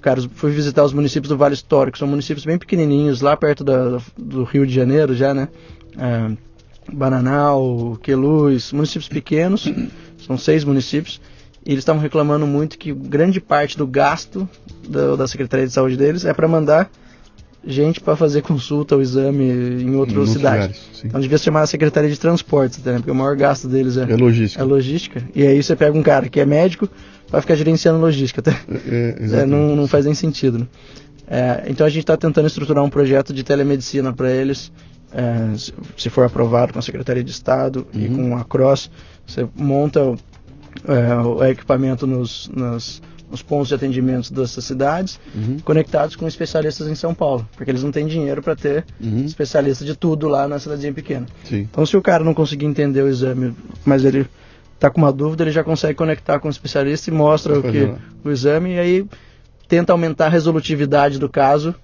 [0.00, 1.96] Cara, fui visitar os municípios do Vale Histórico.
[1.96, 5.48] São municípios bem pequenininhos, lá perto da- do Rio de Janeiro, já, né?
[5.96, 6.36] É,
[6.92, 9.64] Bananal, Queluz, municípios pequenos.
[10.26, 11.20] São seis municípios.
[11.64, 14.48] E eles estavam reclamando muito que grande parte do gasto
[14.88, 16.90] da, da Secretaria de Saúde deles é para mandar
[17.66, 20.56] gente para fazer consulta ou exame em outra Em cidade.
[20.62, 20.80] lugares.
[21.04, 22.94] Então devia se chamar a Secretaria de Transportes, né?
[22.96, 24.62] porque o maior gasto deles é, É logística.
[24.62, 25.22] é logística.
[25.34, 26.88] E aí você pega um cara que é médico
[27.30, 28.40] para ficar gerenciando logística.
[28.42, 28.52] Tá?
[28.88, 30.58] É, é, É, não, não faz nem sentido.
[30.60, 30.66] Né?
[31.28, 34.70] É, então a gente está tentando estruturar um projeto de telemedicina para eles.
[35.12, 35.56] é,
[35.96, 38.30] se- for aprovado com a Secretaria de Estado e Uhum.
[38.30, 38.90] com a CROSS,
[39.26, 40.16] você monta o,
[40.88, 43.00] é, o equipamento nos, nas-
[43.30, 45.58] nos pontos de atendimento dessas cidades, Uhum.
[45.64, 49.24] conectados com especialistas em São Paulo, porque eles não têm dinheiro para ter Uhum.
[49.24, 51.26] especialista de tudo lá na cidadezinha pequena.
[51.44, 51.68] Sim.
[51.70, 53.54] Então, se o cara não conseguir entender o exame,
[53.84, 54.26] mas ele
[54.78, 57.72] tá com uma dúvida, ele já consegue conectar com o especialista e mostra o, Vai
[57.72, 57.98] que, lá.
[58.24, 59.06] o exame e aí
[59.68, 61.74] tenta aumentar a resolutividade do caso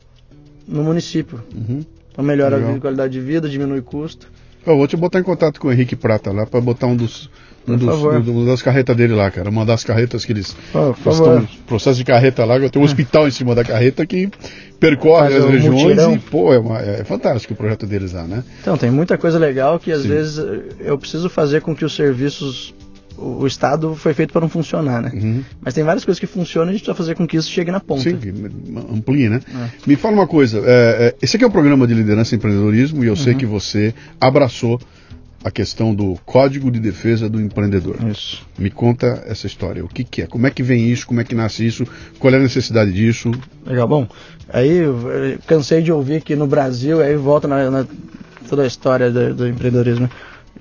[0.69, 1.43] no município.
[1.55, 1.85] Uhum.
[2.13, 2.75] Então, melhora Legal.
[2.77, 4.31] a qualidade de vida, diminui o custo.
[4.67, 7.29] Eu vou te botar em contato com o Henrique Prata lá para botar um dos
[7.67, 9.49] um dos, um das carretas dele lá, cara.
[9.49, 13.31] Uma das carretas que eles oh, estão processo de carreta lá, tem um hospital em
[13.31, 14.29] cima da carreta que
[14.81, 16.15] percorre Faz as regiões mutirão.
[16.15, 18.43] e, pô, é, uma, é, fantástico o projeto deles lá, né?
[18.61, 20.09] Então, tem muita coisa legal que às Sim.
[20.09, 20.45] vezes
[20.81, 22.75] eu preciso fazer com que os serviços
[23.17, 25.11] o, Estado foi feito para não funcionar, né?
[25.15, 25.45] Uhum.
[25.61, 27.71] Mas tem várias coisas que funcionam e a gente precisa fazer com que isso chegue
[27.71, 28.03] na ponta.
[28.03, 28.19] Sim,
[28.93, 29.41] amplie, né?
[29.49, 29.69] É.
[29.87, 32.39] Me fala uma coisa, é, é, esse aqui é o um programa de liderança e
[32.39, 33.17] empreendedorismo e eu uhum.
[33.17, 34.81] sei que você abraçou
[35.45, 37.97] a questão do Código de Defesa do Empreendedor.
[38.09, 38.47] Isso.
[38.57, 39.85] Me conta essa história.
[39.85, 40.27] O que, que, é?
[40.27, 41.07] Como é que vem isso?
[41.07, 41.85] Como é que nasce isso?
[42.19, 43.33] Qual é a necessidade disso?
[43.67, 43.89] Legal.
[43.89, 44.09] Bom,
[44.49, 44.83] aí
[45.47, 47.87] cansei de ouvir que no Brasil, aí volta na, na
[48.49, 50.09] toda a história do, do empreendedorismo,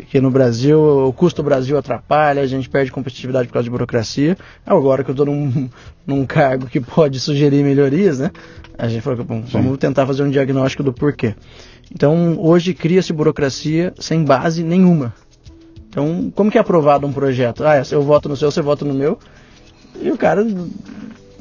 [0.10, 3.70] que no Brasil o custo do Brasil atrapalha, a gente perde competitividade por causa de
[3.70, 4.38] burocracia.
[4.66, 5.70] Agora que eu estou num,
[6.06, 8.32] num cargo que pode sugerir melhorias, né?
[8.78, 11.36] A gente falou que bom, vamos tentar fazer um diagnóstico do porquê.
[11.94, 15.14] Então, hoje cria-se burocracia sem base nenhuma.
[15.90, 17.66] Então, como que é aprovado um projeto?
[17.66, 19.20] Ah, eu voto no seu, você vota no meu.
[20.02, 20.70] E o cara não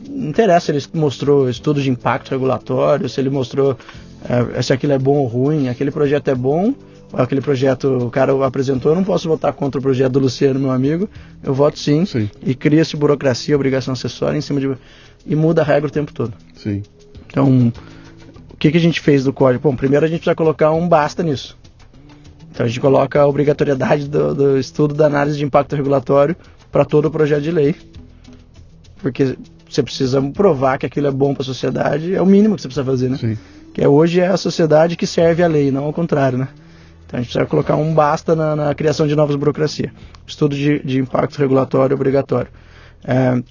[0.09, 3.79] interessa se ele mostrou estudo de impacto regulatório, se ele mostrou
[4.29, 6.75] é, se aquilo é bom ou ruim, aquele projeto é bom,
[7.13, 10.71] aquele projeto o cara apresentou, eu não posso votar contra o projeto do Luciano, meu
[10.71, 11.09] amigo,
[11.43, 12.31] eu voto sim, sim.
[12.43, 14.73] e cria-se burocracia, obrigação acessória em cima de.
[15.27, 16.33] e muda a regra o tempo todo.
[16.55, 16.83] Sim.
[17.27, 17.73] Então,
[18.61, 19.63] que, que a gente fez do código?
[19.63, 21.57] Bom, primeiro a gente precisa colocar um basta nisso.
[22.53, 26.37] Então a gente coloca a obrigatoriedade do, do estudo da análise de impacto regulatório
[26.71, 27.75] para todo o projeto de lei.
[28.99, 29.35] Porque
[29.69, 32.69] você precisa provar que aquilo é bom para a sociedade, é o mínimo que você
[32.69, 33.17] precisa fazer, né?
[33.17, 33.39] Sim.
[33.73, 36.49] Que é, hoje é a sociedade que serve a lei, não ao contrário, né?
[37.11, 39.91] Então a gente precisa colocar um basta na, na criação de novas burocracias.
[40.25, 42.49] Estudo de, de impacto regulatório obrigatório.
[43.03, 43.43] É,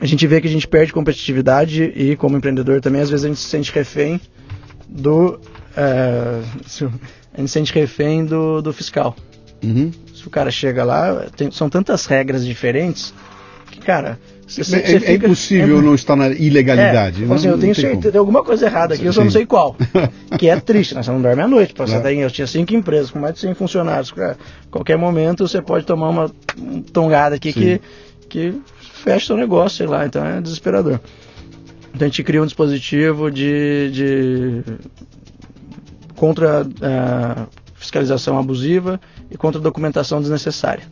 [0.00, 3.28] a gente vê que a gente perde competitividade e, como empreendedor também, às vezes a
[3.28, 4.20] gente se sente refém
[4.88, 5.38] do.
[5.76, 6.42] É,
[7.32, 9.14] a gente se sente refém do, do fiscal.
[9.62, 9.92] Uhum.
[10.12, 13.14] Se o cara chega lá, tem, são tantas regras diferentes
[13.70, 14.18] que, cara.
[14.46, 17.24] Você, você é, fica, é, impossível é, não estar na ilegalidade.
[17.24, 19.44] É, não, assim, eu tenho certeza, tem alguma coisa errada aqui, eu só não sei
[19.44, 19.76] qual.
[20.38, 21.02] que é triste, né?
[21.02, 21.74] Você não dorme à noite.
[21.76, 24.14] Você tem, eu tinha cinco empresas com mais de 100 funcionários.
[24.70, 26.30] Qualquer momento você pode tomar uma
[26.92, 27.80] tongada aqui que,
[28.28, 28.54] que
[29.02, 30.06] fecha seu negócio, sei lá.
[30.06, 31.00] Então é desesperador.
[31.92, 34.62] Então a gente cria um dispositivo de, de
[36.14, 40.84] contra a é, fiscalização abusiva e contra a documentação desnecessária.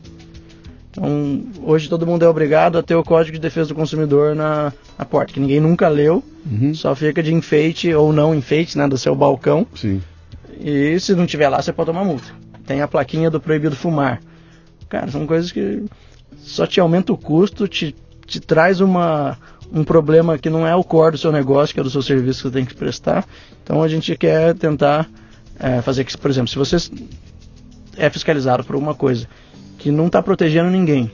[0.97, 4.73] Então, hoje todo mundo é obrigado a ter o Código de Defesa do Consumidor na,
[4.97, 6.73] na porta, que ninguém nunca leu, uhum.
[6.73, 9.67] só fica de enfeite ou não enfeite né, do seu balcão.
[9.75, 10.01] Sim.
[10.61, 12.29] E se não tiver lá, você pode tomar multa.
[12.65, 14.21] Tem a plaquinha do proibido fumar.
[14.89, 15.85] Cara, são coisas que
[16.39, 17.93] só te aumenta o custo, te,
[18.25, 19.37] te traz uma,
[19.73, 22.43] um problema que não é o core do seu negócio, que é do seu serviço
[22.43, 23.27] que você tem que prestar.
[23.65, 25.11] Então a gente quer tentar
[25.59, 26.77] é, fazer que, por exemplo, se você
[27.97, 29.27] é fiscalizado por uma coisa
[29.85, 31.11] que não está protegendo ninguém,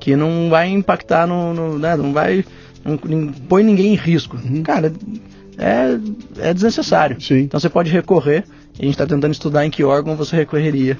[0.00, 2.44] que não vai impactar no, no né, não vai
[2.84, 4.60] não, não, põe ninguém em risco, uhum.
[4.60, 4.92] cara,
[5.56, 7.20] é, é desnecessário.
[7.20, 7.42] Sim.
[7.42, 8.42] Então você pode recorrer.
[8.76, 10.98] E a gente está tentando estudar em que órgão você recorreria.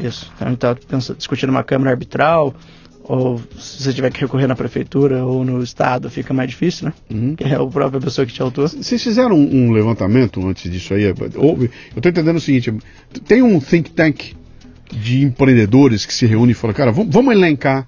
[0.00, 0.32] Isso.
[0.36, 2.54] Então, a gente está discutindo uma câmara arbitral
[3.02, 6.94] ou se você tiver que recorrer na prefeitura ou no estado, fica mais difícil, né?
[7.10, 7.36] Uhum.
[7.36, 8.70] Que é a própria pessoa que te autor.
[8.70, 11.04] Vocês fizeram um, um levantamento antes disso aí?
[11.36, 12.72] Ou, eu estou entendendo o seguinte:
[13.26, 14.34] tem um think tank
[14.92, 17.86] de empreendedores que se reúne e fala, cara, vamos, vamos elencar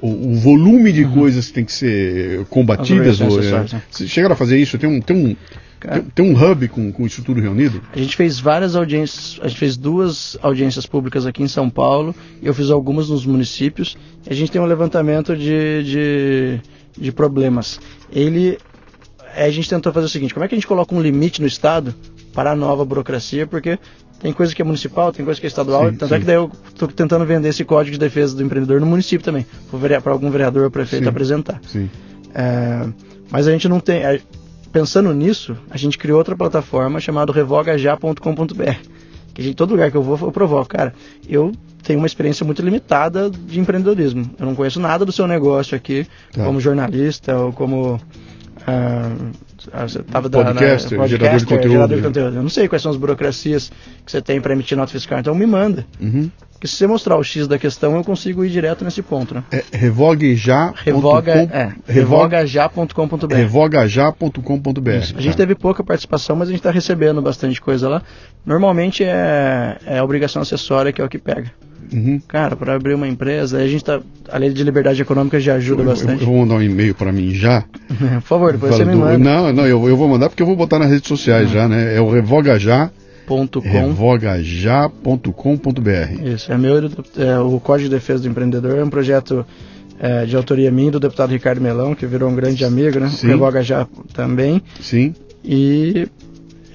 [0.00, 1.12] o, o, volume de uhum.
[1.12, 3.20] coisas que tem que ser combatidas.
[3.20, 3.66] Ou, é,
[4.06, 4.78] chegaram a fazer isso?
[4.78, 5.36] Tem um, tem um,
[5.80, 7.82] tem, tem, um hub com, com isso tudo reunido?
[7.92, 12.14] A gente fez várias audiências, a gente fez duas audiências públicas aqui em São Paulo,
[12.42, 13.96] eu fiz algumas nos municípios,
[14.28, 16.60] a gente tem um levantamento de, de,
[16.98, 17.80] de problemas.
[18.12, 18.58] Ele,
[19.34, 21.46] a gente tentou fazer o seguinte, como é que a gente coloca um limite no
[21.46, 21.94] Estado
[22.32, 23.78] para a nova burocracia, porque
[24.20, 26.14] tem coisa que é municipal, tem coisa que é estadual, sim, tanto sim.
[26.14, 29.24] é que daí eu estou tentando vender esse código de defesa do empreendedor no município
[29.24, 29.46] também,
[30.02, 31.60] para algum vereador ou prefeito sim, apresentar.
[32.34, 32.86] É,
[33.30, 34.02] mas a gente não tem
[34.70, 39.00] pensando nisso, a gente criou outra plataforma chamada revogajá.com.br.
[39.32, 40.68] Que gente, todo lugar que eu vou, eu provoco.
[40.68, 40.92] Cara,
[41.28, 44.30] eu tenho uma experiência muito limitada de empreendedorismo.
[44.38, 46.44] Eu não conheço nada do seu negócio aqui, tá.
[46.44, 48.00] como jornalista ou como
[49.72, 52.36] ah, tava podcaster, da, na, gerador, de conteúdo, gerador de conteúdo.
[52.36, 53.70] Eu não sei quais são as burocracias
[54.04, 55.86] que você tem para emitir nota fiscal, então me manda.
[56.00, 56.30] Uhum.
[56.52, 59.42] Porque se você mostrar o X da questão, eu consigo ir direto nesse ponto, né?
[59.50, 60.74] É, revogue já.
[60.76, 63.34] Revoga, é, revogajá.com.br.
[63.34, 64.90] Revogajá.com.br.
[64.90, 65.36] A gente tá.
[65.38, 68.02] teve pouca participação, mas a gente está recebendo bastante coisa lá.
[68.44, 71.50] Normalmente é, é obrigação acessória que é o que pega.
[71.92, 72.20] Uhum.
[72.28, 74.00] Cara, para abrir uma empresa, a gente tá.
[74.28, 76.22] A lei de liberdade econômica já ajuda eu, bastante.
[76.22, 77.64] Eu, vou mandar um e-mail para mim já.
[77.88, 79.18] Por favor, depois você me manda.
[79.18, 81.54] Não, não, eu, eu vou mandar porque eu vou botar nas redes sociais ah.
[81.54, 81.96] já, né?
[81.96, 82.90] É o Revoga Já,
[83.62, 86.24] revogajá.com.br.
[86.24, 89.46] Isso, é meu, é, o Código de Defesa do Empreendedor é um projeto
[89.98, 93.08] é, de autoria minha do deputado Ricardo Melão, que virou um grande amigo, né?
[93.08, 93.28] Sim.
[93.28, 94.62] Revoga Já também.
[94.80, 95.14] Sim.
[95.44, 96.08] E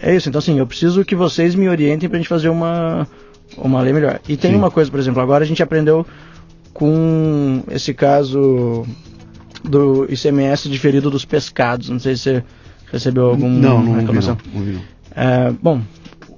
[0.02, 3.08] é isso, então assim, eu preciso que vocês me orientem pra gente fazer uma,
[3.58, 4.20] uma lei melhor.
[4.28, 4.58] E tem Sim.
[4.58, 6.06] uma coisa, por exemplo, agora a gente aprendeu
[6.74, 8.86] com esse caso
[9.64, 11.90] do ICMS diferido dos pescados.
[11.90, 12.44] Não sei se você
[12.92, 14.38] recebeu algum não, não, reclamação.
[14.54, 14.82] não, não não.
[15.16, 15.82] É, bom,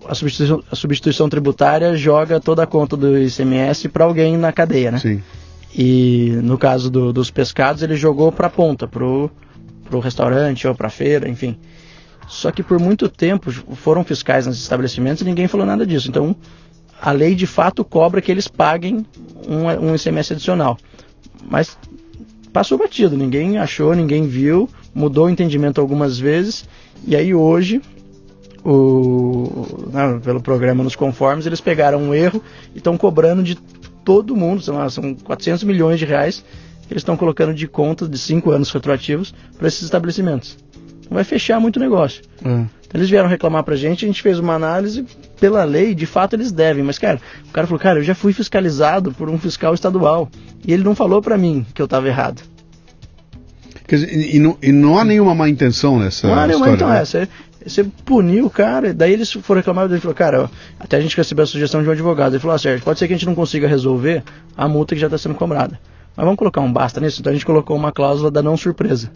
[0.08, 4.92] a substituição, a substituição tributária joga toda a conta do ICMS para alguém na cadeia,
[4.92, 5.00] né?
[5.00, 5.22] Sim.
[5.76, 9.30] E no caso do- dos pescados, ele jogou para a ponta, pro,
[9.90, 11.58] pro restaurante ou para feira, enfim.
[12.28, 16.10] Só que por muito tempo foram fiscais nos estabelecimentos e ninguém falou nada disso.
[16.10, 16.36] Então,
[17.02, 19.06] a lei de fato cobra que eles paguem
[19.48, 20.78] um, um ICMS adicional.
[21.50, 21.78] Mas
[22.52, 26.68] passou batido, ninguém achou, ninguém viu, mudou o entendimento algumas vezes.
[27.06, 27.82] E aí hoje,
[28.66, 32.42] o, né, pelo programa nos conformes, eles pegaram um erro
[32.74, 33.56] e estão cobrando de
[34.04, 36.44] todo mundo, lá, são 400 milhões de reais
[36.88, 40.58] que eles estão colocando de conta de cinco anos retroativos para esses estabelecimentos.
[41.10, 42.22] Vai fechar muito negócio.
[42.44, 42.50] É.
[42.88, 45.06] Então eles vieram reclamar pra gente, a gente fez uma análise,
[45.40, 48.32] pela lei, de fato eles devem, mas cara, o cara falou, cara, eu já fui
[48.32, 50.30] fiscalizado por um fiscal estadual
[50.66, 52.42] e ele não falou pra mim que eu tava errado.
[53.86, 56.74] Quer dizer, e, e não, e não há nenhuma má intenção nessa Não, não, história.
[56.74, 57.02] então né?
[57.02, 57.28] é, você,
[57.66, 61.16] você puniu o cara, daí eles foram reclamar, ele falou, cara, ó, até a gente
[61.16, 63.26] recebeu a sugestão de um advogado, ele falou, ah, Sérgio, pode ser que a gente
[63.26, 64.24] não consiga resolver
[64.56, 65.80] a multa que já está sendo cobrada,
[66.16, 69.12] mas vamos colocar um basta nisso, então a gente colocou uma cláusula da não surpresa.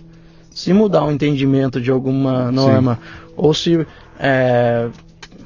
[0.52, 3.00] Se mudar o entendimento de alguma norma,
[3.38, 3.86] ou se,
[4.20, 4.88] é,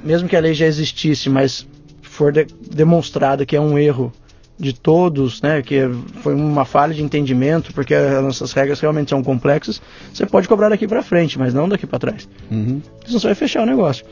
[0.04, 1.66] mesmo que a lei já existisse, mas
[2.02, 4.12] for de- demonstrada que é um erro
[4.58, 5.82] de todos, né, que
[6.22, 10.70] foi uma falha de entendimento, porque as nossas regras realmente são complexas, você pode cobrar
[10.70, 12.28] daqui para frente, mas não daqui para trás.
[12.50, 12.80] Uhum.
[13.04, 14.04] Senão você vai fechar o negócio.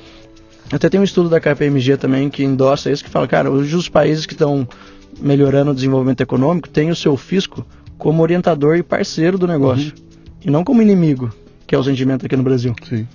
[0.71, 3.89] Até tem um estudo da KPMG também que endossa isso, que fala, cara, hoje os
[3.89, 4.69] países que estão
[5.21, 7.65] melhorando o desenvolvimento econômico têm o seu fisco
[7.97, 9.93] como orientador e parceiro do negócio,
[10.45, 11.33] e não como inimigo,
[11.67, 12.75] que é o sentimento aqui no Brasil.
[12.89, 13.07] Sim.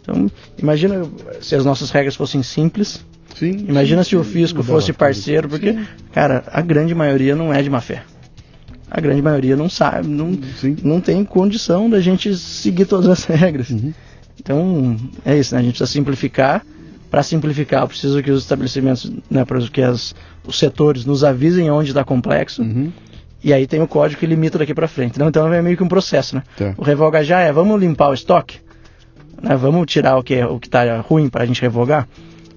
[0.00, 1.02] Então, imagina
[1.40, 3.04] se as nossas regras fossem simples,
[3.38, 3.66] Sim.
[3.68, 5.86] Imagina sim, se o fisco fosse parceiro, porque, Sim.
[6.10, 8.02] cara, a grande maioria não é de má fé.
[8.90, 10.38] A grande maioria não sabe, não,
[10.82, 13.68] não tem condição da gente seguir todas as regras.
[13.68, 13.92] Uhum.
[14.40, 15.60] Então, é isso, né?
[15.60, 16.64] A gente precisa simplificar.
[17.10, 20.14] Para simplificar, eu preciso que os estabelecimentos, né, para que as,
[20.46, 22.62] os setores nos avisem onde está complexo.
[22.62, 22.90] Uhum.
[23.46, 25.18] E aí tem o código que limita daqui para frente.
[25.20, 26.42] Não, então é meio que um processo, né?
[26.56, 26.74] Tá.
[26.76, 28.58] O revoga já é, vamos limpar o estoque,
[29.40, 29.54] né?
[29.56, 32.08] Vamos tirar o que é, o que está ruim para a gente revogar.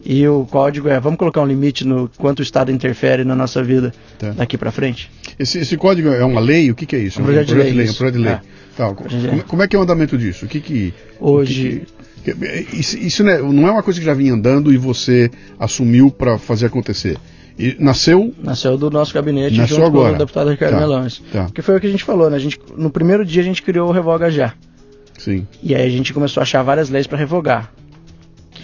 [0.04, 3.62] E o código é, vamos colocar um limite no quanto o Estado interfere na nossa
[3.62, 4.32] vida Tá.
[4.32, 5.12] daqui para frente.
[5.38, 6.72] Esse, esse código é uma lei?
[6.72, 7.22] O que, que é isso?
[7.22, 8.32] Um projeto de lei, É um projeto de lei.
[8.34, 8.42] É.
[8.76, 9.30] Tá, Projeto de lei.
[9.32, 10.46] como, como é que é o andamento disso?
[10.46, 10.94] O que que...
[11.20, 11.84] Hoje,
[12.18, 14.78] o que que- isso isso é, não é uma coisa que já vinha andando e
[14.78, 15.30] você
[15.60, 17.18] assumiu para fazer acontecer.
[17.60, 18.34] E nasceu...
[18.42, 20.10] nasceu do nosso gabinete Nasceu junto agora.
[20.12, 21.22] com o deputado Ricardo Tá, Melões.
[21.32, 21.44] tá.
[21.46, 22.38] Porque foi o que a gente falou, né?
[22.38, 24.54] A gente, no primeiro dia a gente criou o Revoga Já.
[25.18, 25.46] Sim.
[25.62, 27.72] E aí a gente começou a achar várias leis para revogar.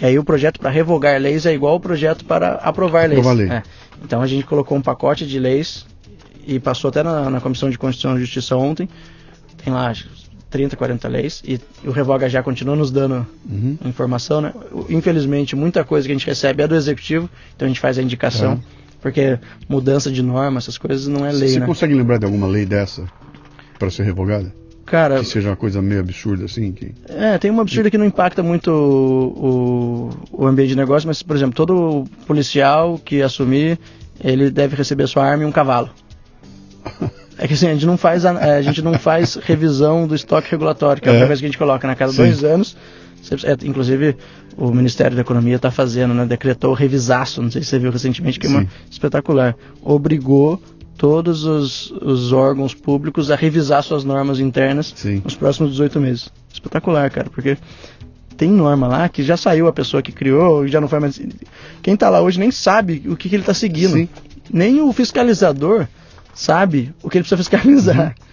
[0.00, 3.20] E aí o projeto para revogar leis é igual ao projeto para aprovar leis.
[3.20, 3.48] Aprovar lei.
[3.50, 3.62] É.
[4.02, 5.84] Então a gente colocou um pacote de leis
[6.46, 8.88] e passou até na, na Comissão de Constituição e Justiça ontem.
[9.62, 10.08] Tem lá acho,
[10.48, 11.42] 30, 40 leis.
[11.46, 13.76] E o revoga já continua nos dando Uhum.
[13.84, 14.52] informação, né?
[14.72, 17.98] O- Infelizmente, muita coisa que a gente recebe é do executivo, então a gente faz
[17.98, 18.56] a indicação.
[18.56, 18.62] Tá.
[19.06, 19.38] Porque
[19.68, 21.66] mudança de norma, essas coisas não é lei, Você né?
[21.66, 23.04] consegue lembrar de alguma lei dessa
[23.78, 24.52] para ser revogada?
[24.84, 26.72] Cara, Que seja uma coisa meio absurda assim?
[26.72, 26.92] Que...
[27.08, 31.22] É, tem uma absurda que não impacta muito o, o, o ambiente de negócio, mas,
[31.22, 33.78] por exemplo, todo policial que assumir,
[34.22, 35.88] ele deve receber sua arma e um cavalo.
[37.38, 40.50] É que assim, a gente não faz, a, a gente não faz revisão do estoque
[40.50, 41.26] regulatório, que é, É.
[41.26, 41.94] coisa que a gente coloca, né?
[41.94, 42.16] Cada Sim.
[42.16, 42.74] dois anos,
[43.22, 44.16] você- é, inclusive
[44.56, 46.24] o Ministério da Economia está fazendo, né?
[46.24, 49.54] Decretou o revisaço, não sei se você viu recentemente, que é uma espetacular.
[49.82, 50.60] Obrigou
[50.96, 55.20] todos os, os órgãos públicos a revisar suas normas internas Sim.
[55.22, 56.32] nos próximos 18 meses.
[56.52, 57.58] Espetacular, cara, porque
[58.36, 61.20] tem norma lá que já saiu a pessoa que criou e já não foi mais.
[61.82, 63.92] Quem tá lá hoje nem sabe o que, que ele tá seguindo.
[63.92, 64.08] Sim.
[64.50, 65.86] Nem o fiscalizador
[66.34, 68.14] sabe o que ele precisa fiscalizar.
[68.14, 68.25] E,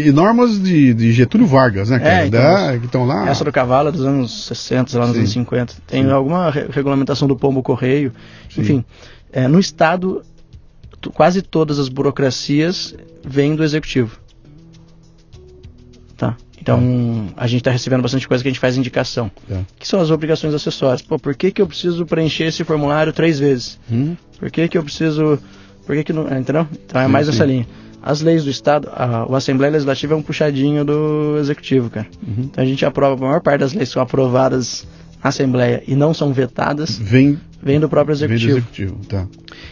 [0.00, 2.22] e normas de, de Getúlio Vargas, né, cara?
[2.22, 3.28] É, então, Da- que estão lá.
[3.28, 5.20] Essa do cavalo é dos anos 60, sei lá nos Sim.
[5.20, 5.74] anos 50.
[5.86, 6.10] Tem Sim.
[6.10, 8.12] alguma re- regulamentação do pombo correio.
[8.50, 8.60] Sim.
[8.62, 8.84] Enfim,
[9.32, 10.22] é, no Estado,
[11.14, 12.94] quase todas as burocracias
[13.24, 14.18] vêm do Executivo.
[16.16, 16.36] Tá.
[16.60, 19.30] Então, a gente está recebendo bastante coisa que a gente faz indicação.
[19.48, 19.60] Tá.
[19.78, 21.02] Que são as obrigações acessórias.
[21.02, 23.78] Pô, por que, que eu preciso preencher esse formulário três vezes?
[23.90, 24.16] Hum?
[24.38, 25.38] Por que, que eu preciso.
[25.84, 26.22] Por que, que não.
[26.38, 26.66] Entendeu?
[26.86, 27.32] Então é Sim, mais sim.
[27.32, 27.66] nessa linha.
[28.02, 32.06] As leis do Estado, a, o Assembleia Legislativa é um puxadinho do Executivo, cara.
[32.26, 32.44] Uhum.
[32.44, 34.86] Então a gente aprova, a maior parte das leis que são aprovadas
[35.22, 38.54] na Assembleia e não são vetadas, Vem vem do próprio executivo.
[38.54, 39.26] Vem do executivo, tá.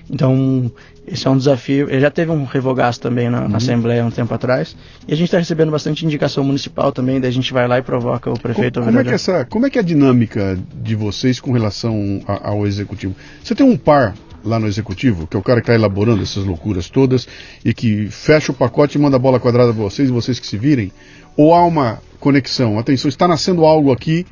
[0.08, 0.70] Então,
[1.06, 1.90] esse é um desafio.
[1.90, 3.48] Ele já teve um revogaço também na, uhum.
[3.48, 4.76] na Assembleia um tempo atrás.
[5.08, 7.82] E a gente está recebendo bastante indicação municipal também, daí a gente vai lá e
[7.82, 8.80] provoca o prefeito.
[8.80, 12.22] Como, como é, que essa, como é que é a dinâmica de vocês com relação
[12.26, 13.14] a, ao executivo?
[13.42, 14.14] Você tem um par
[14.44, 17.26] lá no executivo, que é o cara que está elaborando essas loucuras todas
[17.64, 20.56] e que fecha o pacote e manda a bola quadrada para vocês, vocês que se
[20.56, 20.92] virem?
[21.36, 22.78] Ou há uma conexão?
[22.78, 24.26] Atenção, está nascendo algo aqui.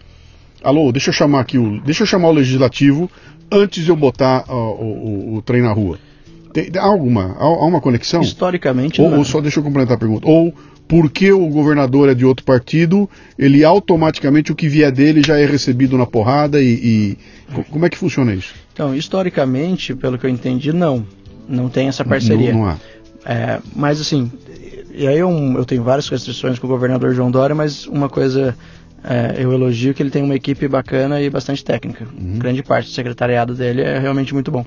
[0.62, 3.10] Alô, deixa eu chamar aqui o, deixa eu chamar o legislativo
[3.50, 5.98] antes de eu botar uh, o, o, o, trem na rua.
[6.52, 8.20] Tem, há alguma, há, há, uma conexão?
[8.20, 10.28] Historicamente, ou, ou só deixa eu complementar a pergunta.
[10.28, 10.52] Ou
[10.88, 13.08] porque o governador é de outro partido,
[13.38, 17.16] ele automaticamente o que vier dele já é recebido na porrada e,
[17.52, 17.62] e...
[17.70, 18.54] como é que funciona isso?
[18.72, 21.06] Então, historicamente, pelo que eu entendi, não,
[21.48, 22.52] não tem essa parceria.
[22.52, 22.76] Não, não há.
[23.24, 24.32] É, mas assim,
[24.94, 28.56] e aí eu, eu, tenho várias restrições com o governador João Dória, mas uma coisa
[29.04, 32.04] é, eu elogio que ele tem uma equipe bacana e bastante técnica.
[32.04, 32.38] Uhum.
[32.38, 34.64] Grande parte do secretariado dele é realmente muito bom.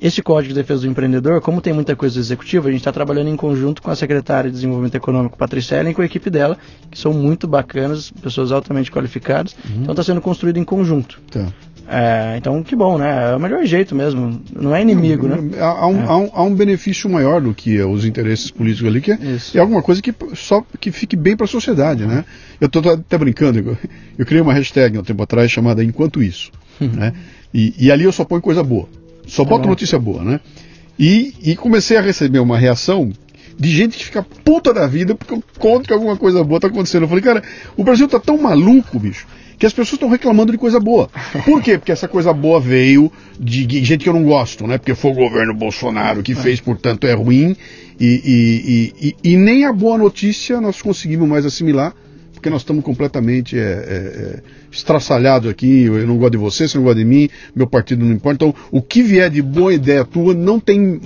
[0.00, 3.28] Esse Código de Defesa do Empreendedor, como tem muita coisa executiva, a gente está trabalhando
[3.28, 6.56] em conjunto com a secretária de Desenvolvimento Econômico, Patrícia Ellen, e com a equipe dela,
[6.90, 9.54] que são muito bacanas, pessoas altamente qualificadas.
[9.68, 9.82] Uhum.
[9.82, 11.20] Então está sendo construído em conjunto.
[11.30, 11.46] Tá.
[11.92, 13.32] É, então, que bom, né?
[13.32, 14.40] É o melhor jeito mesmo.
[14.54, 15.58] Não é inimigo, não, né?
[15.60, 16.06] Há, um, é.
[16.06, 19.18] há, um, há, um, benefício maior do que os interesses políticos ali, que é,
[19.54, 22.24] é alguma coisa que só que fique bem para a sociedade, né?
[22.60, 23.76] Eu estou até brincando, eu,
[24.16, 26.92] eu, criei uma hashtag um tempo atrás chamada Enquanto Isso, uhum.
[26.92, 27.12] né?
[27.52, 28.88] E, e, ali eu só ponho coisa boa.
[29.30, 30.40] Só boto tá notícia boa, né?
[30.98, 33.12] E, e comecei a receber uma reação
[33.56, 36.66] de gente que fica puta da vida porque eu conto que alguma coisa boa está
[36.66, 37.02] acontecendo.
[37.02, 37.42] Eu falei, cara,
[37.76, 39.26] o Brasil tá tão maluco, bicho,
[39.56, 41.08] que as pessoas estão reclamando de coisa boa.
[41.44, 41.78] Por quê?
[41.78, 44.78] Porque essa coisa boa veio de gente que eu não gosto, né?
[44.78, 47.56] Porque foi o governo Bolsonaro que fez, portanto é ruim.
[48.00, 51.94] E, e, e, e nem a boa notícia nós conseguimos mais assimilar,
[52.40, 54.42] porque nós estamos completamente é, é, é,
[54.72, 55.84] estraçalhados aqui.
[55.84, 58.46] Eu não gosto de você, você não gosta de mim, meu partido não importa.
[58.46, 60.98] Então, o que vier de boa ideia tua não tem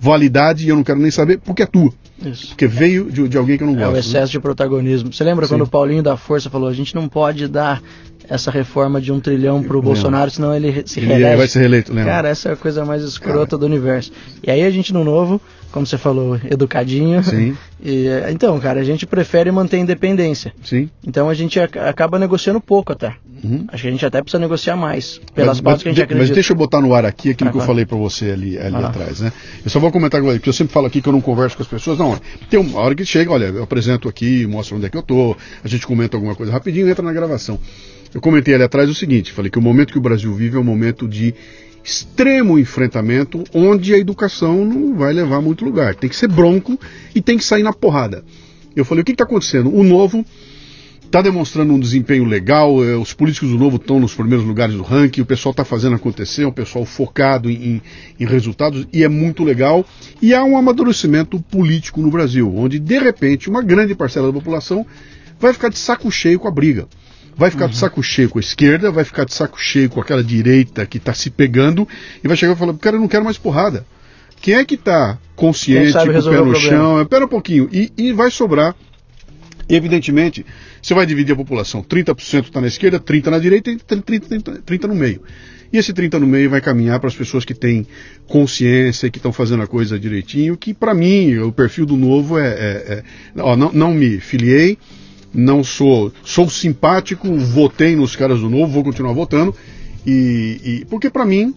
[0.00, 1.92] validade e eu não quero nem saber, porque é tua.
[2.24, 2.48] Isso.
[2.48, 3.90] Porque veio de, de, alguém que eu não gosto.
[3.90, 4.32] É o excesso né?
[4.32, 5.12] de protagonismo.
[5.12, 5.54] Você lembra Sim.
[5.54, 7.82] quando o Paulinho da Força falou: a gente não pode dar
[8.28, 11.26] essa reforma de um trilhão para o Bolsonaro, senão ele se reelege.
[11.26, 12.12] Ele vai ser reeleito, lembra?
[12.12, 13.58] Cara, essa é a coisa mais escrota Cara.
[13.58, 14.12] do universo.
[14.42, 15.40] E aí a gente no novo,
[15.72, 17.22] como você falou, educadinho.
[17.22, 17.56] Sim.
[17.84, 20.54] E, então, cara, a gente prefere manter a independência.
[20.62, 20.88] Sim.
[21.04, 23.16] Então a gente acaba negociando pouco até.
[23.42, 23.66] Uhum.
[23.66, 26.28] Acho que a gente até precisa negociar mais, pelas mas, pautas que a gente acredita.
[26.28, 28.56] Mas deixa eu botar no ar aqui aquilo ah, que eu falei para você ali,
[28.56, 28.86] ali ah.
[28.86, 29.32] atrás, né?
[29.64, 31.64] Eu só vou comentar agora, porque eu sempre falo aqui que eu não converso com
[31.64, 31.98] as pessoas.
[31.98, 32.16] Não,
[32.48, 35.36] tem uma hora que chega, olha, eu apresento aqui, mostro onde é que eu tô,
[35.64, 37.58] a gente comenta alguma coisa rapidinho e entra na gravação.
[38.14, 40.60] Eu comentei ali atrás o seguinte, falei que o momento que o Brasil vive é
[40.60, 41.34] um momento de
[41.82, 45.94] extremo enfrentamento, onde a educação não vai levar muito lugar.
[45.94, 46.78] Tem que ser bronco
[47.14, 48.24] e tem que sair na porrada.
[48.74, 49.74] Eu falei, o que está acontecendo?
[49.74, 50.24] O novo
[51.12, 54.82] está demonstrando um desempenho legal, eh, os políticos do Novo estão nos primeiros lugares do
[54.82, 57.82] ranking, o pessoal está fazendo acontecer, é um pessoal focado em,
[58.18, 59.84] em, resultados e é muito legal.
[60.22, 64.86] E há um amadurecimento político no Brasil, onde de repente uma grande parcela da população
[65.38, 66.88] vai ficar de saco cheio com a briga.
[67.36, 67.70] Vai ficar uhum.
[67.70, 70.98] de saco cheio com a esquerda, vai ficar de saco cheio com aquela direita que
[70.98, 71.88] está se pegando
[72.22, 73.86] e vai chegar e falar: cara, eu não quero mais porrada.
[74.40, 77.00] Quem é que está consciente, com o pé no chão?
[77.00, 77.68] Espera um pouquinho.
[77.72, 78.74] E, e vai sobrar
[79.68, 80.44] evidentemente,
[80.80, 81.82] você vai dividir a população.
[81.82, 85.22] 30% está na esquerda, 30% na direita e 30%, 30, 30 no meio.
[85.72, 87.86] E esse 30 no meio vai caminhar para as pessoas que têm
[88.26, 92.48] consciência, que estão fazendo a coisa direitinho, que para mim, o perfil do novo é.
[92.48, 93.02] é, é
[93.38, 94.76] ó, não, não me filiei,
[95.34, 96.12] não sou.
[96.24, 99.54] Sou simpático, votei nos caras do novo, vou continuar votando.
[100.06, 101.54] E, e porque para mim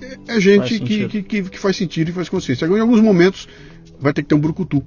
[0.00, 2.64] é, é gente que, que, que, que, faz sentido e faz consciência.
[2.64, 3.48] Agora, em alguns momentos
[4.00, 4.82] vai ter que ter um brucutu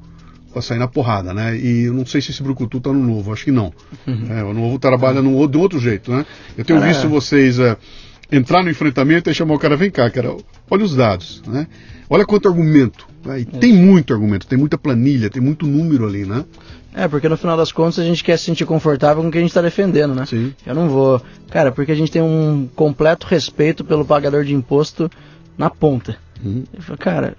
[0.52, 1.58] para sair na porrada, né?
[1.58, 3.74] E eu não sei se esse brucutu tá no novo, acho que não.
[4.08, 4.28] Uhum.
[4.30, 6.26] É, o novo trabalha no, de outro jeito, né?
[6.58, 7.76] Eu tenho visto vocês é,
[8.32, 10.36] entrar no enfrentamento e chamar o cara, vem cá, cara,
[10.70, 11.68] olha os dados, né?
[12.10, 13.08] Olha quanto argumento.
[13.26, 13.42] Né?
[13.42, 16.46] E tem muito argumento, tem muita planilha, tem muito número ali, né?
[16.94, 19.38] É, porque no final das contas a gente quer se sentir confortável com o que
[19.38, 20.26] a gente está defendendo, né?
[20.26, 20.54] Sim.
[20.66, 21.22] Eu não vou.
[21.50, 25.10] Cara, porque a gente tem um completo respeito pelo pagador de imposto
[25.58, 26.18] na ponta.
[26.44, 26.64] Uhum.
[27.00, 27.36] Cara,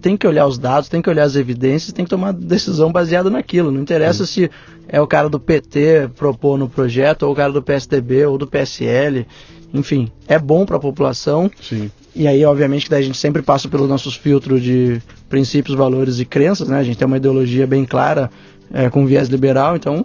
[0.00, 3.28] tem que olhar os dados, tem que olhar as evidências, tem que tomar decisão baseada
[3.28, 3.70] naquilo.
[3.70, 4.26] Não interessa uhum.
[4.26, 4.50] se
[4.88, 8.46] é o cara do PT propor no projeto, ou o cara do PSDB, ou do
[8.46, 9.26] PSL.
[9.72, 11.50] Enfim, é bom para a população.
[11.60, 11.90] Sim.
[12.14, 16.20] E aí, obviamente, que daí a gente sempre passa pelos nossos filtros de princípios, valores
[16.20, 16.78] e crenças, né?
[16.78, 18.30] A gente tem uma ideologia bem clara
[18.72, 20.04] é, com viés liberal, então.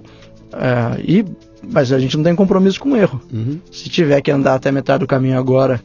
[0.54, 1.26] É, e,
[1.72, 3.22] mas a gente não tem compromisso com o erro.
[3.32, 3.60] Uhum.
[3.72, 5.82] Se tiver que andar até metade do caminho agora,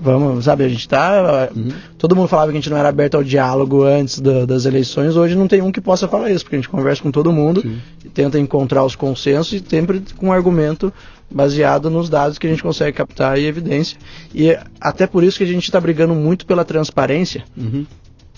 [0.00, 1.48] vamos, sabe, a gente tá.
[1.54, 1.68] Uhum.
[1.96, 5.16] Todo mundo falava que a gente não era aberto ao diálogo antes da, das eleições,
[5.16, 7.60] hoje não tem um que possa falar isso, porque a gente conversa com todo mundo
[7.60, 7.78] Sim.
[8.04, 10.92] e tenta encontrar os consensos e sempre com um argumento
[11.30, 13.98] baseado nos dados que a gente consegue captar e evidência.
[14.34, 17.84] E até por isso que a gente está brigando muito pela transparência, Uhum.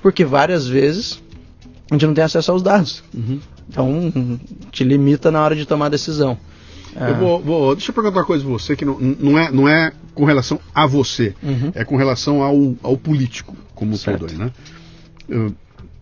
[0.02, 1.22] porque várias vezes
[1.90, 3.02] a gente não tem acesso aos dados.
[3.14, 3.38] Uhum.
[3.70, 4.12] Então,
[4.72, 6.36] te limita na hora de tomar decisão.
[7.08, 9.68] Eu vou, vou- deixa eu perguntar uma coisa pra você que não, não, é, não
[9.68, 11.70] é com relação a você, Uhum.
[11.72, 14.20] é com relação ao, ao político como Certo.
[14.26, 14.50] todo aí, né?
[15.28, 15.54] Eu-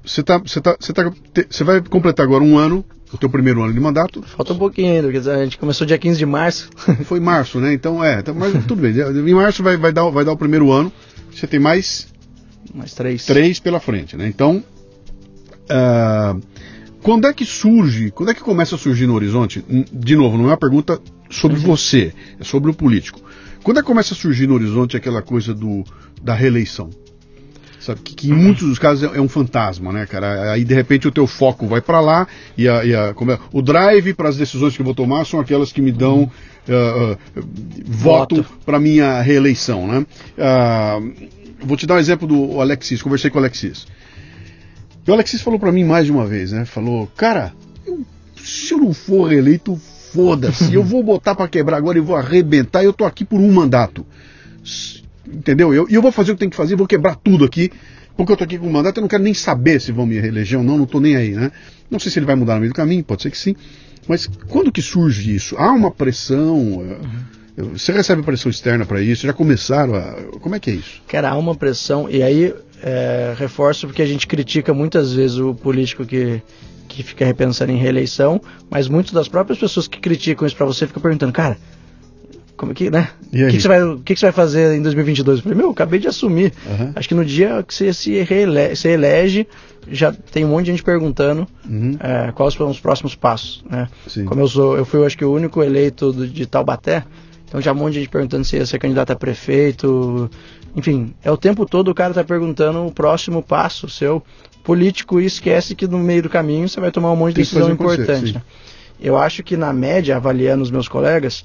[0.03, 1.13] Você tá, você tá, você tá,
[1.51, 2.83] você vai completar agora um ano,
[3.13, 5.99] o teu primeiro ano de mandato, Falta um pouquinho ainda, porque a gente começou dia
[5.99, 6.71] 15 de março.
[7.05, 7.75] foi março, né?
[7.75, 8.95] Então é, então, mas tudo bem.
[8.97, 10.91] Em março vai, vai, dar, vai dar o primeiro ano.
[11.31, 12.09] Você tem mais
[12.75, 13.27] Mais três.
[13.27, 14.27] três pela frente, né?
[14.27, 14.65] Então,
[15.69, 16.35] ah,
[17.03, 19.65] quando é que surge, quando é que começa a surgir no horizonte?
[19.93, 21.01] De novo, não é uma pergunta
[21.31, 23.21] sobre você, é sobre o político.
[23.63, 25.85] Quando é que começa a surgir no horizonte aquela coisa do,
[26.23, 26.91] da reeleição?
[27.81, 30.53] Sabe, que, que em muitos dos casos é, é um fantasma, né, cara?
[30.53, 32.27] Aí de repente o teu foco vai para lá
[32.57, 35.39] e, a, e a- é, o drive para as decisões que eu vou tomar são
[35.41, 36.31] aquelas que me dão
[36.69, 37.41] ah, ah,
[37.87, 38.47] voto Voto.
[38.67, 40.05] para minha reeleição, né?
[40.37, 40.99] Ah,
[41.63, 43.01] vou te dar um exemplo do Alexis.
[43.01, 43.87] Conversei com o Alexis.
[45.09, 46.67] E o Alexis falou para mim mais de uma vez, né?
[46.67, 47.55] Falou, cara,
[47.87, 48.05] eu-
[48.37, 49.75] se eu não for reeleito,
[50.13, 50.75] foda-se.
[50.75, 52.85] eu vou botar para quebrar agora e vou arrebentar.
[52.85, 54.05] Eu tô aqui por um mandato.
[55.27, 55.73] Entendeu?
[55.73, 57.71] E eu, eu vou fazer o que tem que fazer, vou quebrar tudo aqui.
[58.17, 60.19] Porque eu tô aqui com um mandato, eu não quero nem saber se vão me
[60.21, 61.53] reeleger ou não, não tô nem aí, né?
[61.91, 63.55] Não sei se ele vai mudar no meio do caminho, pode ser que sim.
[64.07, 65.57] Mas quando que surge isso?
[65.57, 66.83] Há uma pressão?
[67.73, 69.27] Você recebe pressão externa para isso?
[69.27, 70.13] Já começaram a.
[70.41, 71.01] Como é que é isso?
[71.09, 75.55] Cara, há uma pressão, e aí é, reforço porque a gente critica muitas vezes o
[75.55, 76.41] político que,
[76.89, 78.41] que fica repensando em reeleição,
[78.71, 81.57] mas muitas das próprias pessoas que criticam isso pra você ficam perguntando, cara,
[82.57, 83.09] como que, né?
[83.31, 85.39] Que, que você vai, o que, que você vai fazer em 2022?
[85.39, 86.53] Eu falei, meu, eu acabei de assumir.
[86.69, 86.93] Aham.
[86.97, 89.47] Acho que no dia que você se reele- se elege,
[89.89, 91.97] já tem um monte de gente perguntando Uhum.
[92.01, 93.87] é, quais são os próximos passos, né?
[94.09, 94.25] Sim.
[94.25, 97.05] Como eu sou, eu fui, eu acho que o único eleito do, de Taubaté,
[97.47, 100.29] então já um monte de gente perguntando se ia ser candidato a prefeito,
[100.77, 104.23] enfim, é o tempo todo o cara tá perguntando o próximo passo seu
[104.63, 107.71] político e esquece que no meio do caminho você vai tomar um monte de decisão
[107.71, 108.35] importante.
[108.35, 108.43] né?
[109.01, 111.45] Eu acho que na média, avaliando os meus colegas,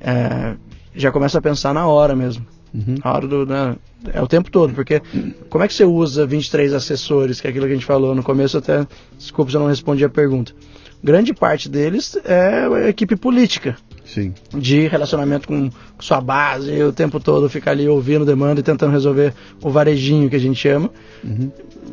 [0.00, 0.54] é,
[0.94, 2.46] já começa a pensar na hora mesmo.
[2.72, 2.96] Uhum.
[3.02, 3.46] Na hora do.
[3.46, 3.76] né,
[4.12, 5.02] é o tempo todo, porque
[5.48, 8.22] como é que você usa 23 assessores, que é aquilo que a gente falou no
[8.22, 8.86] começo, até.
[9.18, 10.52] Desculpa se eu não respondi a pergunta.
[11.02, 14.34] Grande parte deles é equipe política, Sim.
[14.52, 19.32] de relacionamento com sua base, o tempo todo ficar ali ouvindo demanda e tentando resolver
[19.62, 20.90] o varejinho que a gente chama.
[21.24, 21.50] Uhum.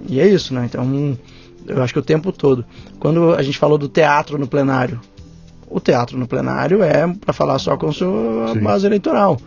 [0.09, 0.65] E é isso, né?
[0.65, 1.17] Então,
[1.67, 2.65] eu acho que o tempo todo.
[2.99, 4.99] Quando a gente falou do teatro no plenário,
[5.69, 8.59] o teatro no plenário é para falar só com sua Sim.
[8.59, 9.39] base eleitoral.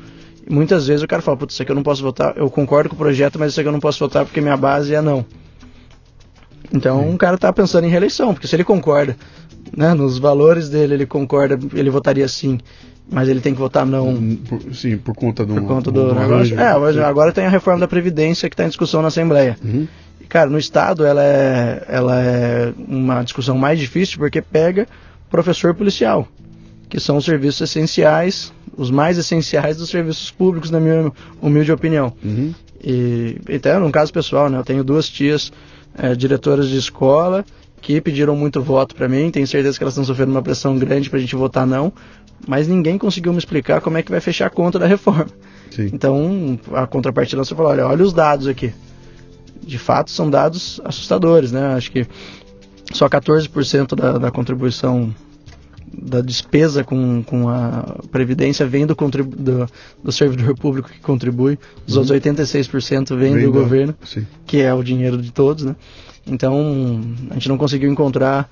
[0.46, 2.88] E muitas vezes o cara fala, putz, isso aqui eu não posso votar, eu concordo
[2.88, 5.24] com o projeto, mas isso aqui eu não posso votar porque minha base é não.
[6.72, 9.16] Então o cara tá pensando em reeleição, porque se ele concorda,
[9.76, 12.58] né, nos valores dele, ele concorda, ele votaria sim,
[13.10, 15.54] mas ele tem que votar não Hum, por- sim, por conta do.
[15.54, 16.58] por conta do do negócio.
[16.58, 19.56] É, agora tem a reforma da Previdência que está em discussão na Assembleia.
[19.64, 19.86] Uhum.
[20.20, 24.86] E, Cara, no Estado ela é, ela é uma discussão mais difícil porque pega
[25.30, 26.26] professor policial,
[26.88, 31.10] que são os serviços essenciais, os mais essenciais dos serviços públicos, na minha
[31.42, 32.12] humilde opinião.
[32.24, 32.52] Uhum.
[32.82, 34.56] E até num caso pessoal, né?
[34.58, 35.52] Eu tenho duas tias
[35.98, 37.44] eh, diretoras de escola
[37.80, 39.30] que pediram muito voto para mim.
[39.30, 41.92] Tenho certeza que elas estão sofrendo uma pressão grande para a gente votar não.
[42.46, 45.26] Mas ninguém conseguiu me explicar como é que vai fechar a conta da reforma.
[45.70, 45.90] Sim.
[45.92, 48.72] Então a contrapartida você fala, olha, olha os dados aqui.
[49.62, 51.74] De fato são dados assustadores, né?
[51.74, 52.06] Acho que
[52.92, 55.14] só 14% da, da contribuição
[55.92, 59.66] da despesa com, com a previdência vem do, do,
[60.04, 64.26] do servidor público que contribui, os outros 86% vem, Vem do da- governo, Sim.
[64.46, 65.74] que é o dinheiro de todos, né?
[66.26, 67.00] Então
[67.30, 68.48] a gente não conseguiu encontrar.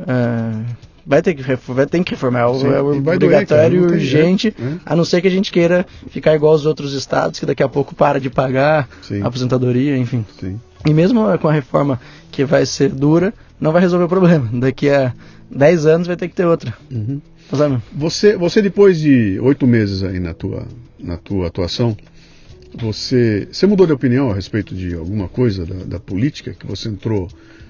[0.00, 1.42] é, vai ter que
[1.72, 4.78] vai ter que reformar, é Sim, é doer, obrigatório e tem urgente, né?
[4.84, 7.68] a não ser que a gente queira ficar igual aos outros estados, que daqui a
[7.68, 9.22] pouco para de pagar Sim.
[9.22, 10.24] a aposentadoria, enfim.
[10.38, 10.60] Sim.
[10.84, 12.00] E mesmo com a reforma
[12.30, 14.48] que vai ser dura, não vai resolver o problema.
[14.52, 15.12] Daqui a
[15.50, 16.74] 10 anos vai ter que ter outra.
[16.90, 17.20] Uhum.
[17.92, 20.66] Você, você depois de oito meses aí na tua,
[20.98, 21.96] na tua atuação,
[22.74, 26.88] você, você mudou de opinião a respeito de alguma coisa da, da política que você
[26.88, 27.28] entrou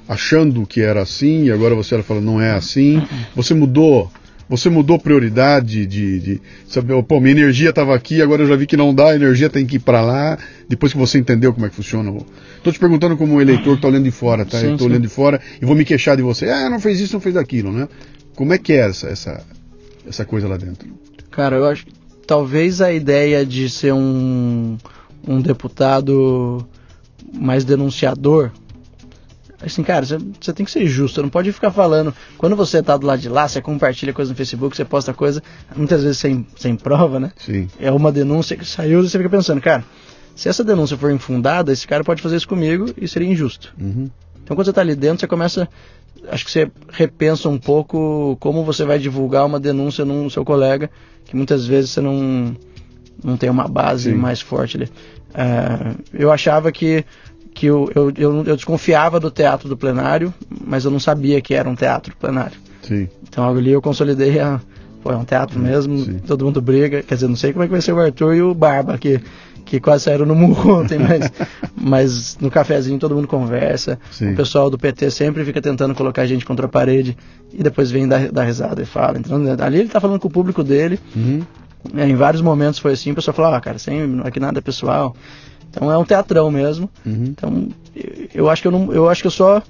[0.09, 3.03] achando que era assim e agora você fala não é assim.
[3.35, 4.11] Você mudou,
[4.49, 8.67] você mudou prioridade de, de sabe, pô, minha energia estava aqui, agora eu já vi
[8.67, 10.39] que não dá, a energia tem que ir para lá.
[10.69, 12.17] Depois que você entendeu como é que funciona,
[12.57, 14.59] estou te perguntando como um eleitor que está olhando de fora, tá?
[14.59, 16.49] Sim, eu estou olhando de fora e vou me queixar de você.
[16.49, 17.89] Ah, não fez isso, não fez aquilo, né?
[18.35, 19.45] Como é que é essa, essa,
[20.07, 20.89] essa coisa lá dentro?
[21.31, 21.93] Cara, eu acho que
[22.27, 24.77] talvez a ideia de ser um,
[25.27, 26.67] um deputado
[27.33, 28.51] mais denunciador
[29.61, 32.15] Assim, cara, você, você tem que ser justo, você não pode ficar falando.
[32.37, 35.43] Quando você tá do lado de lá, você compartilha coisa no Facebook, você posta coisa,
[35.75, 37.33] muitas vezes sem, sem prova, né?
[37.37, 37.69] Sim.
[37.81, 39.83] É uma denúncia que saiu e você fica pensando, cara,
[40.35, 43.75] se essa denúncia for infundada, esse cara pode fazer isso comigo e seria injusto.
[43.81, 44.11] Uhum.
[44.45, 45.69] Então quando você tá ali dentro, você começa.
[46.29, 50.91] Acho que você repensa um pouco como você vai divulgar uma denúncia no seu colega,
[51.25, 52.55] que muitas vezes você não,
[53.25, 54.17] não tem uma base Sim.
[54.17, 54.91] mais forte ali.
[55.35, 57.05] É, eu achava que,
[57.57, 60.33] que eu, eu, eu, eu desconfiava do teatro do plenário,
[60.67, 62.59] mas eu não sabia que era um teatro plenário.
[62.83, 63.09] Sim.
[63.27, 64.61] Então ali eu consolidei a.
[65.03, 66.19] Pô, é um teatro mesmo, sim.
[66.19, 67.03] todo mundo briga.
[67.03, 69.23] Quer dizer, não sei como é que vai ser o Arthur e o Barba, que,
[69.65, 71.33] que quase saíram no murro ontem, mas,
[71.75, 73.99] mas no cafezinho todo mundo conversa.
[74.11, 74.33] Sim.
[74.33, 77.17] O pessoal do PT sempre fica tentando colocar a gente contra a parede
[77.55, 79.19] e depois vem dar, dar risada e fala.
[79.19, 81.01] Então ali ele tá falando com o público dele.
[81.15, 81.41] Uhum.
[81.95, 84.63] É, em vários momentos foi assim, o pessoal falou, ah, cara, sem, aqui nada é
[84.63, 85.17] pessoal.
[85.77, 86.89] Então é um teatrão mesmo.
[87.05, 87.25] Uhum.
[87.27, 87.69] Então
[88.35, 89.63] eu- acho que eu não, eu acho que eu só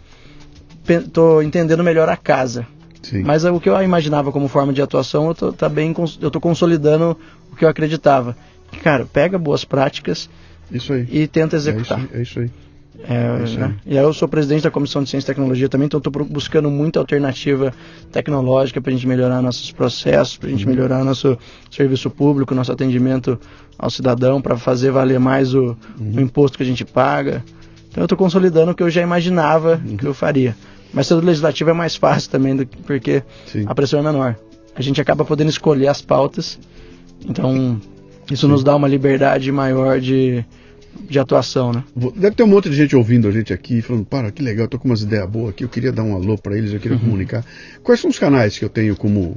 [1.12, 2.66] tô entendendo melhor a casa.
[3.02, 3.22] Sim.
[3.22, 6.30] Mas é o que eu imaginava como forma de atuação, eu tô, tá bem, eu
[6.30, 7.16] tô consolidando
[7.52, 8.36] o que eu acreditava.
[8.82, 10.28] Cara, pega boas práticas
[10.70, 11.06] Isso aí.
[11.10, 12.00] e tenta É isso, executar.
[12.12, 12.50] é isso aí.
[13.08, 13.74] É, isso né?
[13.84, 16.68] E aí eu sou presidente da Comissão de Ciência e Tecnologia também, então estou buscando
[16.70, 17.72] muita alternativa
[18.10, 21.38] tecnológica para a gente melhorar nossos processos, para a gente melhorar nosso
[21.70, 23.38] serviço público, nosso atendimento
[23.78, 27.44] ao cidadão, para fazer valer mais o, o imposto que a gente paga.
[27.90, 30.56] Então eu estou consolidando o que eu já imaginava que eu faria.
[30.92, 33.64] Mas ser do legislativo é mais fácil também, do que- porque Sim.
[33.66, 34.36] a pressão é menor.
[34.74, 36.58] A gente acaba podendo escolher as pautas,
[37.26, 37.80] então
[38.30, 40.44] isso nos dá uma liberdade maior de,
[41.08, 41.84] de atuação, né?
[42.14, 44.68] Deve ter um monte de gente ouvindo a gente aqui, falando, para, que legal, eu
[44.68, 46.80] tô com umas ideias boas aqui, eu queria dar um alô para eles, eu Uhum.
[46.82, 47.44] queria comunicar.
[47.82, 49.34] Quais são os canais que eu tenho como,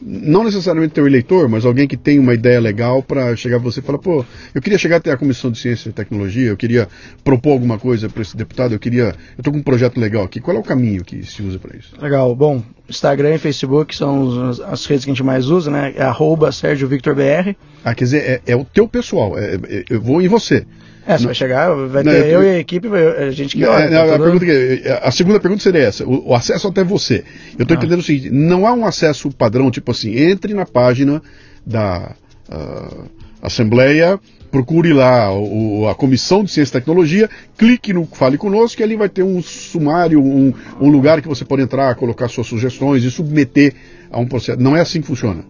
[0.00, 3.82] não necessariamente teu eleitor, mas alguém que tem uma ideia legal para chegar você e
[3.82, 6.88] falar, pô, eu queria chegar até a Comissão de Ciência e Tecnologia, eu queria
[7.24, 10.40] propor alguma coisa para esse deputado, eu queria, eu tô com um projeto legal aqui,
[10.40, 11.92] qual é o caminho que se usa para isso?
[12.00, 12.34] Legal.
[12.34, 15.92] Bom, Instagram e Facebook são as redes que a gente mais usa, né?
[15.96, 17.54] É arroba Sérgio Victor BR.
[17.84, 20.64] Ah, quer dizer, é, é o teu pessoal, é- é- eu vou em você.
[21.08, 23.56] É, você Não- vai chegar, vai Não, ter eu- eu e a equipe, a gente
[23.56, 23.84] que Não, olha.
[23.84, 26.84] é, tá não, a, pergunta que- a segunda pergunta seria essa: o, o acesso até
[26.84, 27.24] você.
[27.58, 27.78] Eu estou Ah.
[27.78, 31.22] entendendo o seguinte: não há um acesso padrão, tipo assim, entre na página
[31.66, 32.14] da
[32.50, 33.04] ah,
[33.42, 34.18] Assembleia,
[34.50, 38.96] procure lá o- a Comissão de Ciência e Tecnologia, clique no Fale Conosco e ali
[38.96, 43.10] vai ter um sumário, um, um lugar que você pode entrar, colocar suas sugestões e
[43.10, 43.74] submeter
[44.10, 44.60] a um processo.
[44.60, 45.42] Não é assim que funciona.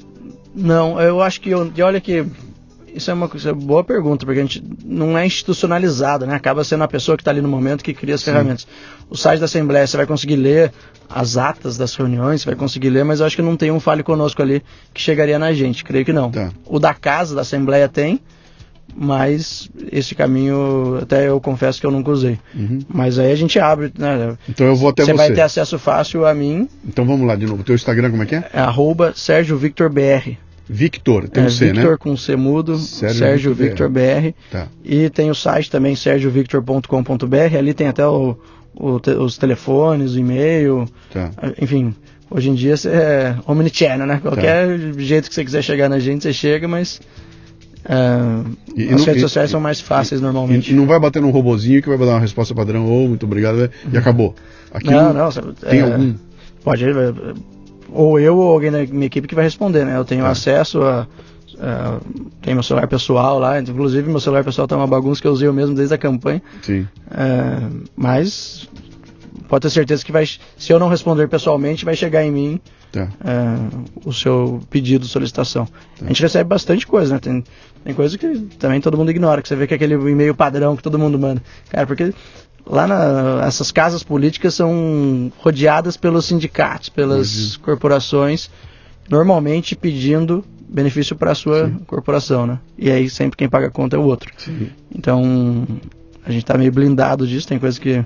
[0.55, 1.51] Não, eu acho que.
[1.51, 2.25] eu- olha que.
[2.95, 6.35] Isso é uma coisa, boa pergunta, porque a gente não é institucionalizado, né?
[6.35, 8.67] Acaba sendo a pessoa que está ali no momento que cria as ferramentas.
[9.09, 10.73] O site da Assembleia, você vai conseguir ler
[11.09, 13.81] as atas das reuniões, você vai conseguir ler, mas eu acho que não tem um
[13.81, 14.63] Fale Conosco ali
[14.93, 16.31] que chegaria na gente, creio que não.
[16.31, 16.51] Tá.
[16.67, 18.21] O da casa, da Assembleia tem,
[18.95, 22.39] mas esse caminho até eu confesso que eu nunca usei.
[22.55, 22.81] Uhum.
[22.89, 24.37] Mas aí a gente abre, né?
[24.49, 25.17] Então eu vou até Você você.
[25.17, 27.63] vai ter acesso fácil a mim, Então vamos lá de novo.
[27.63, 28.51] O teu Instagram como é que é?
[28.53, 29.59] é arroba Sérgio
[30.69, 31.97] Victor tem É, um C, Victor né?
[31.99, 34.35] com C mudo, Sérgio Sérgio, Victor Victor BR.
[34.51, 34.69] Tá.
[34.85, 37.57] E tem o site também, sergiovictor.com.br.
[37.59, 38.37] Ali tem até o,
[38.75, 40.87] o te- os telefones, o e-mail.
[41.13, 41.31] Tá.
[41.61, 41.95] Enfim,
[42.31, 44.19] hoje em dia é omnichannel, né?
[44.21, 47.01] Qualquer jeito que você quiser chegar na gente, você chega, mas
[47.85, 47.95] é,
[48.77, 50.71] E- e as não- redes e- sociais e- são mais fáceis E, normalmente.
[50.71, 53.57] e não vai bater num robozinho que vai dar uma resposta padrão, ou muito obrigado,
[53.57, 53.71] né?
[53.93, 54.35] e acabou.
[54.73, 55.31] Aqui não, não.
[55.55, 56.15] tem é, algum.
[56.63, 56.85] Pode,
[57.93, 59.97] ou eu ou alguém da minha equipe que vai responder, né?
[59.97, 60.31] Eu tenho Tá.
[60.31, 61.07] acesso a.
[61.61, 61.99] a-
[62.43, 65.49] tem meu celular pessoal lá, inclusive meu celular pessoal tá uma bagunça que eu usei
[65.49, 66.43] eu mesmo desde a campanha.
[66.63, 66.87] Sim.
[67.11, 67.67] É,
[67.97, 68.69] mas
[69.49, 72.61] pode ter certeza que vai, se eu não responder pessoalmente, vai chegar em mim
[72.93, 73.09] Tá.
[73.25, 73.57] é,
[74.05, 75.67] o seu pedido de solicitação.
[76.01, 77.21] A gente recebe bastante coisa, né?
[77.21, 77.45] Tem,
[77.85, 78.27] tem coisa que
[78.59, 81.19] também todo mundo ignora, que você vê que é aquele e-mail padrão que todo mundo
[81.19, 81.43] manda.
[81.71, 82.15] Cara, porque
[82.69, 87.61] lá na, essas casas políticas são rodeadas pelos sindicatos, pelas Imagino.
[87.61, 88.51] corporações,
[89.09, 91.79] normalmente pedindo benefício para a sua Sim.
[91.87, 92.59] corporação, né?
[92.77, 94.31] E aí sempre quem paga a conta é o outro.
[94.37, 94.69] Sim.
[94.95, 95.67] Então,
[96.25, 98.05] a gente está meio blindado disso, tem coisa que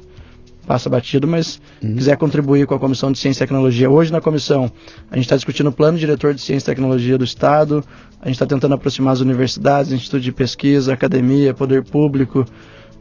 [0.65, 1.97] passa batido, mas Uhum.
[1.97, 3.91] quiser contribuir com a Comissão de Ciência e Tecnologia.
[3.91, 4.71] Hoje na comissão,
[5.11, 7.85] a gente está discutindo o plano diretor de Ciência e Tecnologia do Estado,
[8.21, 12.47] a gente está tentando aproximar as universidades, institutos de pesquisa, academia, poder público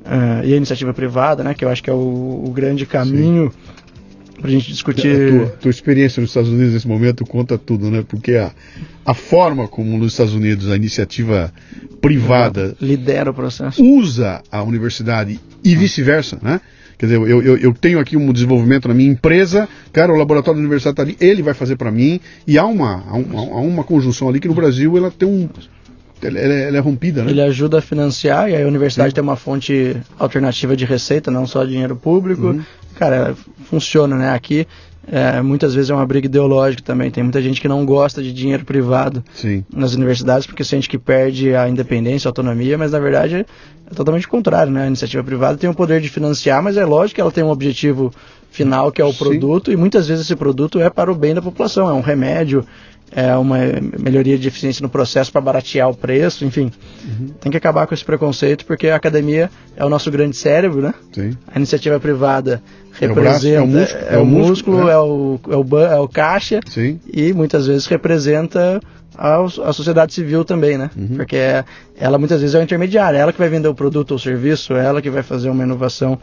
[0.06, 3.52] eh, e a iniciativa privada, né, que eu acho que é o, o grande caminho
[4.40, 5.30] para a gente A discutir...
[5.32, 8.03] tua, tua experiência nos Estados Unidos nesse momento conta tudo, né?
[8.07, 8.52] Porque a,
[9.06, 11.53] a forma como nos Estados Unidos a iniciativa
[12.02, 13.84] privada Lidera o processo.
[13.84, 16.60] usa a universidade e vice-versa, né?
[16.98, 20.60] Quer dizer, eu, eu, eu tenho aqui um desenvolvimento na minha empresa, cara, o laboratório
[20.60, 23.61] da universidade está ali, ele vai fazer para mim, e há uma, há, um- há
[23.61, 25.49] uma conjunção ali que no Brasil ela tem um.
[26.22, 27.31] Ela, ela é- rompida, né?
[27.31, 31.64] Ele ajuda a financiar e a universidade tem uma fonte alternativa de receita, não só
[31.65, 32.48] dinheiro público.
[32.48, 32.61] Uhum.
[32.95, 33.35] cara,
[33.65, 34.30] funciona, né?
[34.31, 34.68] Aqui
[35.11, 37.10] é, muitas vezes é uma briga ideológica também.
[37.10, 39.65] Tem muita gente que não gosta de dinheiro privado Sim.
[39.73, 43.45] nas universidades porque sente que perde a independência, a autonomia, mas na verdade
[43.89, 44.84] é totalmente o contrário, né?
[44.84, 47.49] A iniciativa privada tem o poder de financiar, mas é lógico que ela tem um
[47.49, 48.14] objetivo
[48.52, 49.18] final que é o Sim.
[49.18, 52.65] produto e muitas vezes esse produto é para o bem da população, é um remédio,
[53.11, 53.57] é uma
[53.99, 56.71] melhoria de eficiência no processo para baratear o preço, enfim.
[57.39, 60.93] Tem que acabar com esse preconceito porque a academia é o nosso grande cérebro, né?
[61.11, 61.38] Sim.
[61.47, 62.63] A iniciativa privada
[62.99, 63.79] É o braço, representa
[64.09, 66.99] é o músculo, é o músculo, é o, é o, é o caixa Sim.
[67.11, 68.79] e muitas vezes representa
[69.17, 70.89] a, sociedade civil também, né?
[70.95, 71.17] Uhum.
[71.17, 71.38] Porque
[71.97, 75.01] ela muitas vezes é o intermediário, ela que vai vender o produto ou serviço, ela
[75.01, 76.17] que vai fazer uma inovação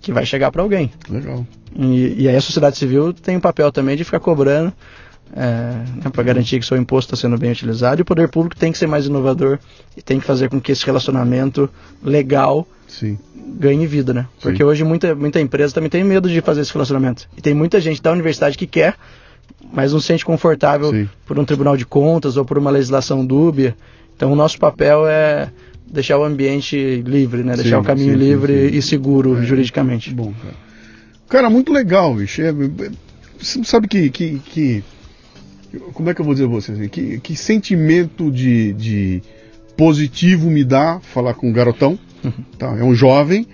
[0.00, 0.90] que vai chegar para alguém.
[1.08, 1.46] Legal.
[1.74, 4.72] E, e aí a sociedade civil tem um papel também de ficar cobrando
[6.12, 8.78] para garantir que seu imposto está sendo bem utilizado e o poder público tem que
[8.78, 9.58] ser mais inovador
[9.96, 11.68] e tem que fazer com que esse relacionamento
[12.02, 13.18] legal Sim.
[13.58, 14.26] ganhe vida, né?
[14.40, 14.64] Porque Sim.
[14.64, 17.28] hoje muita, muita empresa também tem medo de fazer esse relacionamento.
[17.36, 18.94] E tem muita gente da universidade que quer,
[19.72, 21.08] mas não se sente confortável Sim.
[21.26, 23.76] por um tribunal de contas ou por uma legislação dúbia.
[24.16, 25.50] Então o nosso papel é
[25.86, 27.56] deixar o ambiente livre, né?
[27.56, 29.42] Deixar o caminho livre e seguro É.
[29.44, 30.12] juridicamente.
[30.14, 30.54] Bom, cara.
[31.28, 32.40] Cara, muito legal, bicho.
[32.40, 32.90] É- é-
[33.38, 34.84] você sabe que, que, que-
[35.92, 36.72] Como é que eu vou dizer a você?
[36.72, 39.22] assim, que, que sentimento de, de
[39.76, 41.98] positivo me dá falar com um garotão.
[42.58, 42.76] Tá?
[42.78, 43.46] É um jovem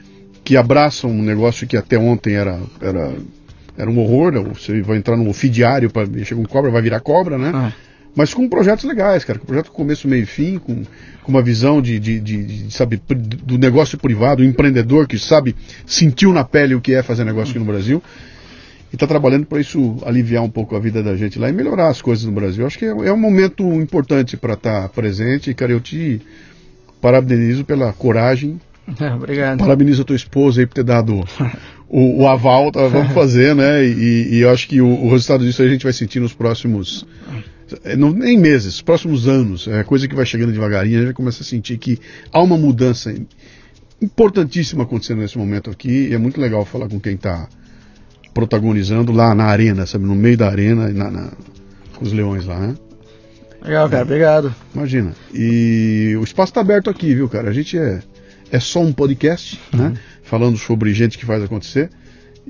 [0.44, 3.12] que abraça um negócio que até ontem era, era,
[3.76, 4.32] era um horror.
[4.32, 4.40] né?
[4.54, 7.50] Você vai entrar num ofidiário para mexer com cobra, vai virar cobra, né?
[7.54, 7.72] Ah,
[8.14, 10.82] mas com projetos legais, cara, com projeto com começo, meio e fim, com,
[11.22, 15.56] com uma visão de, de, de- de, sabe, do negócio privado, empreendedor que sabe,
[15.86, 18.02] sentiu na pele o que é fazer negócio aqui no Brasil
[18.92, 21.88] e está trabalhando para isso aliviar um pouco a vida da gente lá e melhorar
[21.88, 22.66] as coisas no Brasil.
[22.66, 26.20] Acho que é, é um momento importante para estar presente e, cara, eu te
[27.00, 28.60] parabenizo pela coragem,
[29.00, 29.58] é, obrigado.
[29.58, 31.24] parabenizo a tua esposa aí por ter dado
[31.88, 33.82] o, o aval, tá, vamos fazer, né?
[33.82, 37.06] E, e eu acho que o, o resultado disso a gente vai sentir nos próximos.
[37.84, 39.68] é, Não, nem meses, próximos anos.
[39.68, 41.98] É coisa que vai chegando devagarinho, a gente vai começar a sentir que
[42.30, 43.14] há uma mudança
[44.02, 46.08] importantíssima acontecendo nesse momento aqui.
[46.10, 47.48] E é muito legal falar com quem está
[48.34, 50.04] protagonizando lá na arena, sabe?
[50.06, 51.32] No meio da arena, na, na-
[51.96, 52.74] com os leões lá, né?
[53.64, 54.54] Legal, cara, obrigado.
[54.74, 55.12] Imagina.
[55.32, 57.48] E o espaço está aberto aqui, viu, cara?
[57.50, 58.00] A gente é,
[58.50, 59.94] é só um podcast, né?
[60.22, 61.90] Falando sobre gente que faz acontecer.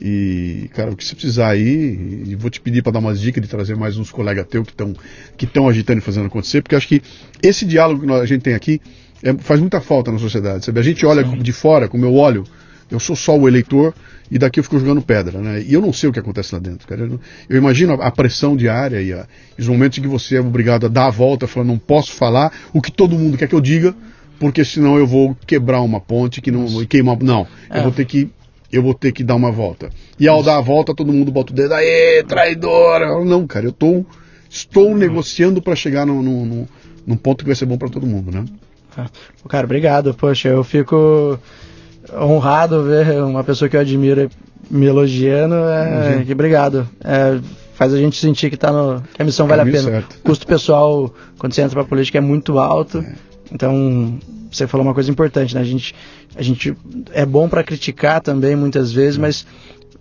[0.00, 3.42] E, cara, o que você precisar aí, e vou te pedir para dar umas dicas
[3.42, 4.94] de trazer mais uns colegas teus que estão
[5.36, 7.02] que estão agitando e fazendo acontecer, porque acho que
[7.42, 8.80] esse diálogo que a gente tem aqui
[9.22, 10.80] é- faz muita falta na sociedade, sabe?
[10.80, 12.44] A gente olha de fora, como eu olho,
[12.90, 13.94] eu sou só o eleitor
[14.30, 15.62] e daqui eu fico jogando pedra, né?
[15.62, 17.02] E eu não sei o que acontece lá dentro, cara.
[17.02, 19.26] Eu, eu imagino a, pressão diária e a-
[19.59, 22.52] os momentos em que você é obrigado a dar a volta, falando, não posso falar
[22.72, 23.94] o que todo mundo quer que eu diga,
[24.38, 27.18] porque senão eu vou quebrar uma ponte que não e queimar.
[27.22, 27.82] Não, eu É.
[27.82, 28.30] vou ter que
[28.72, 29.90] eu vou ter que dar uma volta.
[30.18, 33.04] E ao dar a volta, todo mundo bota o dedo, aê, traidora!
[33.04, 34.02] Eu, Não, cara, eu tô,
[34.48, 36.66] estou negociando para chegar num, num, num-
[37.06, 38.44] num ponto que vai ser bom para todo mundo, né?
[39.42, 40.14] Pô, Cara, obrigado.
[40.14, 41.38] Poxa, eu fico
[42.20, 44.28] honrado ver uma pessoa que eu admiro
[44.70, 45.55] me elogiando.
[45.55, 46.24] É, Uhum.
[46.24, 46.89] que obrigado.
[47.02, 47.39] É,
[47.74, 49.78] faz a gente sentir que, tá no, que a missão vale a pena.
[49.82, 50.16] certo.
[50.16, 52.98] O custo pessoal, quando você entra pra política, é muito alto.
[52.98, 53.14] É.
[53.52, 54.18] Então,
[54.51, 55.60] você falou uma coisa importante, né?
[55.60, 55.94] A gente,
[56.36, 56.74] a gente
[57.12, 59.47] é bom para criticar também muitas vezes, mas,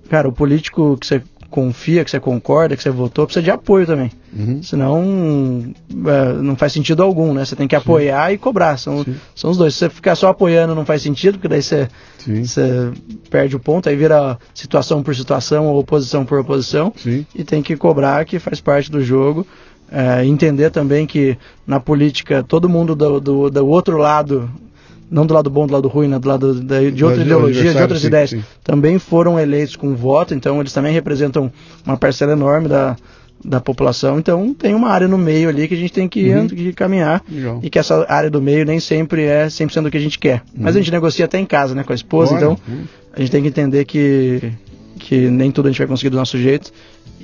[0.09, 1.21] cara, o político que você
[1.51, 4.09] confia, que você concorda, que você votou, precisa de apoio também.
[4.33, 4.63] Uhum.
[4.63, 5.73] Senão
[6.07, 7.45] é, não faz sentido algum, né?
[7.45, 8.77] Você tem que apoiar e cobrar.
[8.77, 9.15] São, Sim.
[9.35, 9.73] são os dois.
[9.73, 12.91] Se você ficar só apoiando não faz sentido, porque daí você, Sim, você
[13.29, 16.93] perde o ponto, aí vira situação por situação ou oposição por oposição.
[16.95, 19.45] sim, E tem que cobrar que faz parte do jogo.
[19.91, 21.37] É, entender também que
[21.67, 24.49] na política todo mundo do, do, do outro lado,
[25.11, 26.17] não do lado bom, do lado ruim, né?
[26.17, 28.43] do lado da, de outra Do ideologia, de outras sim, ideias, sim.
[28.63, 31.51] também foram eleitos com voto, então eles também representam
[31.85, 32.95] uma parcela enorme da,
[33.43, 34.17] da população.
[34.17, 36.47] Então tem uma área no meio ali que a gente tem que, Uhum.
[36.47, 37.21] que caminhar.
[37.29, 37.59] legal.
[37.61, 40.41] E que essa área do meio nem sempre é 100% do que a gente quer.
[40.55, 42.83] Mas a gente negocia até em casa, né, com a esposa, Olha, então hum,
[43.13, 44.51] a gente tem que entender que,
[44.97, 46.71] que nem tudo a gente vai conseguir do nosso jeito.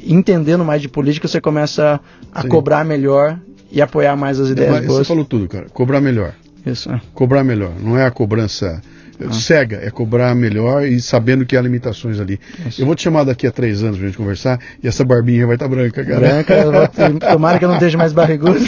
[0.05, 1.99] Entendendo mais de política, você começa
[2.33, 2.49] a Sim.
[2.49, 3.39] cobrar melhor
[3.71, 5.67] e apoiar mais as ideias mas você falou tudo, cara.
[5.73, 6.33] Cobrar melhor.
[6.71, 6.99] Isso, é.
[7.13, 7.71] Cobrar melhor.
[7.81, 8.81] Não é a cobrança
[9.19, 9.31] Ah.
[9.33, 12.39] cega, é cobrar melhor e sabendo que há limitações ali.
[12.67, 12.81] Isso.
[12.81, 15.55] Eu vou te chamar daqui a três anos pra gente conversar e essa barbinha vai
[15.55, 16.19] estar branca, cara.
[16.19, 16.87] Branca, vou-
[17.31, 18.59] tomara que eu não esteja mais barrigudo.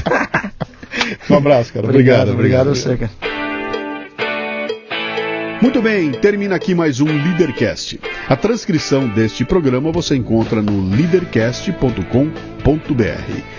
[1.30, 1.86] Um abraço, cara.
[1.88, 2.32] Obrigado.
[2.32, 3.12] obrigado a você, cara.
[5.62, 8.00] Muito bem, termina aqui mais um Leadercast.
[8.30, 13.59] A transcrição deste programa você encontra no leadercast.com.br.